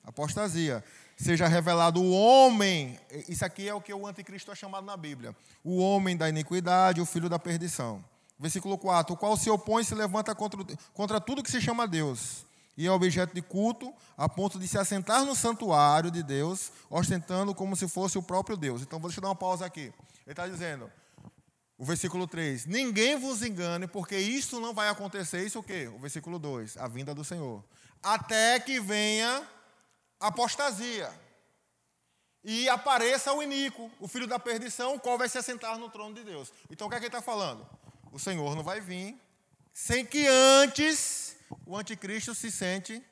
Apostasia. 0.03 0.84
Seja 1.17 1.47
revelado 1.47 2.01
o 2.01 2.11
homem. 2.11 2.99
Isso 3.28 3.45
aqui 3.45 3.67
é 3.67 3.74
o 3.74 3.82
que 3.82 3.93
o 3.93 4.07
anticristo 4.07 4.51
é 4.51 4.55
chamado 4.55 4.86
na 4.86 4.97
Bíblia. 4.97 5.36
O 5.63 5.78
homem 5.78 6.17
da 6.17 6.28
iniquidade, 6.28 6.99
o 6.99 7.05
filho 7.05 7.30
da 7.30 7.38
perdição. 7.38 8.03
Versículo 8.39 8.78
4. 8.78 9.13
O 9.13 9.17
qual 9.17 9.38
se 9.38 9.49
opõe 9.49 9.84
e 9.84 9.86
se 9.86 9.95
levanta 9.95 10.34
contra, 10.34 10.59
contra 10.93 11.21
tudo 11.21 11.43
que 11.43 11.51
se 11.51 11.61
chama 11.61 11.88
Deus 11.88 12.45
e 12.76 12.88
é 12.88 12.91
objeto 12.91 13.34
de 13.34 13.41
culto, 13.41 13.93
a 14.17 14.28
ponto 14.28 14.57
de 14.59 14.67
se 14.67 14.78
assentar 14.78 15.26
no 15.26 15.36
santuário 15.36 16.09
de 16.09 16.24
Deus, 16.24 16.71
ostentando 16.89 17.53
como 17.53 17.76
se 17.76 17.88
fosse 17.88 18.17
o 18.17 18.24
próprio 18.24 18.57
Deus. 18.57 18.82
Então, 18.82 18.99
vou 18.99 19.09
deixar 19.09 19.21
dar 19.21 19.30
uma 19.30 19.36
pausa 19.36 19.65
aqui. 19.65 19.82
Ele 19.82 19.93
está 20.28 20.47
dizendo, 20.47 20.89
o 21.78 21.86
versículo 21.86 22.26
3: 22.28 22.65
Ninguém 22.65 23.17
vos 23.17 23.43
engane, 23.43 23.88
porque 23.88 24.17
isso 24.17 24.59
não 24.59 24.74
vai 24.74 24.89
acontecer. 24.89 25.45
Isso 25.45 25.59
o 25.59 25.63
quê? 25.63 25.91
O 25.93 25.99
versículo 25.99 26.39
2: 26.39 26.78
A 26.78 26.88
vinda 26.88 27.13
do 27.13 27.24
Senhor. 27.24 27.63
Até 28.01 28.59
que 28.59 28.80
venha 28.80 29.47
apostasia 30.19 31.11
e 32.43 32.67
apareça 32.67 33.34
o 33.34 33.41
iníquo, 33.41 33.89
o 33.99 34.07
filho 34.07 34.28
da 34.28 34.38
perdição, 34.38 34.95
o 34.95 34.99
qual 34.99 35.17
vai 35.17 35.30
se 35.30 35.38
assentar 35.38 35.78
no 35.78 35.89
trono 35.89 36.13
de 36.13 36.24
Deus. 36.24 36.51
Então, 36.69 36.88
o 36.88 36.89
que 36.89 36.95
é 36.95 36.99
que 36.99 37.05
ele 37.05 37.09
está 37.09 37.21
falando? 37.21 37.65
O 38.11 38.19
Senhor 38.19 38.55
não 38.55 38.63
vai 38.63 38.82
vir 38.82 39.17
sem 39.74 40.05
que 40.05 40.28
antes 40.28 41.36
o 41.65 41.77
anticristo 41.77 42.33
se 42.33 42.51
sente 42.51 43.03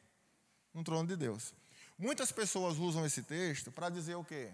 no 0.73 0.83
trono 0.83 1.07
de 1.07 1.15
Deus. 1.15 1.53
Muitas 1.97 2.31
pessoas 2.31 2.77
usam 2.77 3.05
esse 3.05 3.23
texto 3.23 3.71
para 3.71 3.89
dizer 3.89 4.15
o 4.15 4.23
quê? 4.23 4.51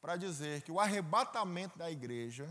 Para 0.00 0.16
dizer 0.16 0.62
que 0.62 0.72
o 0.72 0.80
arrebatamento 0.80 1.78
da 1.78 1.90
igreja 1.90 2.48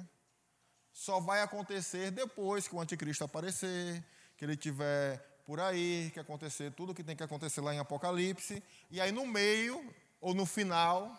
só 0.94 1.20
vai 1.20 1.42
acontecer 1.42 2.12
depois 2.12 2.68
que 2.68 2.76
o 2.76 2.80
anticristo 2.80 3.24
aparecer, 3.24 4.04
que 4.38 4.46
ele 4.46 4.56
tiver 4.56 5.18
por 5.46 5.60
aí, 5.60 6.12
que 6.14 6.20
acontecer 6.20 6.72
tudo 6.72 6.92
o 6.92 6.96
que 6.96 7.04
tem 7.04 7.16
que 7.16 7.24
acontecer 7.24 7.60
lá 7.62 7.74
em 7.74 7.80
Apocalipse, 7.80 8.64
e 8.90 9.02
aí 9.02 9.12
no 9.12 9.26
meio 9.26 9.94
ou 10.22 10.34
no 10.34 10.46
final 10.46 11.12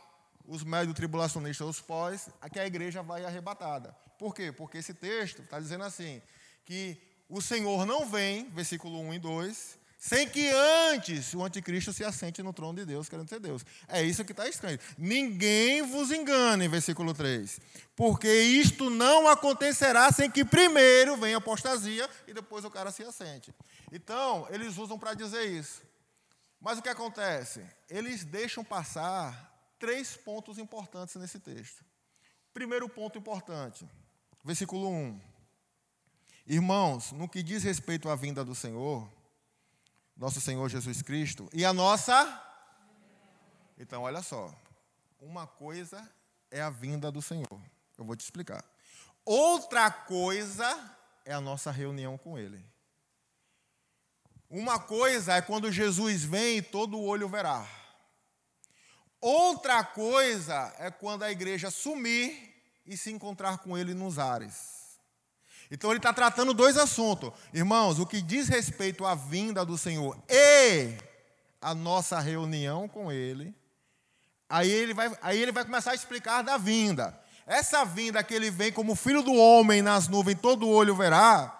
os 0.46 0.64
médios 0.64 0.94
tribulacionistas, 0.94 1.66
os 1.66 1.80
pós, 1.80 2.28
que 2.52 2.58
a 2.58 2.66
igreja 2.66 3.02
vai 3.02 3.24
arrebatada. 3.24 3.92
Por 4.18 4.34
quê? 4.34 4.52
Porque 4.52 4.78
esse 4.78 4.94
texto 4.94 5.42
está 5.42 5.58
dizendo 5.60 5.84
assim, 5.84 6.22
que 6.64 7.00
o 7.30 7.40
Senhor 7.40 7.86
não 7.86 8.04
vem, 8.04 8.50
versículo 8.50 8.98
1 9.00 9.14
e 9.14 9.18
2, 9.20 9.78
sem 9.96 10.26
que 10.26 10.50
antes 10.92 11.32
o 11.34 11.44
anticristo 11.44 11.92
se 11.92 12.02
assente 12.02 12.42
no 12.42 12.52
trono 12.52 12.80
de 12.80 12.86
Deus, 12.86 13.08
querendo 13.08 13.28
ser 13.28 13.38
Deus. 13.38 13.64
É 13.86 14.02
isso 14.02 14.24
que 14.24 14.32
está 14.32 14.48
escrito. 14.48 14.82
Ninguém 14.98 15.82
vos 15.82 16.10
engane, 16.10 16.66
versículo 16.66 17.14
3. 17.14 17.60
Porque 17.94 18.32
isto 18.32 18.90
não 18.90 19.28
acontecerá 19.28 20.10
sem 20.10 20.30
que 20.30 20.44
primeiro 20.44 21.16
venha 21.16 21.36
apostasia 21.36 22.08
e 22.26 22.32
depois 22.32 22.64
o 22.64 22.70
cara 22.70 22.90
se 22.90 23.04
assente. 23.04 23.54
Então, 23.92 24.46
eles 24.50 24.76
usam 24.76 24.98
para 24.98 25.14
dizer 25.14 25.44
isso. 25.44 25.82
Mas 26.60 26.78
o 26.78 26.82
que 26.82 26.88
acontece? 26.88 27.62
Eles 27.88 28.24
deixam 28.24 28.64
passar 28.64 29.50
três 29.78 30.16
pontos 30.16 30.58
importantes 30.58 31.14
nesse 31.16 31.38
texto. 31.38 31.84
Primeiro 32.52 32.88
ponto 32.88 33.18
importante, 33.18 33.88
versículo 34.44 34.88
1. 34.88 35.29
Irmãos, 36.46 37.12
no 37.12 37.28
que 37.28 37.42
diz 37.42 37.62
respeito 37.62 38.08
à 38.08 38.16
vinda 38.16 38.44
do 38.44 38.54
Senhor, 38.54 39.08
nosso 40.16 40.40
Senhor 40.40 40.68
Jesus 40.68 41.02
Cristo, 41.02 41.48
e 41.52 41.64
a 41.64 41.72
nossa. 41.72 42.42
Então, 43.78 44.02
olha 44.02 44.22
só. 44.22 44.54
Uma 45.20 45.46
coisa 45.46 46.08
é 46.50 46.60
a 46.60 46.70
vinda 46.70 47.10
do 47.10 47.22
Senhor. 47.22 47.60
Eu 47.96 48.04
vou 48.04 48.16
te 48.16 48.20
explicar. 48.20 48.64
Outra 49.24 49.90
coisa 49.90 50.98
é 51.24 51.32
a 51.32 51.40
nossa 51.40 51.70
reunião 51.70 52.16
com 52.18 52.38
Ele. 52.38 52.64
Uma 54.48 54.80
coisa 54.80 55.34
é 55.34 55.42
quando 55.42 55.70
Jesus 55.70 56.24
vem 56.24 56.58
e 56.58 56.62
todo 56.62 57.00
olho 57.00 57.28
verá. 57.28 57.66
Outra 59.20 59.84
coisa 59.84 60.74
é 60.78 60.90
quando 60.90 61.22
a 61.22 61.30
igreja 61.30 61.70
sumir 61.70 62.50
e 62.84 62.96
se 62.96 63.12
encontrar 63.12 63.58
com 63.58 63.76
Ele 63.76 63.94
nos 63.94 64.18
ares. 64.18 64.79
Então 65.70 65.90
ele 65.90 65.98
está 65.98 66.12
tratando 66.12 66.52
dois 66.52 66.76
assuntos. 66.76 67.30
Irmãos, 67.54 67.98
o 67.98 68.06
que 68.06 68.20
diz 68.20 68.48
respeito 68.48 69.06
à 69.06 69.14
vinda 69.14 69.64
do 69.64 69.78
Senhor 69.78 70.18
e 70.28 70.94
a 71.60 71.74
nossa 71.74 72.18
reunião 72.18 72.88
com 72.88 73.12
Ele, 73.12 73.54
aí 74.48 74.68
ele 74.68 74.92
vai, 74.92 75.16
aí 75.22 75.40
ele 75.40 75.52
vai 75.52 75.64
começar 75.64 75.92
a 75.92 75.94
explicar 75.94 76.42
da 76.42 76.56
vinda. 76.56 77.18
Essa 77.46 77.84
vinda 77.84 78.22
que 78.22 78.34
ele 78.34 78.50
vem 78.50 78.72
como 78.72 78.94
filho 78.94 79.22
do 79.22 79.34
homem 79.34 79.82
nas 79.82 80.06
nuvens, 80.06 80.38
todo 80.40 80.68
olho 80.68 80.94
verá, 80.94 81.56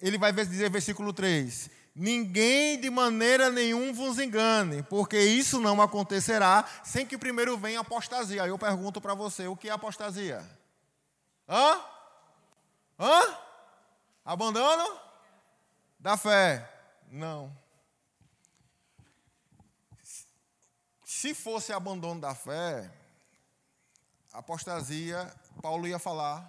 ele 0.00 0.16
vai 0.16 0.32
dizer, 0.32 0.70
versículo 0.70 1.12
3: 1.12 1.70
Ninguém 1.94 2.80
de 2.80 2.88
maneira 2.88 3.50
nenhuma 3.50 3.92
vos 3.92 4.18
engane, 4.18 4.82
porque 4.84 5.18
isso 5.18 5.60
não 5.60 5.82
acontecerá 5.82 6.64
sem 6.82 7.04
que 7.04 7.18
primeiro 7.18 7.58
venha 7.58 7.80
apostasia. 7.80 8.42
Aí 8.42 8.48
eu 8.48 8.58
pergunto 8.58 9.00
para 9.00 9.12
você: 9.12 9.46
o 9.46 9.56
que 9.56 9.68
é 9.68 9.72
apostasia? 9.72 10.42
Hã? 11.48 11.80
Hã? 13.00 13.38
Abandono 14.22 15.00
da 15.98 16.18
fé? 16.18 16.70
Não. 17.10 17.50
Se 21.02 21.34
fosse 21.34 21.72
abandono 21.72 22.20
da 22.20 22.34
fé, 22.34 22.92
apostasia, 24.32 25.34
Paulo 25.62 25.88
ia 25.88 25.98
falar, 25.98 26.46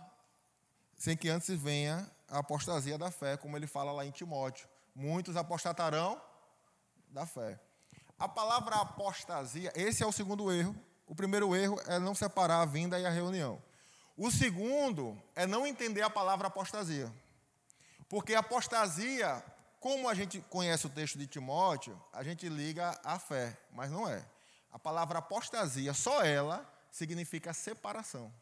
sem 0.97 1.16
que 1.16 1.30
antes 1.30 1.49
venha 1.58 2.10
a 2.28 2.39
apostasia 2.39 2.97
da 2.97 3.10
fé, 3.10 3.38
como 3.38 3.56
ele 3.56 3.66
fala 3.66 3.93
lá 3.93 4.06
em 4.06 4.12
Timóteo. 4.12 4.68
Muitos 4.93 5.38
apostatarão 5.38 6.22
da 7.08 7.26
fé. 7.26 7.58
A 8.20 8.28
palavra 8.28 8.76
apostasia, 8.76 9.72
esse 9.74 10.04
é 10.04 10.06
o 10.06 10.12
segundo 10.12 10.52
erro. 10.52 10.76
O 11.08 11.16
primeiro 11.16 11.56
erro 11.56 11.80
é 11.88 11.97
não 11.97 12.14
separar 12.14 12.62
a 12.62 12.66
vinda 12.66 12.99
e 12.99 13.06
a 13.06 13.10
reunião. 13.10 13.62
O 14.18 14.30
segundo 14.30 15.22
é 15.36 15.45
não 15.45 15.66
entender 15.66 16.01
a 16.01 16.09
palavra 16.09 16.47
apostasia. 16.47 17.12
Porque 18.09 18.36
apostasia, 18.36 19.43
como 19.80 20.09
a 20.09 20.14
gente 20.14 20.41
conhece 20.49 20.86
o 20.86 20.89
texto 20.89 21.18
de 21.18 21.28
Timóteo, 21.28 21.99
a 22.12 22.24
gente 22.24 22.47
liga 22.49 22.99
à 23.03 23.18
fé, 23.18 23.57
mas 23.72 23.89
não 23.89 24.07
é. 24.07 24.24
A 24.72 24.78
palavra 24.78 25.20
apostasia, 25.20 25.93
só 25.93 26.24
ela, 26.24 26.70
significa 26.91 27.53
separação. 27.53 28.34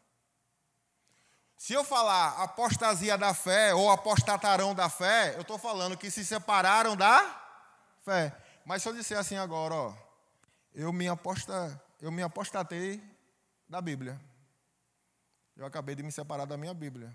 Se 1.56 1.72
eu 1.72 1.84
falar 1.84 2.42
apostasia 2.42 3.16
da 3.18 3.34
fé 3.34 3.74
ou 3.74 3.90
apostatarão 3.90 4.74
da 4.74 4.88
fé, 4.88 5.34
eu 5.36 5.42
estou 5.42 5.58
falando 5.58 5.96
que 5.96 6.10
se 6.10 6.24
separaram 6.24 6.96
da 6.96 7.20
fé. 8.02 8.34
Mas 8.64 8.82
se 8.82 8.88
eu 8.88 8.94
disser 8.94 9.18
assim 9.18 9.36
agora, 9.36 9.74
ó, 9.74 9.94
eu 10.74 10.92
me, 10.92 11.06
aposta, 11.06 11.80
eu 12.00 12.10
me 12.10 12.22
apostatei 12.22 13.02
da 13.68 13.80
Bíblia 13.80 14.18
eu 15.60 15.66
acabei 15.66 15.94
de 15.94 16.02
me 16.02 16.10
separar 16.10 16.46
da 16.46 16.56
minha 16.56 16.72
Bíblia. 16.72 17.14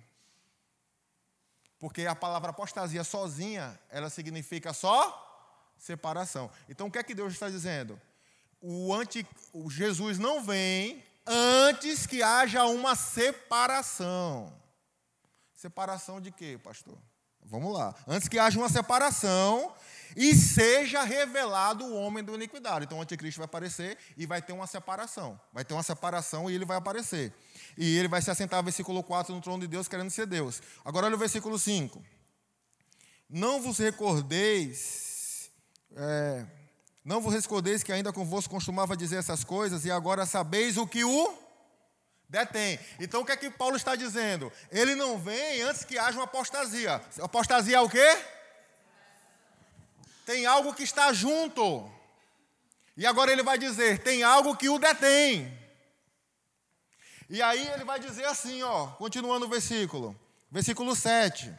Porque 1.79 2.05
a 2.05 2.13
palavra 2.13 2.51
apostasia 2.51 3.03
sozinha, 3.03 3.79
ela 3.89 4.07
significa 4.07 4.71
só 4.71 5.73
separação. 5.75 6.51
Então 6.69 6.85
o 6.85 6.91
que 6.91 6.99
é 6.99 7.03
que 7.03 7.15
Deus 7.15 7.33
está 7.33 7.49
dizendo? 7.49 7.99
O, 8.61 8.93
anti, 8.93 9.27
o 9.51 9.69
Jesus 9.69 10.19
não 10.19 10.43
vem 10.43 11.03
antes 11.25 12.05
que 12.05 12.21
haja 12.21 12.65
uma 12.65 12.95
separação. 12.95 14.55
Separação 15.51 16.21
de 16.21 16.31
quê, 16.31 16.59
pastor? 16.63 16.97
Vamos 17.45 17.73
lá. 17.73 17.95
Antes 18.07 18.27
que 18.27 18.39
haja 18.39 18.57
uma 18.57 18.69
separação 18.69 19.73
e 20.15 20.33
seja 20.33 21.03
revelado 21.03 21.85
o 21.85 21.95
homem 21.95 22.23
da 22.23 22.33
iniquidade. 22.33 22.85
Então 22.85 22.99
o 22.99 23.01
anticristo 23.01 23.39
vai 23.39 23.45
aparecer 23.45 23.97
e 24.17 24.25
vai 24.25 24.41
ter 24.41 24.53
uma 24.53 24.65
separação. 24.65 25.39
Vai 25.53 25.65
ter 25.65 25.73
uma 25.73 25.83
separação 25.83 26.49
e 26.49 26.55
ele 26.55 26.65
vai 26.65 26.77
aparecer. 26.77 27.33
E 27.77 27.97
ele 27.97 28.07
vai 28.07 28.21
se 28.21 28.31
assentar, 28.31 28.63
versículo 28.63 29.03
4, 29.03 29.33
no 29.33 29.41
trono 29.41 29.61
de 29.61 29.67
Deus, 29.67 29.87
querendo 29.87 30.09
ser 30.09 30.25
Deus. 30.25 30.61
Agora 30.83 31.07
olha 31.07 31.15
o 31.15 31.19
versículo 31.19 31.59
5. 31.59 32.01
Não 33.29 33.61
vos 33.61 33.79
recordeis, 33.79 35.49
é, 35.95 36.45
não 37.03 37.19
vos 37.19 37.33
recordeis 37.33 37.83
que 37.83 37.91
ainda 37.91 38.13
convosco 38.13 38.53
costumava 38.53 38.95
dizer 38.95 39.17
essas 39.17 39.43
coisas, 39.43 39.83
e 39.83 39.91
agora 39.91 40.25
sabeis 40.25 40.77
o 40.77 40.87
que 40.87 41.03
o 41.03 41.44
detém. 42.29 42.79
Então 42.99 43.21
o 43.21 43.25
que 43.25 43.31
é 43.31 43.37
que 43.37 43.49
Paulo 43.49 43.75
está 43.75 43.95
dizendo? 43.95 44.51
Ele 44.71 44.95
não 44.95 45.17
vem 45.17 45.61
antes 45.61 45.83
que 45.83 45.97
haja 45.97 46.17
uma 46.17 46.25
apostasia. 46.25 47.01
Apostasia 47.21 47.77
é 47.77 47.81
o 47.81 47.89
quê? 47.89 48.17
Tem 50.25 50.45
algo 50.45 50.73
que 50.73 50.83
está 50.83 51.13
junto. 51.13 51.91
E 52.97 53.05
agora 53.05 53.31
ele 53.31 53.43
vai 53.43 53.57
dizer: 53.57 53.99
tem 53.99 54.23
algo 54.23 54.55
que 54.55 54.69
o 54.69 54.79
detém. 54.79 55.55
E 57.29 57.41
aí 57.41 57.67
ele 57.69 57.83
vai 57.83 57.99
dizer 57.99 58.25
assim, 58.25 58.61
ó, 58.61 58.87
continuando 58.87 59.47
o 59.47 59.49
versículo, 59.49 60.15
versículo 60.51 60.95
7, 60.95 61.51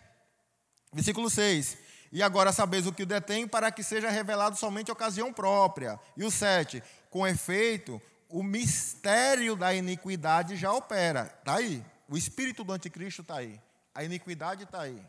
versículo 0.93 1.29
6. 1.29 1.79
E 2.12 2.23
agora 2.23 2.53
sabeis 2.53 2.87
o 2.87 2.93
que 2.93 3.03
o 3.03 3.07
detém 3.07 3.49
para 3.49 3.73
que 3.73 3.83
seja 3.83 4.09
revelado 4.09 4.57
somente 4.57 4.93
ocasião 4.93 5.33
própria. 5.33 5.99
E 6.17 6.25
o 6.25 6.31
7, 6.31 6.83
com 7.11 7.27
efeito, 7.27 8.01
o 8.37 8.43
mistério 8.43 9.57
da 9.57 9.72
iniquidade 9.72 10.57
já 10.57 10.70
opera. 10.70 11.34
Está 11.39 11.57
aí. 11.57 11.82
O 12.07 12.18
espírito 12.18 12.62
do 12.62 12.72
anticristo 12.72 13.22
está 13.22 13.39
aí. 13.39 13.59
A 13.95 14.05
iniquidade 14.05 14.64
está 14.64 14.82
aí. 14.82 15.03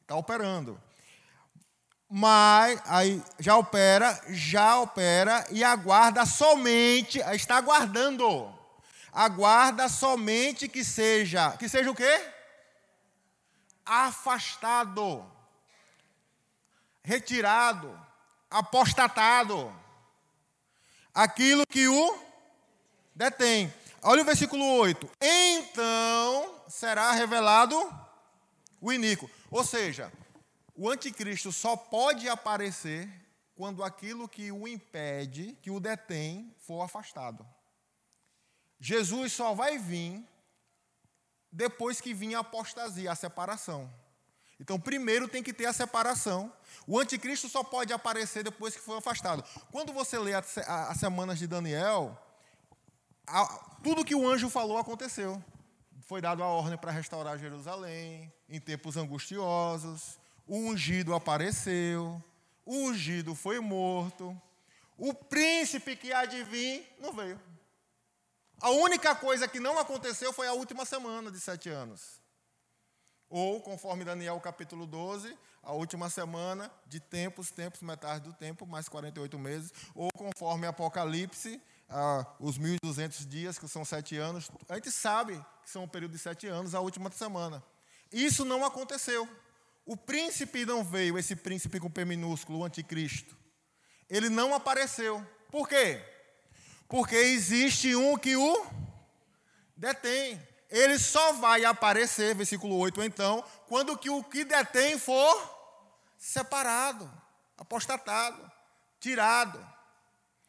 Está 0.00 0.16
operando. 0.16 0.80
Mas 2.08 2.80
aí 2.86 3.22
já 3.38 3.56
opera, 3.56 4.18
já 4.30 4.78
opera 4.78 5.46
e 5.50 5.62
aguarda 5.62 6.24
somente, 6.24 7.18
está 7.18 7.58
aguardando 7.58 8.50
aguarda 9.12 9.90
somente 9.90 10.66
que 10.66 10.82
seja, 10.82 11.54
que 11.58 11.68
seja 11.68 11.90
o 11.90 11.94
quê? 11.94 12.32
Afastado, 13.84 15.30
retirado, 17.02 18.00
apostatado. 18.50 19.70
Aquilo 21.14 21.66
que 21.66 21.86
o 21.86 22.31
detém. 23.14 23.72
Olha 24.02 24.22
o 24.22 24.24
versículo 24.24 24.64
8. 24.78 25.10
Então 25.20 26.62
será 26.68 27.12
revelado 27.12 27.76
o 28.80 28.92
iníquo. 28.92 29.30
Ou 29.50 29.64
seja, 29.64 30.12
o 30.74 30.90
anticristo 30.90 31.52
só 31.52 31.76
pode 31.76 32.28
aparecer 32.28 33.08
quando 33.54 33.84
aquilo 33.84 34.28
que 34.28 34.50
o 34.50 34.66
impede, 34.66 35.56
que 35.62 35.70
o 35.70 35.78
detém, 35.78 36.54
for 36.58 36.82
afastado. 36.82 37.46
Jesus 38.80 39.32
só 39.32 39.54
vai 39.54 39.78
vir 39.78 40.26
depois 41.52 42.00
que 42.00 42.14
vir 42.14 42.34
a 42.34 42.40
apostasia, 42.40 43.12
a 43.12 43.14
separação. 43.14 43.92
Então, 44.58 44.80
primeiro 44.80 45.28
tem 45.28 45.42
que 45.42 45.52
ter 45.52 45.66
a 45.66 45.72
separação. 45.72 46.52
O 46.86 46.98
anticristo 46.98 47.48
só 47.48 47.62
pode 47.62 47.92
aparecer 47.92 48.42
depois 48.42 48.74
que 48.74 48.80
for 48.80 48.96
afastado. 48.96 49.44
Quando 49.70 49.92
você 49.92 50.18
lê 50.18 50.32
as 50.34 50.98
semanas 50.98 51.38
de 51.38 51.46
Daniel, 51.46 52.16
tudo 53.82 54.04
que 54.04 54.14
o 54.14 54.28
anjo 54.28 54.48
falou 54.48 54.78
aconteceu. 54.78 55.42
Foi 56.02 56.20
dado 56.20 56.42
a 56.42 56.46
ordem 56.46 56.76
para 56.76 56.90
restaurar 56.90 57.38
Jerusalém, 57.38 58.32
em 58.48 58.60
tempos 58.60 58.96
angustiosos. 58.96 60.18
O 60.46 60.56
ungido 60.56 61.14
apareceu. 61.14 62.22
O 62.64 62.74
ungido 62.74 63.34
foi 63.34 63.60
morto. 63.60 64.40
O 64.98 65.14
príncipe 65.14 65.96
que 65.96 66.12
há 66.12 66.24
de 66.24 66.44
vir 66.44 66.86
não 67.00 67.12
veio. 67.12 67.40
A 68.60 68.70
única 68.70 69.14
coisa 69.14 69.48
que 69.48 69.58
não 69.58 69.78
aconteceu 69.78 70.32
foi 70.32 70.46
a 70.46 70.52
última 70.52 70.84
semana 70.84 71.30
de 71.30 71.40
sete 71.40 71.68
anos. 71.68 72.20
Ou, 73.28 73.60
conforme 73.60 74.04
Daniel 74.04 74.38
capítulo 74.40 74.86
12, 74.86 75.36
a 75.62 75.72
última 75.72 76.10
semana 76.10 76.70
de 76.86 77.00
tempos, 77.00 77.50
tempos, 77.50 77.80
metade 77.80 78.24
do 78.24 78.32
tempo, 78.34 78.66
mais 78.66 78.88
48 78.88 79.38
meses. 79.38 79.72
Ou, 79.94 80.10
conforme 80.12 80.66
Apocalipse, 80.66 81.60
ah, 81.92 82.26
os 82.40 82.58
1.200 82.58 83.26
dias, 83.28 83.58
que 83.58 83.68
são 83.68 83.84
sete 83.84 84.16
anos. 84.16 84.50
A 84.68 84.74
gente 84.74 84.90
sabe 84.90 85.34
que 85.62 85.70
são 85.70 85.84
um 85.84 85.88
período 85.88 86.12
de 86.12 86.18
sete 86.18 86.46
anos, 86.46 86.74
a 86.74 86.80
última 86.80 87.10
semana. 87.10 87.62
Isso 88.10 88.44
não 88.44 88.64
aconteceu. 88.64 89.28
O 89.84 89.96
príncipe 89.96 90.64
não 90.64 90.82
veio, 90.84 91.18
esse 91.18 91.36
príncipe 91.36 91.80
com 91.80 91.90
P 91.90 92.04
minúsculo, 92.04 92.60
o 92.60 92.64
anticristo. 92.64 93.36
Ele 94.08 94.28
não 94.28 94.54
apareceu. 94.54 95.26
Por 95.50 95.68
quê? 95.68 96.02
Porque 96.88 97.16
existe 97.16 97.94
um 97.96 98.16
que 98.16 98.36
o 98.36 98.66
detém. 99.76 100.40
Ele 100.70 100.98
só 100.98 101.34
vai 101.34 101.64
aparecer, 101.64 102.34
versículo 102.34 102.76
8, 102.78 103.02
então, 103.02 103.44
quando 103.66 103.96
que 103.98 104.08
o 104.08 104.24
que 104.24 104.44
detém 104.44 104.98
for 104.98 105.60
separado, 106.16 107.10
apostatado, 107.58 108.50
tirado. 108.98 109.58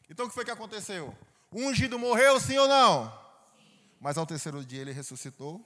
Então 0.10 0.26
o 0.26 0.30
que 0.30 0.36
foi 0.36 0.46
que 0.46 0.52
aconteceu? 0.52 1.14
O 1.54 1.60
ungido 1.68 2.00
morreu, 2.00 2.40
sim 2.40 2.58
ou 2.58 2.68
não? 2.68 3.14
Mas 4.02 4.18
ao 4.18 4.26
terceiro 4.26 4.66
dia 4.66 4.82
ele 4.82 4.92
ressuscitou. 4.92 5.64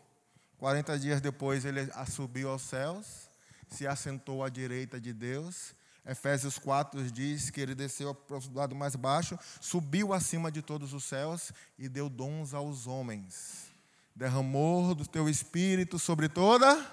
40 0.57 0.99
dias 0.99 1.21
depois 1.21 1.63
ele 1.63 1.89
subiu 2.11 2.49
aos 2.49 2.63
céus, 2.63 3.29
se 3.69 3.87
assentou 3.87 4.43
à 4.43 4.49
direita 4.49 4.99
de 4.99 5.13
Deus. 5.13 5.73
Efésios 6.05 6.59
4 6.59 7.09
diz 7.09 7.49
que 7.49 7.61
ele 7.61 7.73
desceu 7.73 8.13
para 8.13 8.35
o 8.35 8.53
lado 8.53 8.75
mais 8.75 8.97
baixo, 8.97 9.39
subiu 9.61 10.13
acima 10.13 10.51
de 10.51 10.61
todos 10.61 10.91
os 10.91 11.05
céus 11.05 11.53
e 11.79 11.87
deu 11.87 12.09
dons 12.09 12.53
aos 12.53 12.85
homens. 12.85 13.67
Derramou 14.13 14.93
do 14.93 15.07
teu 15.07 15.29
espírito 15.29 15.97
sobre 15.97 16.27
toda 16.27 16.85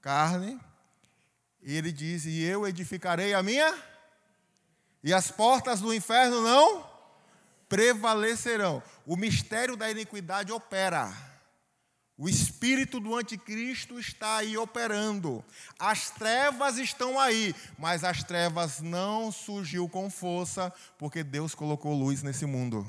carne. 0.00 0.58
E 1.62 1.74
ele 1.74 1.92
diz: 1.92 2.24
E 2.24 2.42
eu 2.42 2.66
edificarei 2.66 3.34
a 3.34 3.42
minha, 3.42 3.76
e 5.04 5.12
as 5.12 5.30
portas 5.30 5.80
do 5.80 5.92
inferno 5.92 6.40
não 6.40 6.87
prevalecerão. 7.68 8.82
O 9.06 9.16
mistério 9.16 9.76
da 9.76 9.90
iniquidade 9.90 10.52
opera. 10.52 11.12
O 12.16 12.28
espírito 12.28 12.98
do 12.98 13.14
anticristo 13.14 13.98
está 13.98 14.38
aí 14.38 14.56
operando. 14.56 15.44
As 15.78 16.10
trevas 16.10 16.76
estão 16.76 17.18
aí, 17.18 17.54
mas 17.78 18.02
as 18.02 18.24
trevas 18.24 18.80
não 18.80 19.30
surgiu 19.30 19.88
com 19.88 20.10
força, 20.10 20.72
porque 20.98 21.22
Deus 21.22 21.54
colocou 21.54 21.94
luz 21.94 22.22
nesse 22.22 22.44
mundo. 22.44 22.84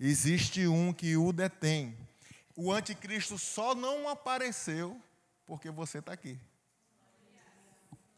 Existe 0.00 0.66
um 0.66 0.92
que 0.92 1.16
o 1.16 1.32
detém. 1.32 1.96
O 2.56 2.72
anticristo 2.72 3.38
só 3.38 3.72
não 3.72 4.08
apareceu 4.08 5.00
porque 5.46 5.70
você 5.70 5.98
está 5.98 6.12
aqui. 6.12 6.36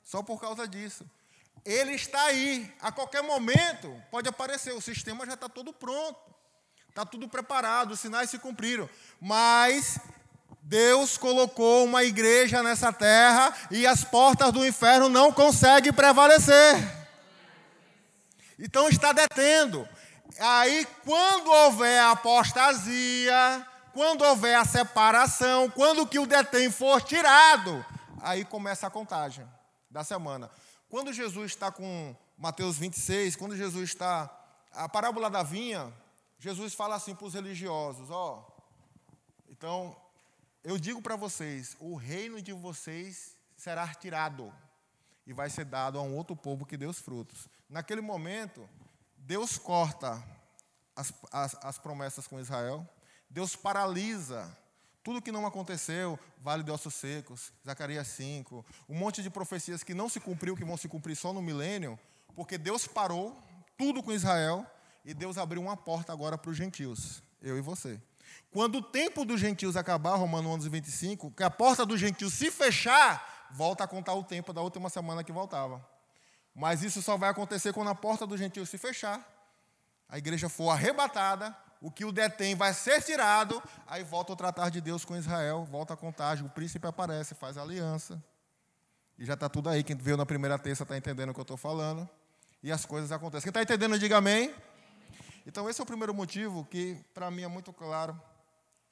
Só 0.02 0.22
por 0.22 0.40
causa 0.40 0.66
disso. 0.66 1.08
Ele 1.64 1.92
está 1.92 2.22
aí. 2.22 2.72
A 2.80 2.90
qualquer 2.90 3.22
momento 3.22 3.94
pode 4.10 4.28
aparecer. 4.28 4.72
O 4.72 4.80
sistema 4.80 5.26
já 5.26 5.34
está 5.34 5.48
todo 5.48 5.72
pronto. 5.72 6.30
Está 6.88 7.06
tudo 7.06 7.28
preparado, 7.28 7.92
os 7.92 8.00
sinais 8.00 8.28
se 8.30 8.38
cumpriram. 8.38 8.90
Mas 9.20 9.98
Deus 10.60 11.16
colocou 11.16 11.84
uma 11.84 12.02
igreja 12.02 12.62
nessa 12.62 12.92
terra 12.92 13.54
e 13.70 13.86
as 13.86 14.04
portas 14.04 14.52
do 14.52 14.66
inferno 14.66 15.08
não 15.08 15.32
conseguem 15.32 15.92
prevalecer. 15.92 16.76
Então 18.58 18.88
está 18.88 19.12
detendo. 19.12 19.88
Aí, 20.38 20.86
quando 21.04 21.50
houver 21.50 22.00
a 22.00 22.10
apostasia, 22.10 23.66
quando 23.92 24.22
houver 24.22 24.56
a 24.56 24.64
separação, 24.64 25.70
quando 25.70 26.06
que 26.06 26.18
o 26.18 26.26
detém 26.26 26.70
for 26.70 27.02
tirado, 27.02 27.84
aí 28.20 28.44
começa 28.44 28.86
a 28.86 28.90
contagem 28.90 29.46
da 29.90 30.04
semana. 30.04 30.50
Quando 30.90 31.12
Jesus 31.12 31.52
está 31.52 31.70
com 31.70 32.16
Mateus 32.36 32.76
26, 32.76 33.36
quando 33.36 33.56
Jesus 33.56 33.90
está. 33.90 34.28
A 34.72 34.88
parábola 34.88 35.30
da 35.30 35.42
vinha, 35.42 35.92
Jesus 36.36 36.74
fala 36.74 36.96
assim 36.96 37.14
para 37.14 37.26
os 37.26 37.34
religiosos: 37.34 38.10
Ó, 38.10 38.44
então, 39.48 39.96
eu 40.64 40.76
digo 40.76 41.00
para 41.00 41.14
vocês: 41.14 41.76
o 41.78 41.94
reino 41.94 42.42
de 42.42 42.52
vocês 42.52 43.36
será 43.56 43.86
tirado 43.94 44.52
e 45.24 45.32
vai 45.32 45.48
ser 45.48 45.64
dado 45.64 45.96
a 45.96 46.02
um 46.02 46.16
outro 46.16 46.34
povo 46.34 46.66
que 46.66 46.76
dê 46.76 46.86
os 46.86 46.98
frutos. 46.98 47.48
Naquele 47.68 48.00
momento, 48.00 48.68
Deus 49.16 49.56
corta 49.58 50.20
as, 50.96 51.14
as, 51.30 51.54
as 51.62 51.78
promessas 51.78 52.26
com 52.26 52.40
Israel, 52.40 52.84
Deus 53.28 53.54
paralisa 53.54 54.58
tudo 55.02 55.22
que 55.22 55.32
não 55.32 55.46
aconteceu, 55.46 56.18
Vale 56.38 56.62
de 56.62 56.70
Ossos 56.70 56.94
Secos, 56.94 57.52
Zacarias 57.64 58.06
5, 58.08 58.64
um 58.88 58.94
monte 58.94 59.22
de 59.22 59.30
profecias 59.30 59.82
que 59.82 59.94
não 59.94 60.08
se 60.08 60.20
cumpriu, 60.20 60.56
que 60.56 60.64
vão 60.64 60.76
se 60.76 60.88
cumprir 60.88 61.16
só 61.16 61.32
no 61.32 61.40
milênio, 61.40 61.98
porque 62.34 62.58
Deus 62.58 62.86
parou 62.86 63.36
tudo 63.78 64.02
com 64.02 64.12
Israel 64.12 64.66
e 65.04 65.14
Deus 65.14 65.38
abriu 65.38 65.62
uma 65.62 65.76
porta 65.76 66.12
agora 66.12 66.36
para 66.36 66.50
os 66.50 66.56
gentios, 66.56 67.22
eu 67.40 67.56
e 67.56 67.60
você. 67.60 68.00
Quando 68.50 68.78
o 68.78 68.82
tempo 68.82 69.24
dos 69.24 69.40
gentios 69.40 69.76
acabar, 69.76 70.16
Romano 70.16 70.50
11, 70.50 70.68
25, 70.68 71.30
que 71.30 71.42
a 71.42 71.50
porta 71.50 71.86
dos 71.86 71.98
gentios 71.98 72.34
se 72.34 72.50
fechar, 72.50 73.48
volta 73.52 73.84
a 73.84 73.88
contar 73.88 74.14
o 74.14 74.24
tempo 74.24 74.52
da 74.52 74.60
última 74.60 74.90
semana 74.90 75.24
que 75.24 75.32
voltava. 75.32 75.84
Mas 76.54 76.82
isso 76.82 77.00
só 77.00 77.16
vai 77.16 77.30
acontecer 77.30 77.72
quando 77.72 77.88
a 77.88 77.94
porta 77.94 78.26
dos 78.26 78.38
gentios 78.38 78.68
se 78.68 78.76
fechar, 78.76 79.26
a 80.08 80.18
igreja 80.18 80.48
for 80.48 80.70
arrebatada, 80.70 81.56
o 81.80 81.90
que 81.90 82.04
o 82.04 82.12
detém 82.12 82.54
vai 82.54 82.74
ser 82.74 83.02
tirado, 83.02 83.62
aí 83.86 84.04
volta 84.04 84.32
o 84.32 84.36
tratar 84.36 84.68
de 84.68 84.80
Deus 84.80 85.04
com 85.04 85.16
Israel, 85.16 85.64
volta 85.64 85.94
a 85.94 85.96
contagem, 85.96 86.44
o 86.44 86.50
príncipe 86.50 86.86
aparece, 86.86 87.34
faz 87.34 87.56
aliança. 87.56 88.22
E 89.18 89.24
já 89.24 89.34
está 89.34 89.48
tudo 89.48 89.68
aí. 89.68 89.84
Quem 89.84 89.96
veio 89.96 90.16
na 90.16 90.24
primeira 90.24 90.58
terça 90.58 90.82
está 90.82 90.96
entendendo 90.96 91.30
o 91.30 91.34
que 91.34 91.40
eu 91.40 91.42
estou 91.42 91.56
falando. 91.56 92.08
E 92.62 92.72
as 92.72 92.86
coisas 92.86 93.12
acontecem. 93.12 93.50
Quem 93.50 93.60
está 93.60 93.62
entendendo, 93.62 93.98
diga 93.98 94.16
amém. 94.16 94.54
Então, 95.46 95.68
esse 95.68 95.80
é 95.80 95.84
o 95.84 95.86
primeiro 95.86 96.14
motivo 96.14 96.64
que, 96.64 96.96
para 97.12 97.30
mim, 97.30 97.42
é 97.42 97.48
muito 97.48 97.72
claro. 97.72 98.18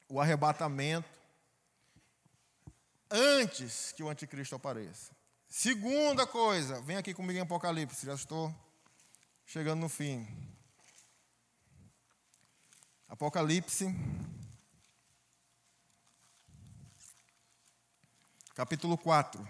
O 0.09 0.21
arrebatamento 0.21 1.09
antes 3.11 3.93
que 3.93 4.03
o 4.03 4.09
anticristo 4.09 4.55
apareça. 4.55 5.13
Segunda 5.49 6.27
coisa, 6.27 6.81
vem 6.83 6.97
aqui 6.97 7.15
comigo 7.15 7.39
em 7.39 7.43
Apocalipse, 7.43 8.05
já 8.05 8.15
estou 8.15 8.55
chegando 9.47 9.81
no 9.81 9.89
fim. 9.89 10.29
Apocalipse, 13.09 13.87
capítulo 18.55 18.99
4. 18.99 19.47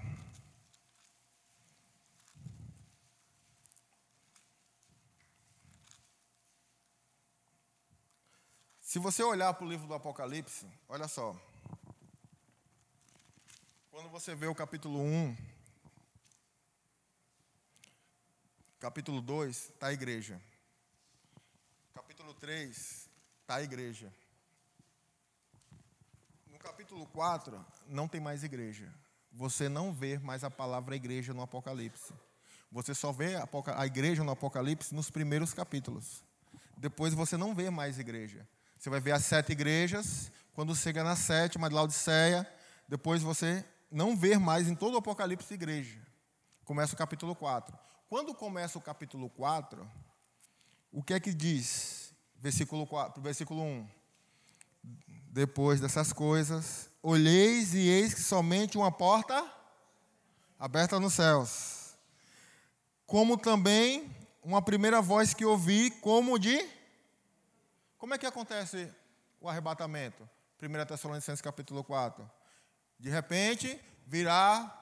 Se 8.81 8.99
você 8.99 9.23
olhar 9.23 9.53
para 9.53 9.67
o 9.67 9.69
livro 9.69 9.87
do 9.87 9.93
Apocalipse, 9.93 10.67
olha 10.89 11.09
só. 11.09 11.37
Quando 13.91 14.09
você 14.09 14.35
vê 14.35 14.47
o 14.47 14.55
capítulo 14.55 15.01
1, 15.01 15.37
capítulo 18.79 19.21
2, 19.21 19.71
está 19.71 19.89
a 19.89 19.93
igreja. 19.93 20.41
Capítulo 21.93 22.33
3, 22.35 22.77
está 22.79 23.08
a 23.55 23.63
igreja. 23.63 24.13
No 26.51 26.59
capítulo 26.59 27.07
4, 27.07 27.65
não 27.87 28.07
tem 28.07 28.21
mais 28.21 28.45
igreja. 28.45 28.93
Você 29.33 29.69
não 29.69 29.93
vê 29.93 30.19
mais 30.19 30.45
a 30.45 30.51
palavra 30.51 30.97
igreja 30.97 31.33
no 31.33 31.43
Apocalipse. 31.43 32.13
Você 32.71 32.95
só 32.95 33.13
vê 33.13 33.37
a 33.77 33.87
igreja 33.87 34.23
no 34.23 34.33
Apocalipse 34.33 34.95
nos 34.95 35.11
primeiros 35.11 35.55
capítulos. 35.55 36.23
Depois 36.77 37.15
você 37.15 37.37
não 37.37 37.55
vê 37.55 37.71
mais 37.71 37.99
igreja. 37.99 38.47
Você 38.79 38.91
vai 38.91 39.01
ver 39.01 39.13
as 39.13 39.25
sete 39.25 39.53
igrejas. 39.53 40.31
Quando 40.53 40.75
chega 40.75 41.03
na 41.03 41.17
sétima, 41.17 41.69
de 41.69 41.75
Laodiceia, 41.75 42.47
depois 42.87 43.23
você 43.23 43.65
não 43.91 44.17
vê 44.17 44.37
mais 44.37 44.69
em 44.69 44.75
todo 44.75 44.95
o 44.95 44.99
Apocalipse 44.99 45.55
igreja. 45.55 45.99
Começa 46.65 46.95
o 46.95 46.99
capítulo 46.99 47.35
4. 47.35 47.79
Quando 48.09 48.35
começa 48.35 48.79
o 48.79 48.81
capítulo 48.81 49.31
4, 49.31 49.91
o 50.93 51.03
que 51.03 51.15
é 51.15 51.21
que 51.21 51.33
diz? 51.33 52.08
Versículo, 52.39 52.87
4, 52.87 53.21
versículo 53.23 53.63
1. 53.63 53.89
Depois 55.31 55.81
dessas 55.81 56.13
coisas, 56.13 56.91
olheis 57.03 57.75
e 57.75 57.89
eis 57.89 58.15
que 58.15 58.23
somente 58.23 58.77
uma 58.77 58.91
porta 58.91 59.45
aberta 60.59 60.99
nos 60.99 61.15
céus. 61.15 61.97
Como 63.07 63.37
também 63.37 64.15
uma 64.43 64.63
primeira 64.63 65.01
voz 65.01 65.35
que 65.35 65.45
ouvi, 65.45 65.91
como 65.91 66.39
de. 66.39 66.59
Como 67.99 68.15
é 68.15 68.19
que 68.19 68.27
acontece 68.27 68.93
o 69.41 69.49
arrebatamento? 69.49 70.29
1 70.61 70.87
Tessalonicenses 70.87 71.41
capítulo 71.41 71.85
4. 71.85 72.29
De 72.99 73.11
repente, 73.11 73.79
virá 74.07 74.75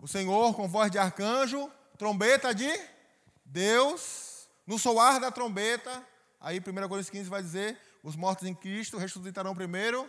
o 0.00 0.08
Senhor 0.08 0.54
com 0.54 0.68
voz 0.68 0.90
de 0.90 0.98
arcanjo, 0.98 1.70
trombeta 1.98 2.54
de 2.54 2.70
Deus, 3.44 4.48
no 4.66 4.78
soar 4.78 5.20
da 5.20 5.30
trombeta, 5.30 6.06
Aí 6.40 6.58
1 6.58 6.62
Coríntios 6.62 7.10
15 7.10 7.28
vai 7.28 7.42
dizer: 7.42 7.78
os 8.02 8.16
mortos 8.16 8.46
em 8.46 8.54
Cristo 8.54 8.98
ressuscitarão 8.98 9.54
primeiro 9.54 10.08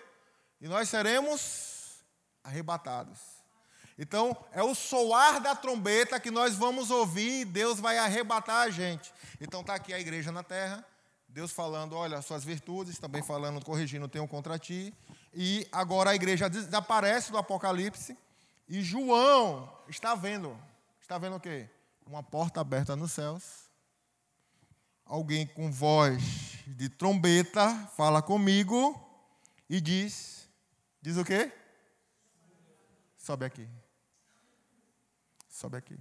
e 0.61 0.67
nós 0.67 0.89
seremos 0.89 2.01
arrebatados. 2.43 3.19
Então, 3.97 4.35
é 4.53 4.63
o 4.63 4.73
soar 4.73 5.41
da 5.41 5.53
trombeta 5.53 6.19
que 6.19 6.31
nós 6.31 6.55
vamos 6.55 6.89
ouvir 6.89 7.41
e 7.41 7.45
Deus 7.45 7.79
vai 7.81 7.97
arrebatar 7.97 8.67
a 8.67 8.69
gente. 8.69 9.11
Então, 9.41 9.59
está 9.59 9.75
aqui 9.75 9.93
a 9.93 9.99
igreja 9.99 10.31
na 10.31 10.41
terra, 10.41 10.85
Deus 11.27 11.51
falando, 11.51 11.97
olha, 11.97 12.21
suas 12.21 12.43
virtudes, 12.45 12.97
também 12.97 13.21
falando, 13.21 13.63
corrigindo, 13.63 14.07
tenho 14.07 14.27
contra 14.27 14.57
ti. 14.57 14.93
E 15.33 15.67
agora 15.71 16.11
a 16.11 16.15
igreja 16.15 16.49
desaparece 16.49 17.31
do 17.31 17.37
Apocalipse 17.37 18.17
e 18.69 18.81
João 18.81 19.71
está 19.87 20.15
vendo. 20.15 20.57
Está 21.01 21.17
vendo 21.17 21.35
o 21.35 21.39
quê? 21.39 21.69
Uma 22.05 22.23
porta 22.23 22.61
aberta 22.61 22.95
nos 22.95 23.11
céus. 23.11 23.68
Alguém 25.09 25.47
com 25.47 25.71
voz 25.71 26.21
de 26.67 26.87
trombeta 26.87 27.87
fala 27.97 28.21
comigo 28.21 28.93
e 29.67 29.81
diz: 29.81 30.47
Diz 31.01 31.17
o 31.17 31.25
quê? 31.25 31.51
Sobe 33.17 33.43
aqui. 33.43 33.67
Sobe 35.47 35.77
aqui. 35.77 35.99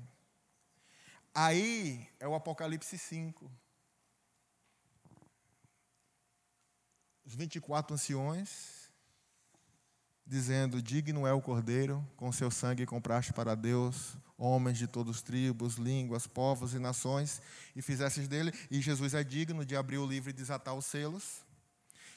Aí 1.35 2.07
é 2.21 2.29
o 2.29 2.35
Apocalipse 2.35 2.99
5. 2.99 3.51
Os 7.25 7.35
24 7.35 7.95
anciões 7.95 8.78
dizendo: 10.29 10.83
Digno 10.83 11.26
é 11.26 11.33
o 11.33 11.41
Cordeiro, 11.41 12.07
com 12.16 12.31
seu 12.31 12.51
sangue 12.51 12.87
compraste 12.87 13.33
para 13.33 13.55
Deus 13.55 14.16
homens 14.39 14.79
de 14.79 14.87
todos 14.87 15.16
os 15.16 15.22
tribos, 15.22 15.74
línguas, 15.74 16.29
povos 16.29 16.72
e 16.72 16.79
nações, 16.79 17.43
e 17.74 17.83
fizestes 17.83 18.29
dele, 18.29 18.55
e 18.70 18.81
Jesus 18.81 19.12
é 19.12 19.24
digno 19.24 19.64
de 19.64 19.74
abrir 19.74 19.99
o 19.99 20.07
livro 20.07 20.31
e 20.31 20.33
desatar 20.33 20.74
os 20.74 20.87
selos. 20.87 21.43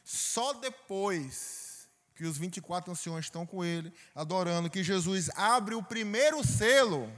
Só 0.04 0.54
depois 0.54 1.90
que 2.16 2.24
os 2.24 2.38
24 2.38 2.92
anciões 2.92 3.26
estão 3.26 3.46
com 3.46 3.66
ele, 3.66 3.92
adorando, 4.14 4.70
que 4.70 4.84
Jesus 4.84 5.32
abre 5.36 5.74
o 5.74 5.82
primeiro 5.82 6.46
selo, 6.46 7.12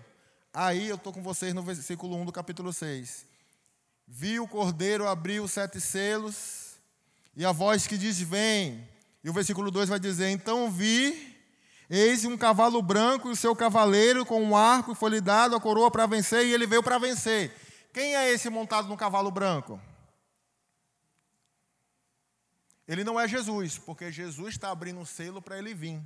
aí 0.54 0.88
eu 0.88 0.96
estou 0.96 1.12
com 1.12 1.22
vocês 1.22 1.54
no 1.54 1.62
versículo 1.62 2.16
1 2.16 2.26
do 2.26 2.32
capítulo 2.32 2.72
6. 2.72 3.26
Vi 4.08 4.40
o 4.40 4.48
cordeiro 4.48 5.06
abrir 5.06 5.42
os 5.42 5.52
sete 5.52 5.82
selos, 5.82 6.78
e 7.36 7.44
a 7.44 7.52
voz 7.52 7.88
que 7.88 7.98
diz: 7.98 8.20
Vem. 8.20 8.93
E 9.24 9.30
o 9.30 9.34
versículo 9.34 9.72
2 9.72 9.90
vai 9.90 10.00
dizer: 10.00 10.30
Então 10.30 10.70
vi, 10.70 11.38
eis 11.90 12.26
um 12.26 12.36
cavalo 12.38 12.82
branco 12.82 13.30
e 13.30 13.32
o 13.32 13.36
seu 13.36 13.56
cavaleiro 13.56 14.26
com 14.26 14.44
um 14.44 14.56
arco, 14.56 14.94
foi 14.94 15.12
lhe 15.12 15.22
dado 15.22 15.56
a 15.56 15.62
coroa 15.62 15.90
para 15.90 16.06
vencer, 16.06 16.46
e 16.46 16.54
ele 16.54 16.68
veio 16.68 16.84
para 16.84 16.98
vencer. 16.98 17.56
Quem 17.94 18.16
é 18.16 18.32
esse 18.32 18.50
montado 18.50 18.88
no 18.88 18.98
cavalo 18.98 19.32
branco? 19.32 19.80
Ele 22.88 23.04
não 23.04 23.20
é 23.20 23.28
Jesus, 23.28 23.78
porque 23.78 24.12
Jesus 24.12 24.56
está 24.56 24.70
abrindo 24.72 25.00
um 25.00 25.06
selo 25.06 25.42
para 25.42 25.58
ele 25.58 25.74
vir. 25.74 26.02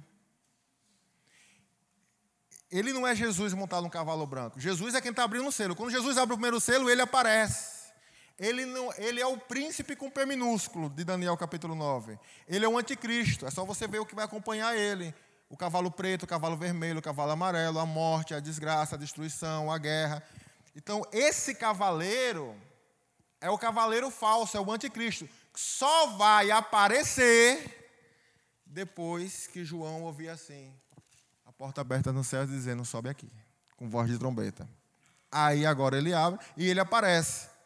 Ele 2.69 2.91
não 2.91 3.07
é 3.07 3.15
Jesus 3.15 3.53
montado 3.53 3.83
no 3.83 3.89
cavalo 3.89 4.27
branco. 4.27 4.59
Jesus 4.59 4.93
é 4.93 5.01
quem 5.01 5.11
está 5.11 5.23
abrindo 5.23 5.47
o 5.47 5.51
selo. 5.51 5.75
Quando 5.75 5.89
Jesus 5.89 6.17
abre 6.17 6.33
o 6.33 6.37
primeiro 6.37 6.59
selo, 6.59 6.89
ele 6.89 7.01
aparece. 7.01 7.76
Ele, 8.39 8.65
não, 8.65 8.93
ele 8.97 9.19
é 9.19 9.25
o 9.25 9.37
príncipe 9.37 9.95
com 9.95 10.11
P 10.11 10.25
minúsculo 10.25 10.89
de 10.89 11.03
Daniel 11.03 11.35
capítulo 11.35 11.73
9. 11.73 12.19
Ele 12.47 12.65
é 12.65 12.69
o 12.69 12.77
anticristo. 12.77 13.47
É 13.47 13.51
só 13.51 13.65
você 13.65 13.87
ver 13.87 13.99
o 13.99 14.05
que 14.05 14.13
vai 14.13 14.25
acompanhar 14.25 14.77
ele. 14.77 15.13
O 15.49 15.57
cavalo 15.57 15.89
preto, 15.89 16.23
o 16.23 16.27
cavalo 16.27 16.55
vermelho, 16.55 16.99
o 16.99 17.01
cavalo 17.01 17.31
amarelo, 17.31 17.79
a 17.79 17.85
morte, 17.85 18.33
a 18.35 18.39
desgraça, 18.39 18.95
a 18.95 18.97
destruição, 18.99 19.71
a 19.71 19.77
guerra. 19.77 20.21
Então, 20.75 21.01
esse 21.11 21.55
cavaleiro 21.55 22.55
é 23.41 23.49
o 23.49 23.57
cavaleiro 23.57 24.11
falso, 24.11 24.55
é 24.55 24.59
o 24.59 24.71
anticristo. 24.71 25.27
Só 25.55 26.07
vai 26.17 26.51
aparecer 26.51 27.87
depois 28.63 29.47
que 29.47 29.65
João 29.65 30.03
ouvir 30.03 30.29
assim, 30.29 30.71
a 31.45 31.51
porta 31.51 31.81
aberta 31.81 32.11
no 32.11 32.23
céu 32.23 32.45
dizendo: 32.45 32.85
sobe 32.85 33.09
aqui, 33.09 33.31
com 33.75 33.89
voz 33.89 34.07
de 34.07 34.19
trombeta. 34.19 34.69
Aí 35.31 35.65
agora 35.65 35.97
ele 35.97 36.13
abre 36.13 36.39
e 36.55 36.69
ele 36.69 36.79
aparece. 36.79 37.56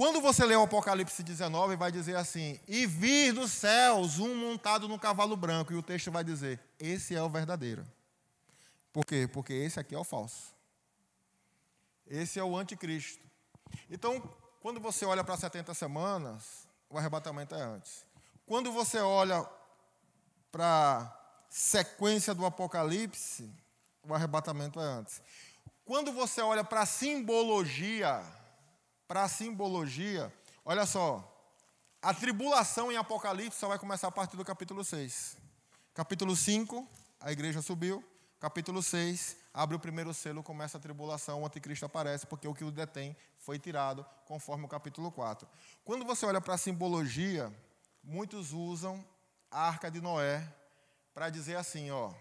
Quando 0.00 0.18
você 0.18 0.46
lê 0.46 0.56
o 0.56 0.62
Apocalipse 0.62 1.22
19, 1.22 1.76
vai 1.76 1.92
dizer 1.92 2.16
assim: 2.16 2.58
E 2.66 2.86
vir 2.86 3.34
dos 3.34 3.52
céus 3.52 4.18
um 4.18 4.34
montado 4.34 4.88
no 4.88 4.98
cavalo 4.98 5.36
branco. 5.36 5.74
E 5.74 5.76
o 5.76 5.82
texto 5.82 6.10
vai 6.10 6.24
dizer: 6.24 6.58
Esse 6.78 7.14
é 7.14 7.22
o 7.22 7.28
verdadeiro. 7.28 7.86
Por 8.94 9.04
quê? 9.04 9.28
Porque 9.30 9.52
esse 9.52 9.78
aqui 9.78 9.94
é 9.94 9.98
o 9.98 10.02
falso. 10.02 10.56
Esse 12.06 12.38
é 12.38 12.42
o 12.42 12.56
anticristo. 12.56 13.22
Então, 13.90 14.22
quando 14.62 14.80
você 14.80 15.04
olha 15.04 15.22
para 15.22 15.36
70 15.36 15.74
semanas, 15.74 16.66
o 16.88 16.96
arrebatamento 16.96 17.54
é 17.54 17.60
antes. 17.60 18.06
Quando 18.46 18.72
você 18.72 19.00
olha 19.00 19.46
para 20.50 20.96
a 20.96 21.12
sequência 21.50 22.32
do 22.32 22.46
Apocalipse, 22.46 23.52
o 24.02 24.14
arrebatamento 24.14 24.80
é 24.80 24.84
antes. 24.84 25.20
Quando 25.84 26.10
você 26.10 26.40
olha 26.40 26.64
para 26.64 26.80
a 26.80 26.86
simbologia 26.86 28.39
para 29.10 29.24
a 29.24 29.28
simbologia, 29.28 30.32
olha 30.64 30.86
só, 30.86 31.28
a 32.00 32.14
tribulação 32.14 32.92
em 32.92 32.96
Apocalipse 32.96 33.58
só 33.58 33.66
vai 33.66 33.76
começar 33.76 34.06
a 34.06 34.12
partir 34.12 34.36
do 34.36 34.44
capítulo 34.44 34.84
6. 34.84 35.36
Capítulo 35.92 36.36
5, 36.36 36.88
a 37.18 37.32
igreja 37.32 37.60
subiu. 37.60 38.04
Capítulo 38.38 38.80
6, 38.80 39.36
abre 39.52 39.74
o 39.74 39.80
primeiro 39.80 40.14
selo, 40.14 40.44
começa 40.44 40.78
a 40.78 40.80
tribulação, 40.80 41.42
o 41.42 41.44
anticristo 41.44 41.84
aparece, 41.84 42.24
porque 42.24 42.46
o 42.46 42.54
que 42.54 42.62
o 42.62 42.70
detém 42.70 43.16
foi 43.36 43.58
tirado, 43.58 44.06
conforme 44.26 44.64
o 44.64 44.68
capítulo 44.68 45.10
4. 45.10 45.48
Quando 45.84 46.04
você 46.04 46.24
olha 46.24 46.40
para 46.40 46.54
a 46.54 46.58
simbologia, 46.58 47.52
muitos 48.04 48.52
usam 48.52 49.04
a 49.50 49.66
arca 49.66 49.90
de 49.90 50.00
Noé 50.00 50.46
para 51.12 51.28
dizer 51.30 51.56
assim, 51.56 51.90
ó. 51.90 52.12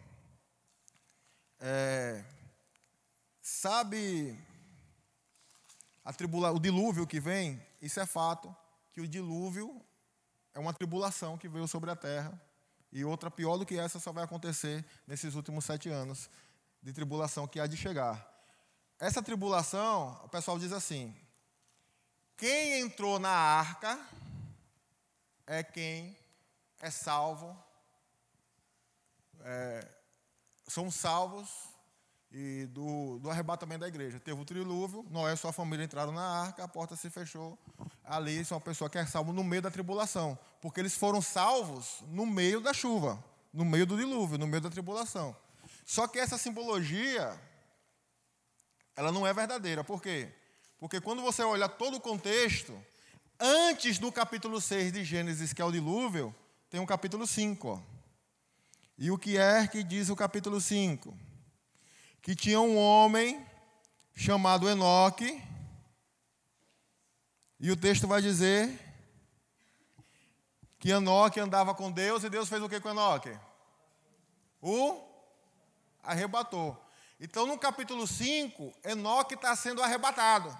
É, 1.59 2.25
sabe 3.39 4.48
tribula, 6.13 6.51
o 6.51 6.59
dilúvio 6.59 7.05
que 7.05 7.19
vem, 7.19 7.61
isso 7.81 7.99
é 7.99 8.05
fato, 8.05 8.55
que 8.91 9.01
o 9.01 9.07
dilúvio 9.07 9.83
é 10.53 10.59
uma 10.59 10.73
tribulação 10.73 11.37
que 11.37 11.47
veio 11.47 11.67
sobre 11.67 11.91
a 11.91 11.95
terra. 11.95 12.39
E 12.91 13.05
outra 13.05 13.29
pior 13.29 13.57
do 13.57 13.65
que 13.65 13.77
essa 13.77 13.99
só 13.99 14.11
vai 14.11 14.23
acontecer 14.23 14.83
nesses 15.05 15.35
últimos 15.35 15.65
sete 15.65 15.89
anos 15.89 16.29
de 16.81 16.91
tribulação 16.91 17.47
que 17.47 17.59
há 17.59 17.67
de 17.67 17.77
chegar. 17.77 18.27
Essa 18.97 19.21
tribulação, 19.21 20.19
o 20.23 20.29
pessoal 20.29 20.57
diz 20.57 20.71
assim: 20.71 21.15
quem 22.35 22.81
entrou 22.81 23.19
na 23.19 23.29
arca 23.29 23.99
é 25.45 25.63
quem 25.63 26.17
é 26.81 26.89
salvo, 26.89 27.55
é, 29.41 29.87
são 30.67 30.89
salvos 30.89 31.49
e 32.31 32.67
do, 32.67 33.19
do 33.19 33.29
arrebatamento 33.29 33.81
da 33.81 33.87
igreja. 33.87 34.19
Teve 34.19 34.39
o 34.39 34.45
trilúvio, 34.45 35.05
Noé 35.09 35.33
e 35.33 35.37
sua 35.37 35.51
família 35.51 35.83
entraram 35.83 36.11
na 36.11 36.21
arca, 36.21 36.63
a 36.63 36.67
porta 36.67 36.95
se 36.95 37.09
fechou. 37.09 37.57
Ali 38.03 38.43
são 38.45 38.57
uma 38.57 38.63
pessoa 38.63 38.89
que 38.89 38.97
é 38.97 39.05
salvo 39.05 39.33
no 39.33 39.43
meio 39.43 39.61
da 39.61 39.71
tribulação, 39.71 40.37
porque 40.61 40.79
eles 40.79 40.95
foram 40.95 41.21
salvos 41.21 42.03
no 42.07 42.25
meio 42.25 42.61
da 42.61 42.73
chuva, 42.73 43.23
no 43.53 43.65
meio 43.65 43.85
do 43.85 43.97
dilúvio, 43.97 44.37
no 44.37 44.47
meio 44.47 44.61
da 44.61 44.69
tribulação. 44.69 45.35
Só 45.85 46.07
que 46.07 46.19
essa 46.19 46.37
simbologia, 46.37 47.39
ela 48.95 49.11
não 49.11 49.25
é 49.25 49.33
verdadeira. 49.33 49.83
Por 49.83 50.01
quê? 50.01 50.29
Porque 50.79 51.01
quando 51.01 51.21
você 51.21 51.41
olha 51.41 51.67
todo 51.67 51.97
o 51.97 52.01
contexto, 52.01 52.79
antes 53.39 53.97
do 53.97 54.11
capítulo 54.11 54.61
6 54.61 54.93
de 54.93 55.03
Gênesis, 55.03 55.51
que 55.51 55.61
é 55.61 55.65
o 55.65 55.71
dilúvio, 55.71 56.33
tem 56.69 56.79
um 56.79 56.85
capítulo 56.85 57.25
5. 57.25 57.67
Ó. 57.67 57.79
E 58.97 59.09
o 59.09 59.17
que 59.17 59.37
é 59.37 59.65
que 59.65 59.83
diz 59.83 60.09
o 60.09 60.15
capítulo 60.15 60.61
5? 60.61 61.28
Que 62.29 62.35
tinha 62.35 62.61
um 62.61 62.77
homem 62.77 63.43
chamado 64.13 64.69
Enoque, 64.69 65.43
e 67.59 67.71
o 67.71 67.75
texto 67.75 68.07
vai 68.07 68.21
dizer 68.21 68.79
que 70.77 70.91
Enoque 70.91 71.39
andava 71.39 71.73
com 71.73 71.91
Deus 71.91 72.23
e 72.23 72.29
Deus 72.29 72.47
fez 72.47 72.61
o 72.61 72.69
que 72.69 72.79
com 72.79 72.91
Enoque? 72.91 73.35
O 74.61 75.01
arrebatou. 76.03 76.79
Então, 77.19 77.47
no 77.47 77.57
capítulo 77.57 78.05
5, 78.05 78.75
Enoque 78.83 79.33
está 79.33 79.55
sendo 79.55 79.81
arrebatado. 79.81 80.55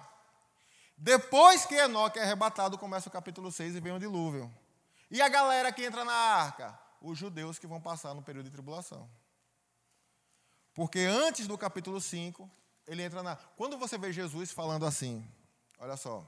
Depois 0.96 1.66
que 1.66 1.76
Enoque 1.76 2.18
é 2.18 2.24
arrebatado, 2.24 2.76
começa 2.78 3.08
o 3.08 3.12
capítulo 3.12 3.52
6 3.52 3.76
e 3.76 3.80
vem 3.80 3.92
o 3.92 4.00
dilúvio. 4.00 4.52
E 5.08 5.22
a 5.22 5.28
galera 5.28 5.70
que 5.70 5.84
entra 5.84 6.04
na 6.04 6.12
arca? 6.12 6.76
Os 7.00 7.16
judeus 7.16 7.60
que 7.60 7.66
vão 7.68 7.80
passar 7.80 8.12
no 8.12 8.22
período 8.22 8.46
de 8.46 8.50
tribulação. 8.50 9.08
Porque 10.74 11.00
antes 11.00 11.46
do 11.46 11.58
capítulo 11.58 12.00
5, 12.00 12.48
ele 12.86 13.02
entra 13.02 13.22
na. 13.22 13.36
Quando 13.56 13.76
você 13.78 13.98
vê 13.98 14.12
Jesus 14.12 14.50
falando 14.52 14.86
assim, 14.86 15.26
olha 15.78 15.96
só, 15.96 16.24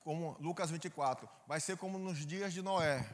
como 0.00 0.36
Lucas 0.40 0.70
24, 0.70 1.28
vai 1.46 1.60
ser 1.60 1.76
como 1.76 1.98
nos 1.98 2.24
dias 2.26 2.52
de 2.52 2.62
Noé. 2.62 3.08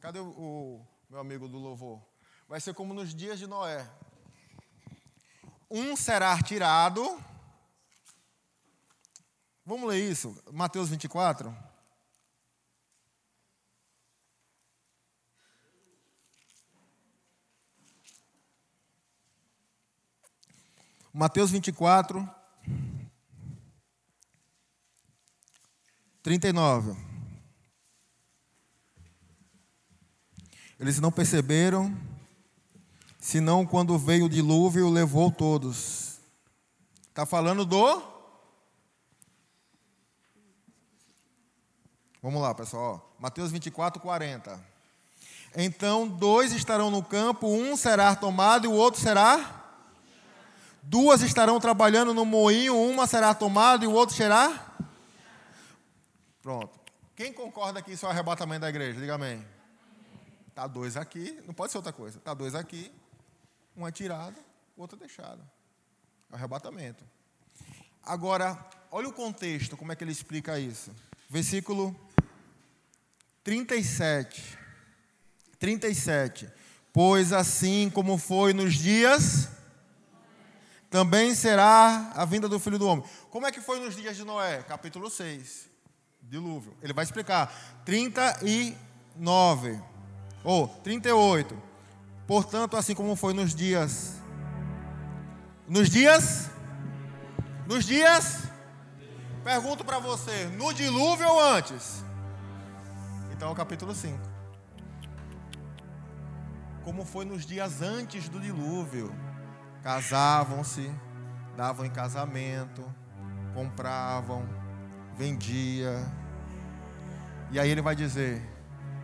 Cadê 0.00 0.20
o, 0.20 0.28
o 0.28 0.86
meu 1.10 1.20
amigo 1.20 1.48
do 1.48 1.58
louvor? 1.58 2.00
Vai 2.48 2.60
ser 2.60 2.74
como 2.74 2.94
nos 2.94 3.14
dias 3.14 3.38
de 3.38 3.46
Noé. 3.46 3.88
Um 5.70 5.96
será 5.96 6.40
tirado. 6.42 7.20
Vamos 9.64 9.88
ler 9.88 9.98
isso, 9.98 10.40
Mateus 10.52 10.90
24. 10.90 11.52
Mateus 21.18 21.50
24, 21.50 22.28
39. 26.22 26.94
Eles 30.78 31.00
não 31.00 31.10
perceberam, 31.10 31.96
senão 33.18 33.64
quando 33.64 33.96
veio 33.96 34.26
o 34.26 34.28
dilúvio, 34.28 34.90
levou 34.90 35.30
todos. 35.32 36.18
Está 37.08 37.24
falando 37.24 37.64
do. 37.64 38.02
Vamos 42.22 42.42
lá, 42.42 42.54
pessoal. 42.54 43.16
Mateus 43.18 43.50
24, 43.50 44.02
40. 44.02 44.62
Então, 45.56 46.06
dois 46.06 46.52
estarão 46.52 46.90
no 46.90 47.02
campo, 47.02 47.48
um 47.48 47.74
será 47.74 48.14
tomado 48.14 48.66
e 48.66 48.68
o 48.68 48.72
outro 48.72 49.00
será. 49.00 49.65
Duas 50.88 51.20
estarão 51.20 51.58
trabalhando 51.58 52.14
no 52.14 52.24
moinho, 52.24 52.80
uma 52.80 53.08
será 53.08 53.34
tomada 53.34 53.84
e 53.84 53.88
o 53.88 53.92
outro 53.92 54.14
será. 54.14 54.72
Pronto. 56.40 56.78
Quem 57.16 57.32
concorda 57.32 57.82
que 57.82 57.90
isso 57.90 58.06
é 58.06 58.08
o 58.08 58.12
arrebatamento 58.12 58.60
da 58.60 58.68
igreja? 58.68 59.00
Diga 59.00 59.16
amém. 59.16 59.44
Está 60.46 60.68
dois 60.68 60.96
aqui, 60.96 61.42
não 61.44 61.52
pode 61.52 61.72
ser 61.72 61.78
outra 61.78 61.92
coisa. 61.92 62.18
Está 62.18 62.32
dois 62.32 62.54
aqui, 62.54 62.92
um 63.76 63.84
é 63.84 63.90
tirado, 63.90 64.36
o 64.76 64.82
outro 64.82 64.96
é 64.96 65.00
deixado. 65.00 65.42
É 66.30 66.34
o 66.34 66.36
arrebatamento. 66.36 67.04
Agora, 68.00 68.56
olha 68.92 69.08
o 69.08 69.12
contexto, 69.12 69.76
como 69.76 69.90
é 69.90 69.96
que 69.96 70.04
ele 70.04 70.12
explica 70.12 70.56
isso. 70.56 70.92
Versículo 71.28 71.96
37. 73.42 74.56
37. 75.58 76.48
Pois 76.92 77.32
assim 77.32 77.90
como 77.90 78.16
foi 78.16 78.52
nos 78.52 78.74
dias, 78.74 79.48
também 80.90 81.34
será 81.34 82.12
a 82.14 82.24
vinda 82.24 82.48
do 82.48 82.58
filho 82.58 82.78
do 82.78 82.86
homem. 82.86 83.04
Como 83.30 83.46
é 83.46 83.52
que 83.52 83.60
foi 83.60 83.80
nos 83.80 83.96
dias 83.96 84.16
de 84.16 84.24
Noé? 84.24 84.62
Capítulo 84.62 85.10
6. 85.10 85.68
Dilúvio. 86.22 86.76
Ele 86.82 86.92
vai 86.92 87.04
explicar. 87.04 87.52
39. 87.84 89.80
Ou 90.44 90.68
38. 90.68 91.62
Portanto, 92.26 92.76
assim 92.76 92.94
como 92.94 93.16
foi 93.16 93.32
nos 93.32 93.54
dias. 93.54 94.14
Nos 95.68 95.90
dias? 95.90 96.50
Nos 97.66 97.84
dias? 97.84 98.44
Pergunto 99.42 99.84
para 99.84 99.98
você, 100.00 100.46
no 100.56 100.72
dilúvio 100.72 101.28
ou 101.28 101.40
antes? 101.40 102.04
Então, 103.32 103.54
capítulo 103.54 103.94
5. 103.94 104.18
Como 106.82 107.04
foi 107.04 107.24
nos 107.24 107.46
dias 107.46 107.82
antes 107.82 108.28
do 108.28 108.40
dilúvio? 108.40 109.14
Casavam-se, 109.86 110.90
davam 111.56 111.86
em 111.86 111.90
casamento, 111.90 112.84
compravam, 113.54 114.44
vendia. 115.16 116.04
E 117.52 117.60
aí 117.60 117.70
ele 117.70 117.80
vai 117.80 117.94
dizer: 117.94 118.42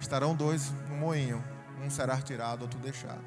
estarão 0.00 0.34
dois 0.34 0.72
no 0.88 0.96
moinho, 0.96 1.40
um 1.80 1.88
será 1.88 2.20
tirado, 2.20 2.62
outro 2.62 2.80
deixado. 2.80 3.22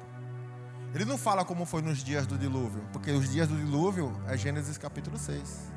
Ele 0.94 1.06
não 1.06 1.16
fala 1.16 1.46
como 1.46 1.64
foi 1.64 1.80
nos 1.80 2.04
dias 2.04 2.26
do 2.26 2.36
dilúvio, 2.36 2.84
porque 2.92 3.10
os 3.10 3.32
dias 3.32 3.48
do 3.48 3.56
dilúvio 3.56 4.14
é 4.28 4.36
Gênesis 4.36 4.76
capítulo 4.76 5.16
6. 5.16 5.72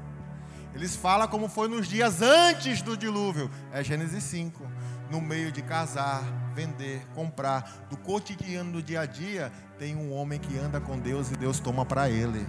Eles 0.76 0.98
falam 0.98 1.30
como 1.30 1.48
foi 1.48 1.70
nos 1.70 1.88
dias 1.88 2.22
antes 2.22 2.82
do 2.82 2.98
dilúvio, 2.98 3.50
é 3.72 3.82
Gênesis 3.82 4.26
5. 4.26 4.70
No 5.10 5.22
meio 5.22 5.50
de 5.50 5.62
casar, 5.62 6.24
vender, 6.54 7.06
comprar, 7.14 7.86
do 7.90 7.98
cotidiano 7.98 8.72
do 8.72 8.84
dia 8.84 9.02
a 9.02 9.06
dia, 9.06 9.52
tem 9.78 9.96
um 9.96 10.14
homem 10.14 10.40
que 10.40 10.58
anda 10.58 10.80
com 10.80 11.00
Deus 11.00 11.32
e 11.32 11.36
Deus 11.36 11.60
toma 11.60 11.86
para 11.86 12.10
ele. 12.10 12.46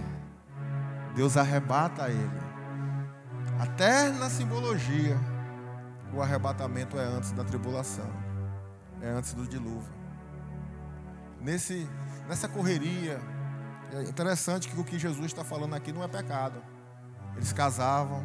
Deus 1.15 1.37
arrebata 1.37 2.09
ele. 2.09 2.41
Até 3.59 4.09
na 4.09 4.29
simbologia, 4.29 5.17
o 6.13 6.21
arrebatamento 6.21 6.97
é 6.97 7.03
antes 7.03 7.31
da 7.31 7.43
tribulação, 7.43 8.09
é 9.01 9.09
antes 9.09 9.33
do 9.33 9.47
dilúvio. 9.47 9.93
Nesse, 11.39 11.87
nessa 12.27 12.47
correria, 12.47 13.19
é 13.93 14.03
interessante 14.03 14.69
que 14.69 14.79
o 14.79 14.83
que 14.83 14.97
Jesus 14.97 15.27
está 15.27 15.43
falando 15.43 15.75
aqui 15.75 15.91
não 15.91 16.03
é 16.03 16.07
pecado. 16.07 16.61
Eles 17.35 17.51
casavam, 17.51 18.23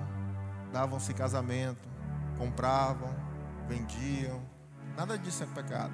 davam-se 0.73 1.13
casamento, 1.15 1.89
compravam, 2.39 3.15
vendiam. 3.69 4.43
Nada 4.97 5.19
disso 5.19 5.43
é 5.43 5.47
pecado. 5.47 5.93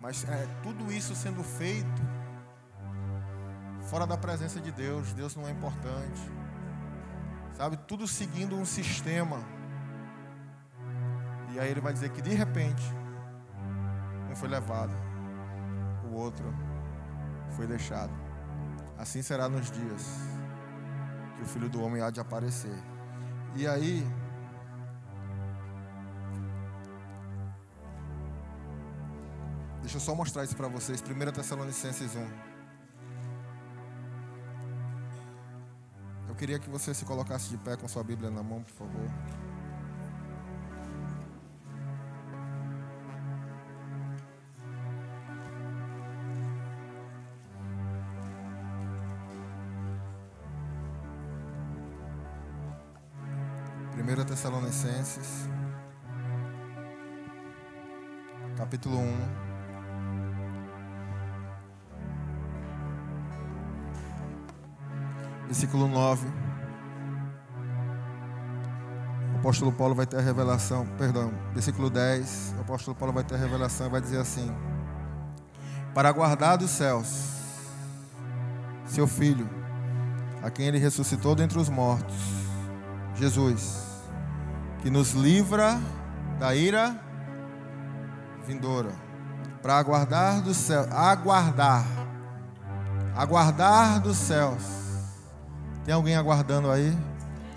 Mas 0.00 0.24
é, 0.28 0.46
tudo 0.62 0.92
isso 0.92 1.14
sendo 1.14 1.42
feito 1.42 2.02
fora 3.88 4.06
da 4.06 4.16
presença 4.16 4.60
de 4.60 4.70
Deus. 4.70 5.12
Deus 5.12 5.34
não 5.36 5.46
é 5.46 5.50
importante. 5.50 6.20
Sabe? 7.56 7.76
Tudo 7.76 8.06
seguindo 8.06 8.56
um 8.56 8.64
sistema. 8.64 9.38
E 11.52 11.60
aí 11.60 11.70
ele 11.70 11.80
vai 11.80 11.92
dizer 11.92 12.10
que 12.10 12.22
de 12.22 12.34
repente, 12.34 12.82
um 14.30 14.34
foi 14.34 14.48
levado, 14.48 14.92
o 16.10 16.14
outro 16.14 16.52
foi 17.50 17.66
deixado. 17.66 18.12
Assim 18.98 19.20
será 19.20 19.48
nos 19.48 19.70
dias 19.70 20.18
que 21.36 21.42
o 21.42 21.46
filho 21.46 21.68
do 21.68 21.82
homem 21.82 22.02
há 22.02 22.10
de 22.10 22.20
aparecer. 22.20 22.76
E 23.54 23.66
aí, 23.66 24.06
deixa 29.92 29.96
eu 29.96 30.00
só 30.00 30.14
mostrar 30.14 30.42
isso 30.42 30.56
para 30.56 30.68
vocês. 30.68 31.02
1 31.02 31.32
Tessalonicenses 31.32 32.16
1. 32.16 32.26
Eu 36.30 36.34
queria 36.34 36.58
que 36.58 36.70
você 36.70 36.94
se 36.94 37.04
colocasse 37.04 37.50
de 37.50 37.58
pé 37.58 37.76
com 37.76 37.86
sua 37.86 38.02
Bíblia 38.02 38.30
na 38.30 38.42
mão, 38.42 38.62
por 38.62 38.72
favor. 38.72 39.10
Primeira 53.92 54.24
Tessalonicenses, 54.24 55.46
capítulo 58.56 58.96
1. 58.98 59.51
Versículo 65.52 65.86
9. 65.86 66.26
O 69.34 69.38
apóstolo 69.40 69.70
Paulo 69.70 69.94
vai 69.94 70.06
ter 70.06 70.16
a 70.16 70.22
revelação, 70.22 70.86
perdão, 70.96 71.30
versículo 71.52 71.90
10. 71.90 72.54
O 72.56 72.62
apóstolo 72.62 72.96
Paulo 72.96 73.12
vai 73.12 73.22
ter 73.22 73.34
a 73.34 73.38
revelação 73.38 73.86
e 73.86 73.90
vai 73.90 74.00
dizer 74.00 74.16
assim: 74.16 74.50
Para 75.92 76.10
guardar 76.10 76.56
dos 76.56 76.70
céus, 76.70 77.34
seu 78.86 79.06
filho, 79.06 79.46
a 80.42 80.48
quem 80.48 80.68
ele 80.68 80.78
ressuscitou 80.78 81.34
dentre 81.34 81.58
os 81.58 81.68
mortos, 81.68 82.16
Jesus, 83.14 83.84
que 84.80 84.88
nos 84.88 85.12
livra 85.12 85.78
da 86.40 86.54
ira 86.54 86.98
vindoura, 88.46 88.92
para 89.60 89.76
aguardar 89.76 90.40
dos 90.40 90.56
céus, 90.56 90.90
aguardar, 90.90 91.84
aguardar 93.14 94.00
dos 94.00 94.16
céus. 94.16 94.81
Tem 95.84 95.92
alguém 95.92 96.14
aguardando 96.14 96.70
aí? 96.70 96.96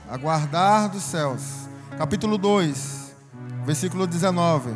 Aguardar 0.09 0.89
dos 0.89 1.03
céus. 1.03 1.69
Capítulo 1.97 2.37
2, 2.37 3.15
versículo 3.63 4.07
19. 4.07 4.75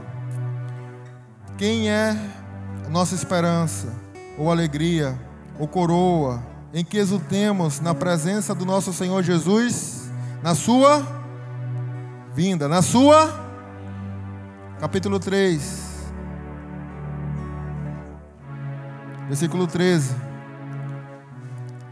Quem 1.57 1.89
é 1.89 2.15
nossa 2.89 3.15
esperança, 3.15 3.93
ou 4.37 4.51
alegria, 4.51 5.19
ou 5.59 5.67
coroa, 5.67 6.41
em 6.73 6.83
que 6.85 6.97
exultemos 6.97 7.79
na 7.79 7.93
presença 7.95 8.53
do 8.53 8.65
nosso 8.65 8.93
Senhor 8.93 9.23
Jesus, 9.23 10.09
na 10.43 10.53
sua 10.53 11.05
vinda, 12.33 12.67
na 12.67 12.81
sua 12.81 13.47
capítulo 14.79 15.19
3, 15.19 16.11
versículo 19.27 19.67
13. 19.67 20.28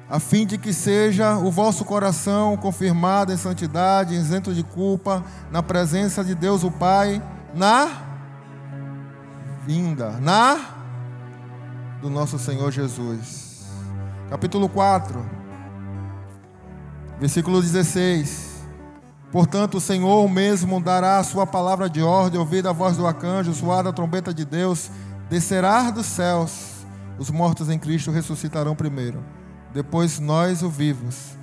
A 0.10 0.20
fim 0.20 0.46
de 0.46 0.58
que 0.58 0.72
seja 0.72 1.38
o 1.38 1.52
vosso 1.52 1.84
coração 1.84 2.56
confirmado 2.56 3.34
em 3.34 3.38
santidade, 3.38 4.16
isento 4.16 4.54
de 4.54 4.64
culpa, 4.64 5.24
na 5.52 5.62
presença 5.62 6.24
de 6.24 6.34
Deus 6.34 6.64
o 6.64 6.72
Pai, 6.72 7.22
na 7.54 7.90
vinda, 9.66 10.12
na 10.22 10.58
do 12.02 12.10
nosso 12.10 12.40
Senhor 12.40 12.72
Jesus. 12.72 13.66
Capítulo 14.30 14.70
4, 14.70 15.26
versículo 17.20 17.62
16. 17.62 18.48
Portanto, 19.30 19.76
o 19.76 19.82
Senhor 19.82 20.30
mesmo 20.30 20.80
dará 20.80 21.18
a 21.18 21.24
sua 21.24 21.46
palavra 21.46 21.90
de 21.90 22.02
ordem, 22.02 22.40
ouvida 22.40 22.70
a 22.70 22.74
voz 22.74 22.96
do 22.96 23.06
arcanjo, 23.06 23.54
soada 23.54 23.90
a 23.90 23.94
trombeta 23.94 24.34
de 24.34 24.46
Deus, 24.46 24.90
descerá 25.30 25.92
dos 25.92 26.06
céus, 26.06 26.86
os 27.20 27.30
mortos 27.30 27.70
em 27.70 27.78
Cristo 27.78 28.10
ressuscitarão 28.10 28.74
primeiro. 28.74 29.22
Depois 29.74 30.20
nós, 30.20 30.64
o 30.64 30.70
vivos, 30.70 31.38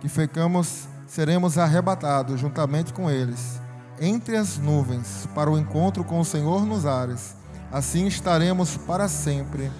que 0.00 0.08
ficamos, 0.08 0.88
seremos 1.06 1.58
arrebatados 1.58 2.40
juntamente 2.40 2.92
com 2.92 3.10
eles, 3.10 3.60
entre 4.00 4.36
as 4.36 4.58
nuvens, 4.58 5.28
para 5.34 5.50
o 5.50 5.58
encontro 5.58 6.04
com 6.04 6.20
o 6.20 6.24
Senhor 6.24 6.64
nos 6.64 6.86
ares. 6.86 7.36
Assim 7.70 8.06
estaremos 8.06 8.76
para 8.76 9.08
sempre 9.08 9.70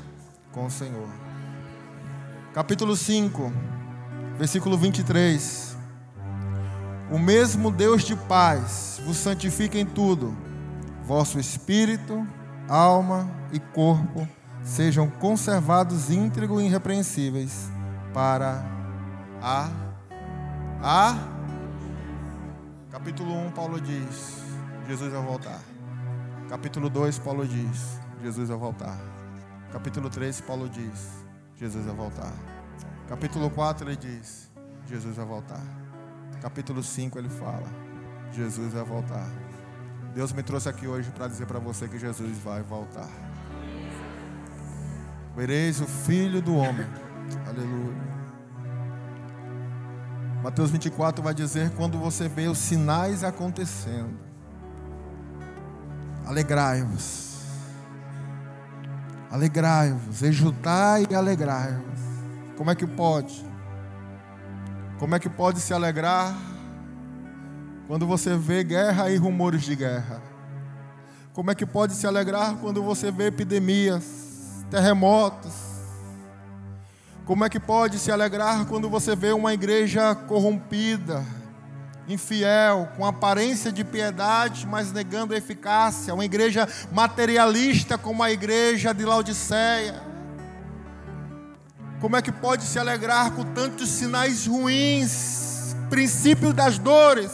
com 0.52 0.66
o 0.66 0.70
Senhor. 0.70 1.08
Capítulo 2.52 2.96
5, 2.96 3.52
versículo 4.38 4.76
23. 4.76 5.76
O 7.10 7.18
mesmo 7.18 7.70
Deus 7.70 8.02
de 8.02 8.14
paz 8.14 9.00
vos 9.04 9.16
santifica 9.16 9.78
em 9.78 9.86
tudo, 9.86 10.36
vosso 11.04 11.38
espírito, 11.38 12.26
alma 12.68 13.30
e 13.52 13.58
corpo 13.58 14.28
sejam 14.62 15.08
conservados 15.08 16.10
íntegros 16.10 16.60
e 16.60 16.66
irrepreensíveis 16.66 17.77
para 18.18 18.64
a 19.40 19.70
a 20.82 21.16
capítulo 22.90 23.32
1 23.46 23.52
Paulo 23.52 23.80
diz 23.80 24.42
Jesus 24.88 25.12
vai 25.12 25.22
voltar. 25.22 25.60
Capítulo 26.48 26.90
2 26.90 27.20
Paulo 27.20 27.46
diz 27.46 28.00
Jesus 28.20 28.48
vai 28.48 28.58
voltar. 28.58 28.98
Capítulo 29.70 30.10
3 30.10 30.40
Paulo 30.40 30.68
diz 30.68 31.24
Jesus 31.54 31.86
vai 31.86 31.94
voltar. 31.94 32.32
Capítulo 33.08 33.50
4 33.50 33.88
ele 33.88 33.96
diz 33.96 34.50
Jesus 34.88 35.14
vai 35.14 35.24
voltar. 35.24 35.62
Capítulo 36.42 36.82
5 36.82 37.20
ele 37.20 37.28
fala 37.28 37.68
Jesus 38.32 38.72
vai 38.72 38.82
voltar. 38.82 39.30
Deus 40.12 40.32
me 40.32 40.42
trouxe 40.42 40.68
aqui 40.68 40.88
hoje 40.88 41.08
para 41.12 41.28
dizer 41.28 41.46
para 41.46 41.60
você 41.60 41.86
que 41.86 42.00
Jesus 42.00 42.36
vai 42.38 42.62
voltar. 42.62 43.10
Vereis 45.36 45.80
o 45.80 45.86
Filho 45.86 46.42
do 46.42 46.56
Homem. 46.56 47.07
Aleluia. 47.46 48.08
Mateus 50.42 50.70
24 50.70 51.22
vai 51.22 51.34
dizer: 51.34 51.70
quando 51.76 51.98
você 51.98 52.28
vê 52.28 52.48
os 52.48 52.58
sinais 52.58 53.24
acontecendo, 53.24 54.18
alegrai-vos, 56.26 57.42
alegrai-vos, 59.30 60.22
exultai 60.22 61.06
e 61.10 61.14
alegrai-vos. 61.14 62.00
Como 62.56 62.70
é 62.70 62.74
que 62.74 62.86
pode? 62.86 63.46
Como 64.98 65.14
é 65.14 65.18
que 65.18 65.28
pode 65.28 65.60
se 65.60 65.72
alegrar 65.72 66.34
quando 67.86 68.06
você 68.06 68.36
vê 68.36 68.64
guerra 68.64 69.10
e 69.10 69.16
rumores 69.16 69.62
de 69.62 69.76
guerra? 69.76 70.20
Como 71.32 71.50
é 71.50 71.54
que 71.54 71.64
pode 71.64 71.94
se 71.94 72.06
alegrar 72.06 72.56
quando 72.56 72.82
você 72.82 73.12
vê 73.12 73.26
epidemias, 73.26 74.64
terremotos? 74.70 75.67
Como 77.28 77.44
é 77.44 77.50
que 77.50 77.60
pode 77.60 77.98
se 77.98 78.10
alegrar 78.10 78.64
quando 78.64 78.88
você 78.88 79.14
vê 79.14 79.32
uma 79.32 79.52
igreja 79.52 80.14
corrompida, 80.14 81.22
infiel, 82.08 82.88
com 82.96 83.04
aparência 83.04 83.70
de 83.70 83.84
piedade, 83.84 84.66
mas 84.66 84.92
negando 84.92 85.34
a 85.34 85.36
eficácia? 85.36 86.14
Uma 86.14 86.24
igreja 86.24 86.66
materialista 86.90 87.98
como 87.98 88.22
a 88.22 88.32
igreja 88.32 88.94
de 88.94 89.04
Laodiceia? 89.04 90.02
Como 92.00 92.16
é 92.16 92.22
que 92.22 92.32
pode 92.32 92.64
se 92.64 92.78
alegrar 92.78 93.32
com 93.32 93.44
tantos 93.44 93.90
sinais 93.90 94.46
ruins, 94.46 95.76
princípios 95.90 96.54
das 96.54 96.78
dores? 96.78 97.30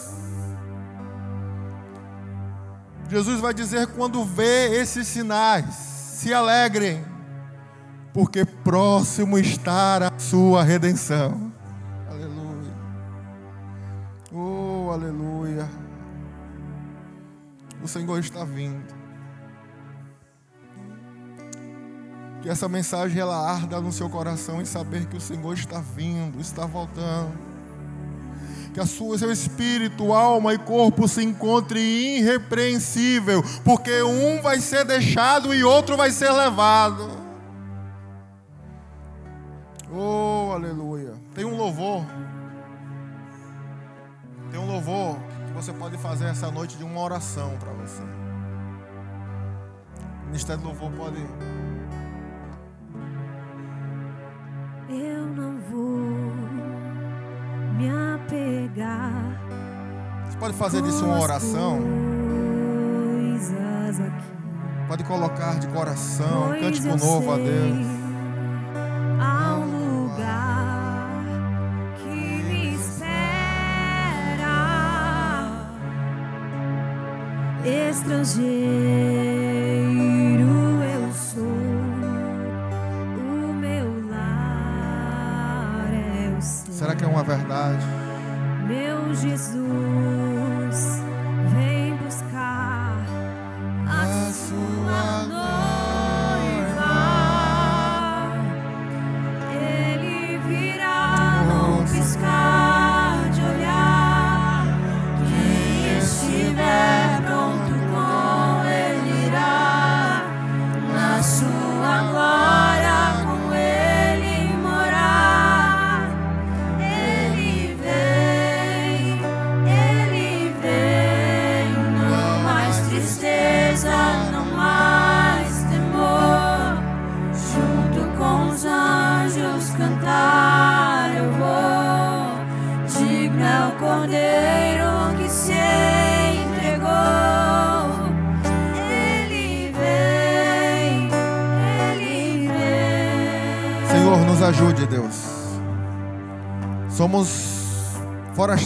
Jesus 3.09 3.38
vai 3.38 3.55
dizer: 3.55 3.86
quando 3.95 4.24
vê 4.24 4.76
esses 4.76 5.07
sinais, 5.07 5.72
se 5.72 6.34
alegrem 6.34 7.14
porque 8.15 8.45
próximo 8.45 9.37
está 9.37 10.07
a 10.07 10.19
sua 10.21 10.62
redenção. 10.62 11.53
Aleluia. 12.09 12.73
Oh, 14.33 14.91
aleluia. 14.93 15.69
O 17.83 17.89
Senhor 17.89 18.21
está 18.21 18.45
vindo. 18.45 18.95
Que 22.41 22.49
essa 22.49 22.69
mensagem 22.69 23.21
ela 23.21 23.51
arda 23.51 23.81
no 23.81 23.91
seu 23.91 24.09
coração 24.09 24.62
em 24.62 24.65
saber 24.65 25.07
que 25.07 25.17
o 25.17 25.21
Senhor 25.21 25.55
está 25.55 25.81
vindo, 25.81 26.41
está 26.41 26.65
voltando. 26.67 27.33
Que 28.73 28.79
a 28.79 28.87
sua, 28.87 29.19
seu 29.19 29.33
espírito, 29.33 30.12
alma 30.12 30.55
e 30.55 30.59
corpo 30.59 31.09
se 31.09 31.23
encontre 31.25 31.81
irrepreensível, 31.81 33.43
porque 33.65 34.03
um 34.03 34.41
vai 34.41 34.61
ser 34.61 34.85
deixado 34.85 35.53
e 35.53 35.65
outro 35.65 35.97
vai 35.97 36.12
ser 36.12 36.31
levado. 36.31 37.24
Oh, 39.97 40.51
aleluia. 40.53 41.12
Tem 41.34 41.45
um 41.45 41.57
louvor. 41.57 42.05
Tem 44.51 44.59
um 44.59 44.66
louvor 44.66 45.16
que 45.47 45.53
você 45.53 45.72
pode 45.72 45.97
fazer 45.99 46.26
essa 46.26 46.51
noite 46.51 46.76
de 46.76 46.82
uma 46.82 47.01
oração 47.01 47.57
para 47.61 47.72
você. 47.72 48.03
O 50.22 50.26
Ministério 50.26 50.62
do 50.62 50.68
Louvor 50.68 50.90
pode. 50.92 51.24
Eu 54.88 55.26
não 55.26 55.61
vou 55.61 56.32
me 57.76 57.88
apegar. 58.14 59.40
Você 60.26 60.38
pode 60.38 60.55
fazer 60.55 60.82
disso 60.82 61.05
uma 61.05 61.20
oração. 61.20 61.78
Pode 64.88 65.05
colocar 65.05 65.59
de 65.61 65.68
coração, 65.68 66.49
cântico 66.61 66.97
novo 66.97 67.32
a 67.32 67.36
Deus. 67.36 68.05
Estrangeiro 78.05 78.45
eu 80.83 81.13
sou, 81.15 81.43
o 83.17 83.55
meu 83.55 83.87
lar 84.11 85.89
é 85.91 86.37
o 86.37 86.43
Senhor. 86.43 86.75
Será 86.79 86.95
que 86.95 87.03
é 87.03 87.07
uma 87.07 87.23
verdade? 87.23 87.83
Meu 88.69 89.15
Jesus. 89.15 90.24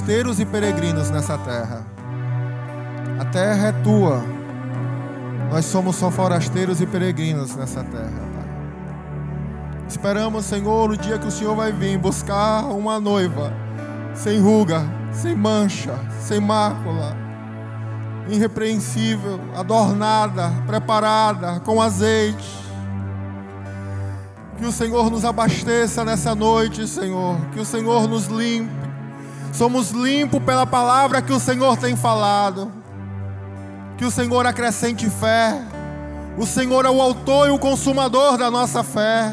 Forasteiros 0.09 0.40
e 0.40 0.46
peregrinos 0.46 1.11
nessa 1.11 1.36
terra. 1.36 1.84
A 3.20 3.26
terra 3.26 3.68
é 3.68 3.72
tua. 3.72 4.24
Nós 5.50 5.66
somos 5.66 5.96
só 5.96 6.11
forasteiros 6.11 6.80
e 6.80 6.86
peregrinos 6.86 7.54
nessa 7.54 7.84
terra, 7.84 8.22
Pai. 8.34 9.86
Esperamos, 9.86 10.46
Senhor, 10.46 10.90
o 10.90 10.96
dia 10.96 11.18
que 11.18 11.26
o 11.26 11.30
Senhor 11.30 11.54
vai 11.54 11.72
vir 11.72 11.98
buscar 11.98 12.64
uma 12.64 12.98
noiva 12.98 13.52
sem 14.14 14.40
ruga, 14.40 14.82
sem 15.12 15.36
mancha, 15.36 15.94
sem 16.22 16.40
mácula, 16.40 17.14
irrepreensível, 18.30 19.38
adornada, 19.54 20.50
preparada 20.66 21.61
com 21.61 21.82
azeite 21.82 22.66
que 24.56 24.64
o 24.64 24.72
Senhor 24.72 25.09
nos 25.09 25.24
abasteça 25.24 26.04
nessa 26.04 26.34
noite, 26.34 26.84
Senhor. 26.88 27.38
Que 27.52 27.61
o 27.61 27.64
Senhor 27.64 28.09
nos 28.09 28.26
limpe. 28.26 28.77
Somos 29.59 29.90
limpos 29.90 30.40
pela 30.44 30.64
palavra 30.64 31.20
que 31.20 31.32
o 31.32 31.40
Senhor 31.40 31.76
tem 31.76 31.96
falado. 31.96 32.70
Que 33.96 34.04
o 34.04 34.11
Senhor 34.11 34.46
acrescente 34.46 35.11
fé. 35.11 35.61
O 36.36 36.46
Senhor 36.46 36.84
é 36.86 36.88
o 36.88 37.02
autor 37.02 37.48
e 37.48 37.50
o 37.50 37.59
consumador 37.59 38.38
da 38.38 38.52
nossa 38.52 38.84
fé. 38.84 39.32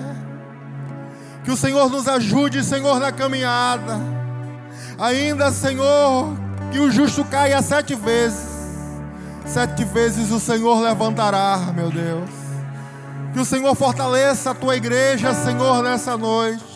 Que 1.44 1.52
o 1.52 1.56
Senhor 1.56 1.92
nos 1.92 2.08
ajude, 2.08 2.64
Senhor, 2.64 3.00
na 3.00 3.12
caminhada. 3.12 4.00
Ainda, 4.98 5.52
Senhor, 5.52 6.36
que 6.72 6.80
o 6.80 6.90
justo 6.90 7.24
caia 7.26 7.62
sete 7.62 7.94
vezes. 7.94 8.50
Sete 9.46 9.84
vezes 9.84 10.32
o 10.32 10.40
Senhor 10.40 10.82
levantará, 10.82 11.72
meu 11.76 11.92
Deus. 11.92 12.32
Que 13.32 13.40
o 13.40 13.46
Senhor 13.46 13.76
fortaleça 13.76 14.50
a 14.50 14.56
tua 14.56 14.76
igreja, 14.76 15.36
Senhor, 15.36 15.84
nessa 15.84 16.18
noite. 16.18 16.75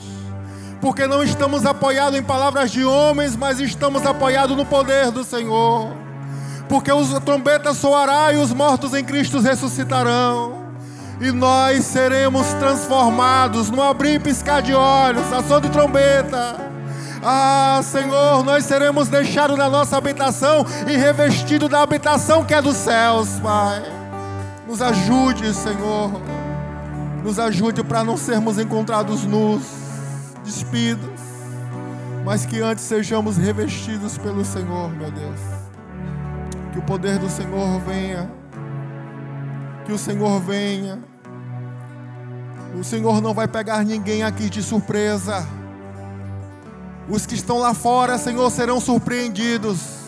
Porque 0.82 1.06
não 1.08 1.24
estamos 1.24 1.66
apoiados 1.66 2.18
em 2.18 2.24
palavras 2.24 2.72
de 2.72 2.86
homens, 2.86 3.36
mas 3.36 3.60
estamos 3.60 4.06
apoiados 4.06 4.56
no 4.56 4.66
poder 4.66 5.12
do 5.12 5.24
Senhor. 5.24 5.94
Porque 6.68 6.92
os 6.92 7.10
trombetas 7.20 7.78
soará 7.78 8.32
e 8.34 8.38
os 8.38 8.54
mortos 8.54 8.94
em 8.94 9.04
Cristo 9.04 9.40
ressuscitarão 9.40 10.70
e 11.22 11.32
nós 11.32 11.84
seremos 11.86 12.48
transformados 12.54 13.70
no 13.70 13.82
abrir 13.82 14.16
e 14.16 14.20
piscar 14.20 14.62
de 14.62 14.74
olhos, 14.74 15.32
a 15.34 15.44
som 15.44 15.60
de 15.60 15.70
trombeta. 15.70 16.56
Ah, 17.22 17.82
Senhor, 17.84 18.44
nós 18.46 18.64
seremos 18.64 19.10
deixados 19.10 19.58
na 19.58 19.70
nossa 19.70 19.98
habitação 19.98 20.66
e 20.88 20.96
revestidos 20.96 21.68
da 21.68 21.82
habitação 21.82 22.46
que 22.46 22.54
é 22.54 22.62
dos 22.62 22.78
céus, 22.78 23.28
Pai. 23.44 23.84
Nos 24.66 24.82
ajude, 24.82 25.54
Senhor. 25.54 26.10
Nos 27.22 27.38
ajude 27.38 27.84
para 27.84 28.02
não 28.06 28.16
sermos 28.16 28.58
encontrados 28.58 29.26
nus, 29.26 29.64
despidos, 30.50 31.20
mas 32.26 32.44
que 32.44 32.60
antes 32.60 32.84
sejamos 32.84 33.38
revestidos 33.38 34.18
pelo 34.18 34.44
Senhor, 34.44 34.90
meu 34.90 35.12
Deus. 35.12 35.40
Que 36.74 36.80
o 36.80 36.82
poder 36.82 37.20
do 37.20 37.30
Senhor 37.30 37.80
venha. 37.82 38.30
Que 39.86 39.92
o 39.92 39.98
Senhor 39.98 40.40
venha. 40.40 41.00
O 42.80 42.84
Senhor 42.84 43.22
não 43.22 43.34
vai 43.34 43.48
pegar 43.48 43.84
ninguém 43.86 44.24
aqui 44.24 44.50
de 44.50 44.64
surpresa. 44.64 45.48
Os 47.08 47.26
que 47.26 47.36
estão 47.36 47.60
lá 47.60 47.74
fora, 47.74 48.18
Senhor, 48.18 48.50
serão 48.50 48.80
surpreendidos. 48.80 50.00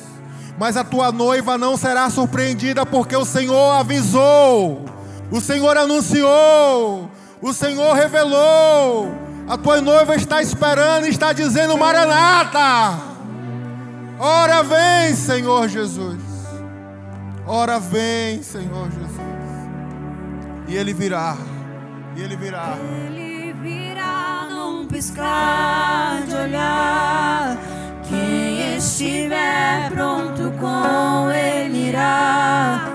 Mas 0.57 0.75
a 0.75 0.83
tua 0.83 1.11
noiva 1.11 1.57
não 1.57 1.77
será 1.77 2.09
surpreendida, 2.09 2.85
porque 2.85 3.15
o 3.15 3.25
Senhor 3.25 3.79
avisou, 3.79 4.85
o 5.31 5.41
Senhor 5.41 5.75
anunciou, 5.77 7.09
o 7.41 7.53
Senhor 7.53 7.93
revelou. 7.93 9.20
A 9.47 9.57
tua 9.57 9.81
noiva 9.81 10.15
está 10.15 10.41
esperando, 10.41 11.07
está 11.07 11.33
dizendo: 11.33 11.77
Maranata. 11.77 12.99
Ora 14.19 14.63
vem, 14.63 15.15
Senhor 15.15 15.67
Jesus. 15.67 16.21
Ora 17.45 17.79
vem, 17.79 18.43
Senhor 18.43 18.89
Jesus. 18.91 19.11
E 20.67 20.75
Ele 20.75 20.93
virá. 20.93 21.35
E 22.15 22.21
ele 22.21 22.35
virá. 22.35 22.75
Ele 23.07 23.53
virá 23.53 24.47
num 24.49 24.85
piscar 24.85 26.21
de 26.27 26.35
olhar. 26.35 27.57
Quem 28.07 28.77
estiver 28.77 29.89
pronto 29.91 30.51
com 30.59 31.31
ele 31.31 31.89
irá. 31.89 32.89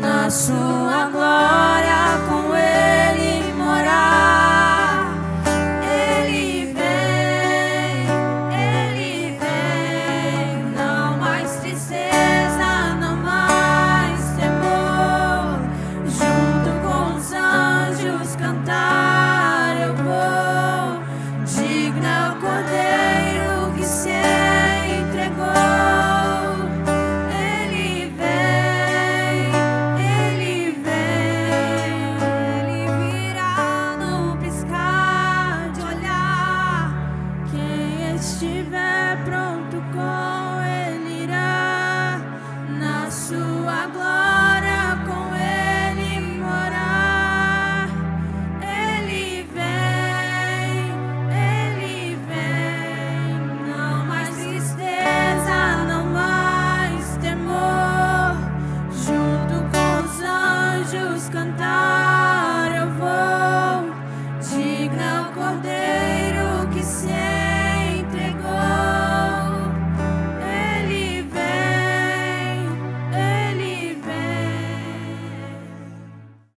Na 0.00 0.30
sua 0.30 1.08
glória 1.12 2.18
com 2.28 2.54
ele 2.56 3.03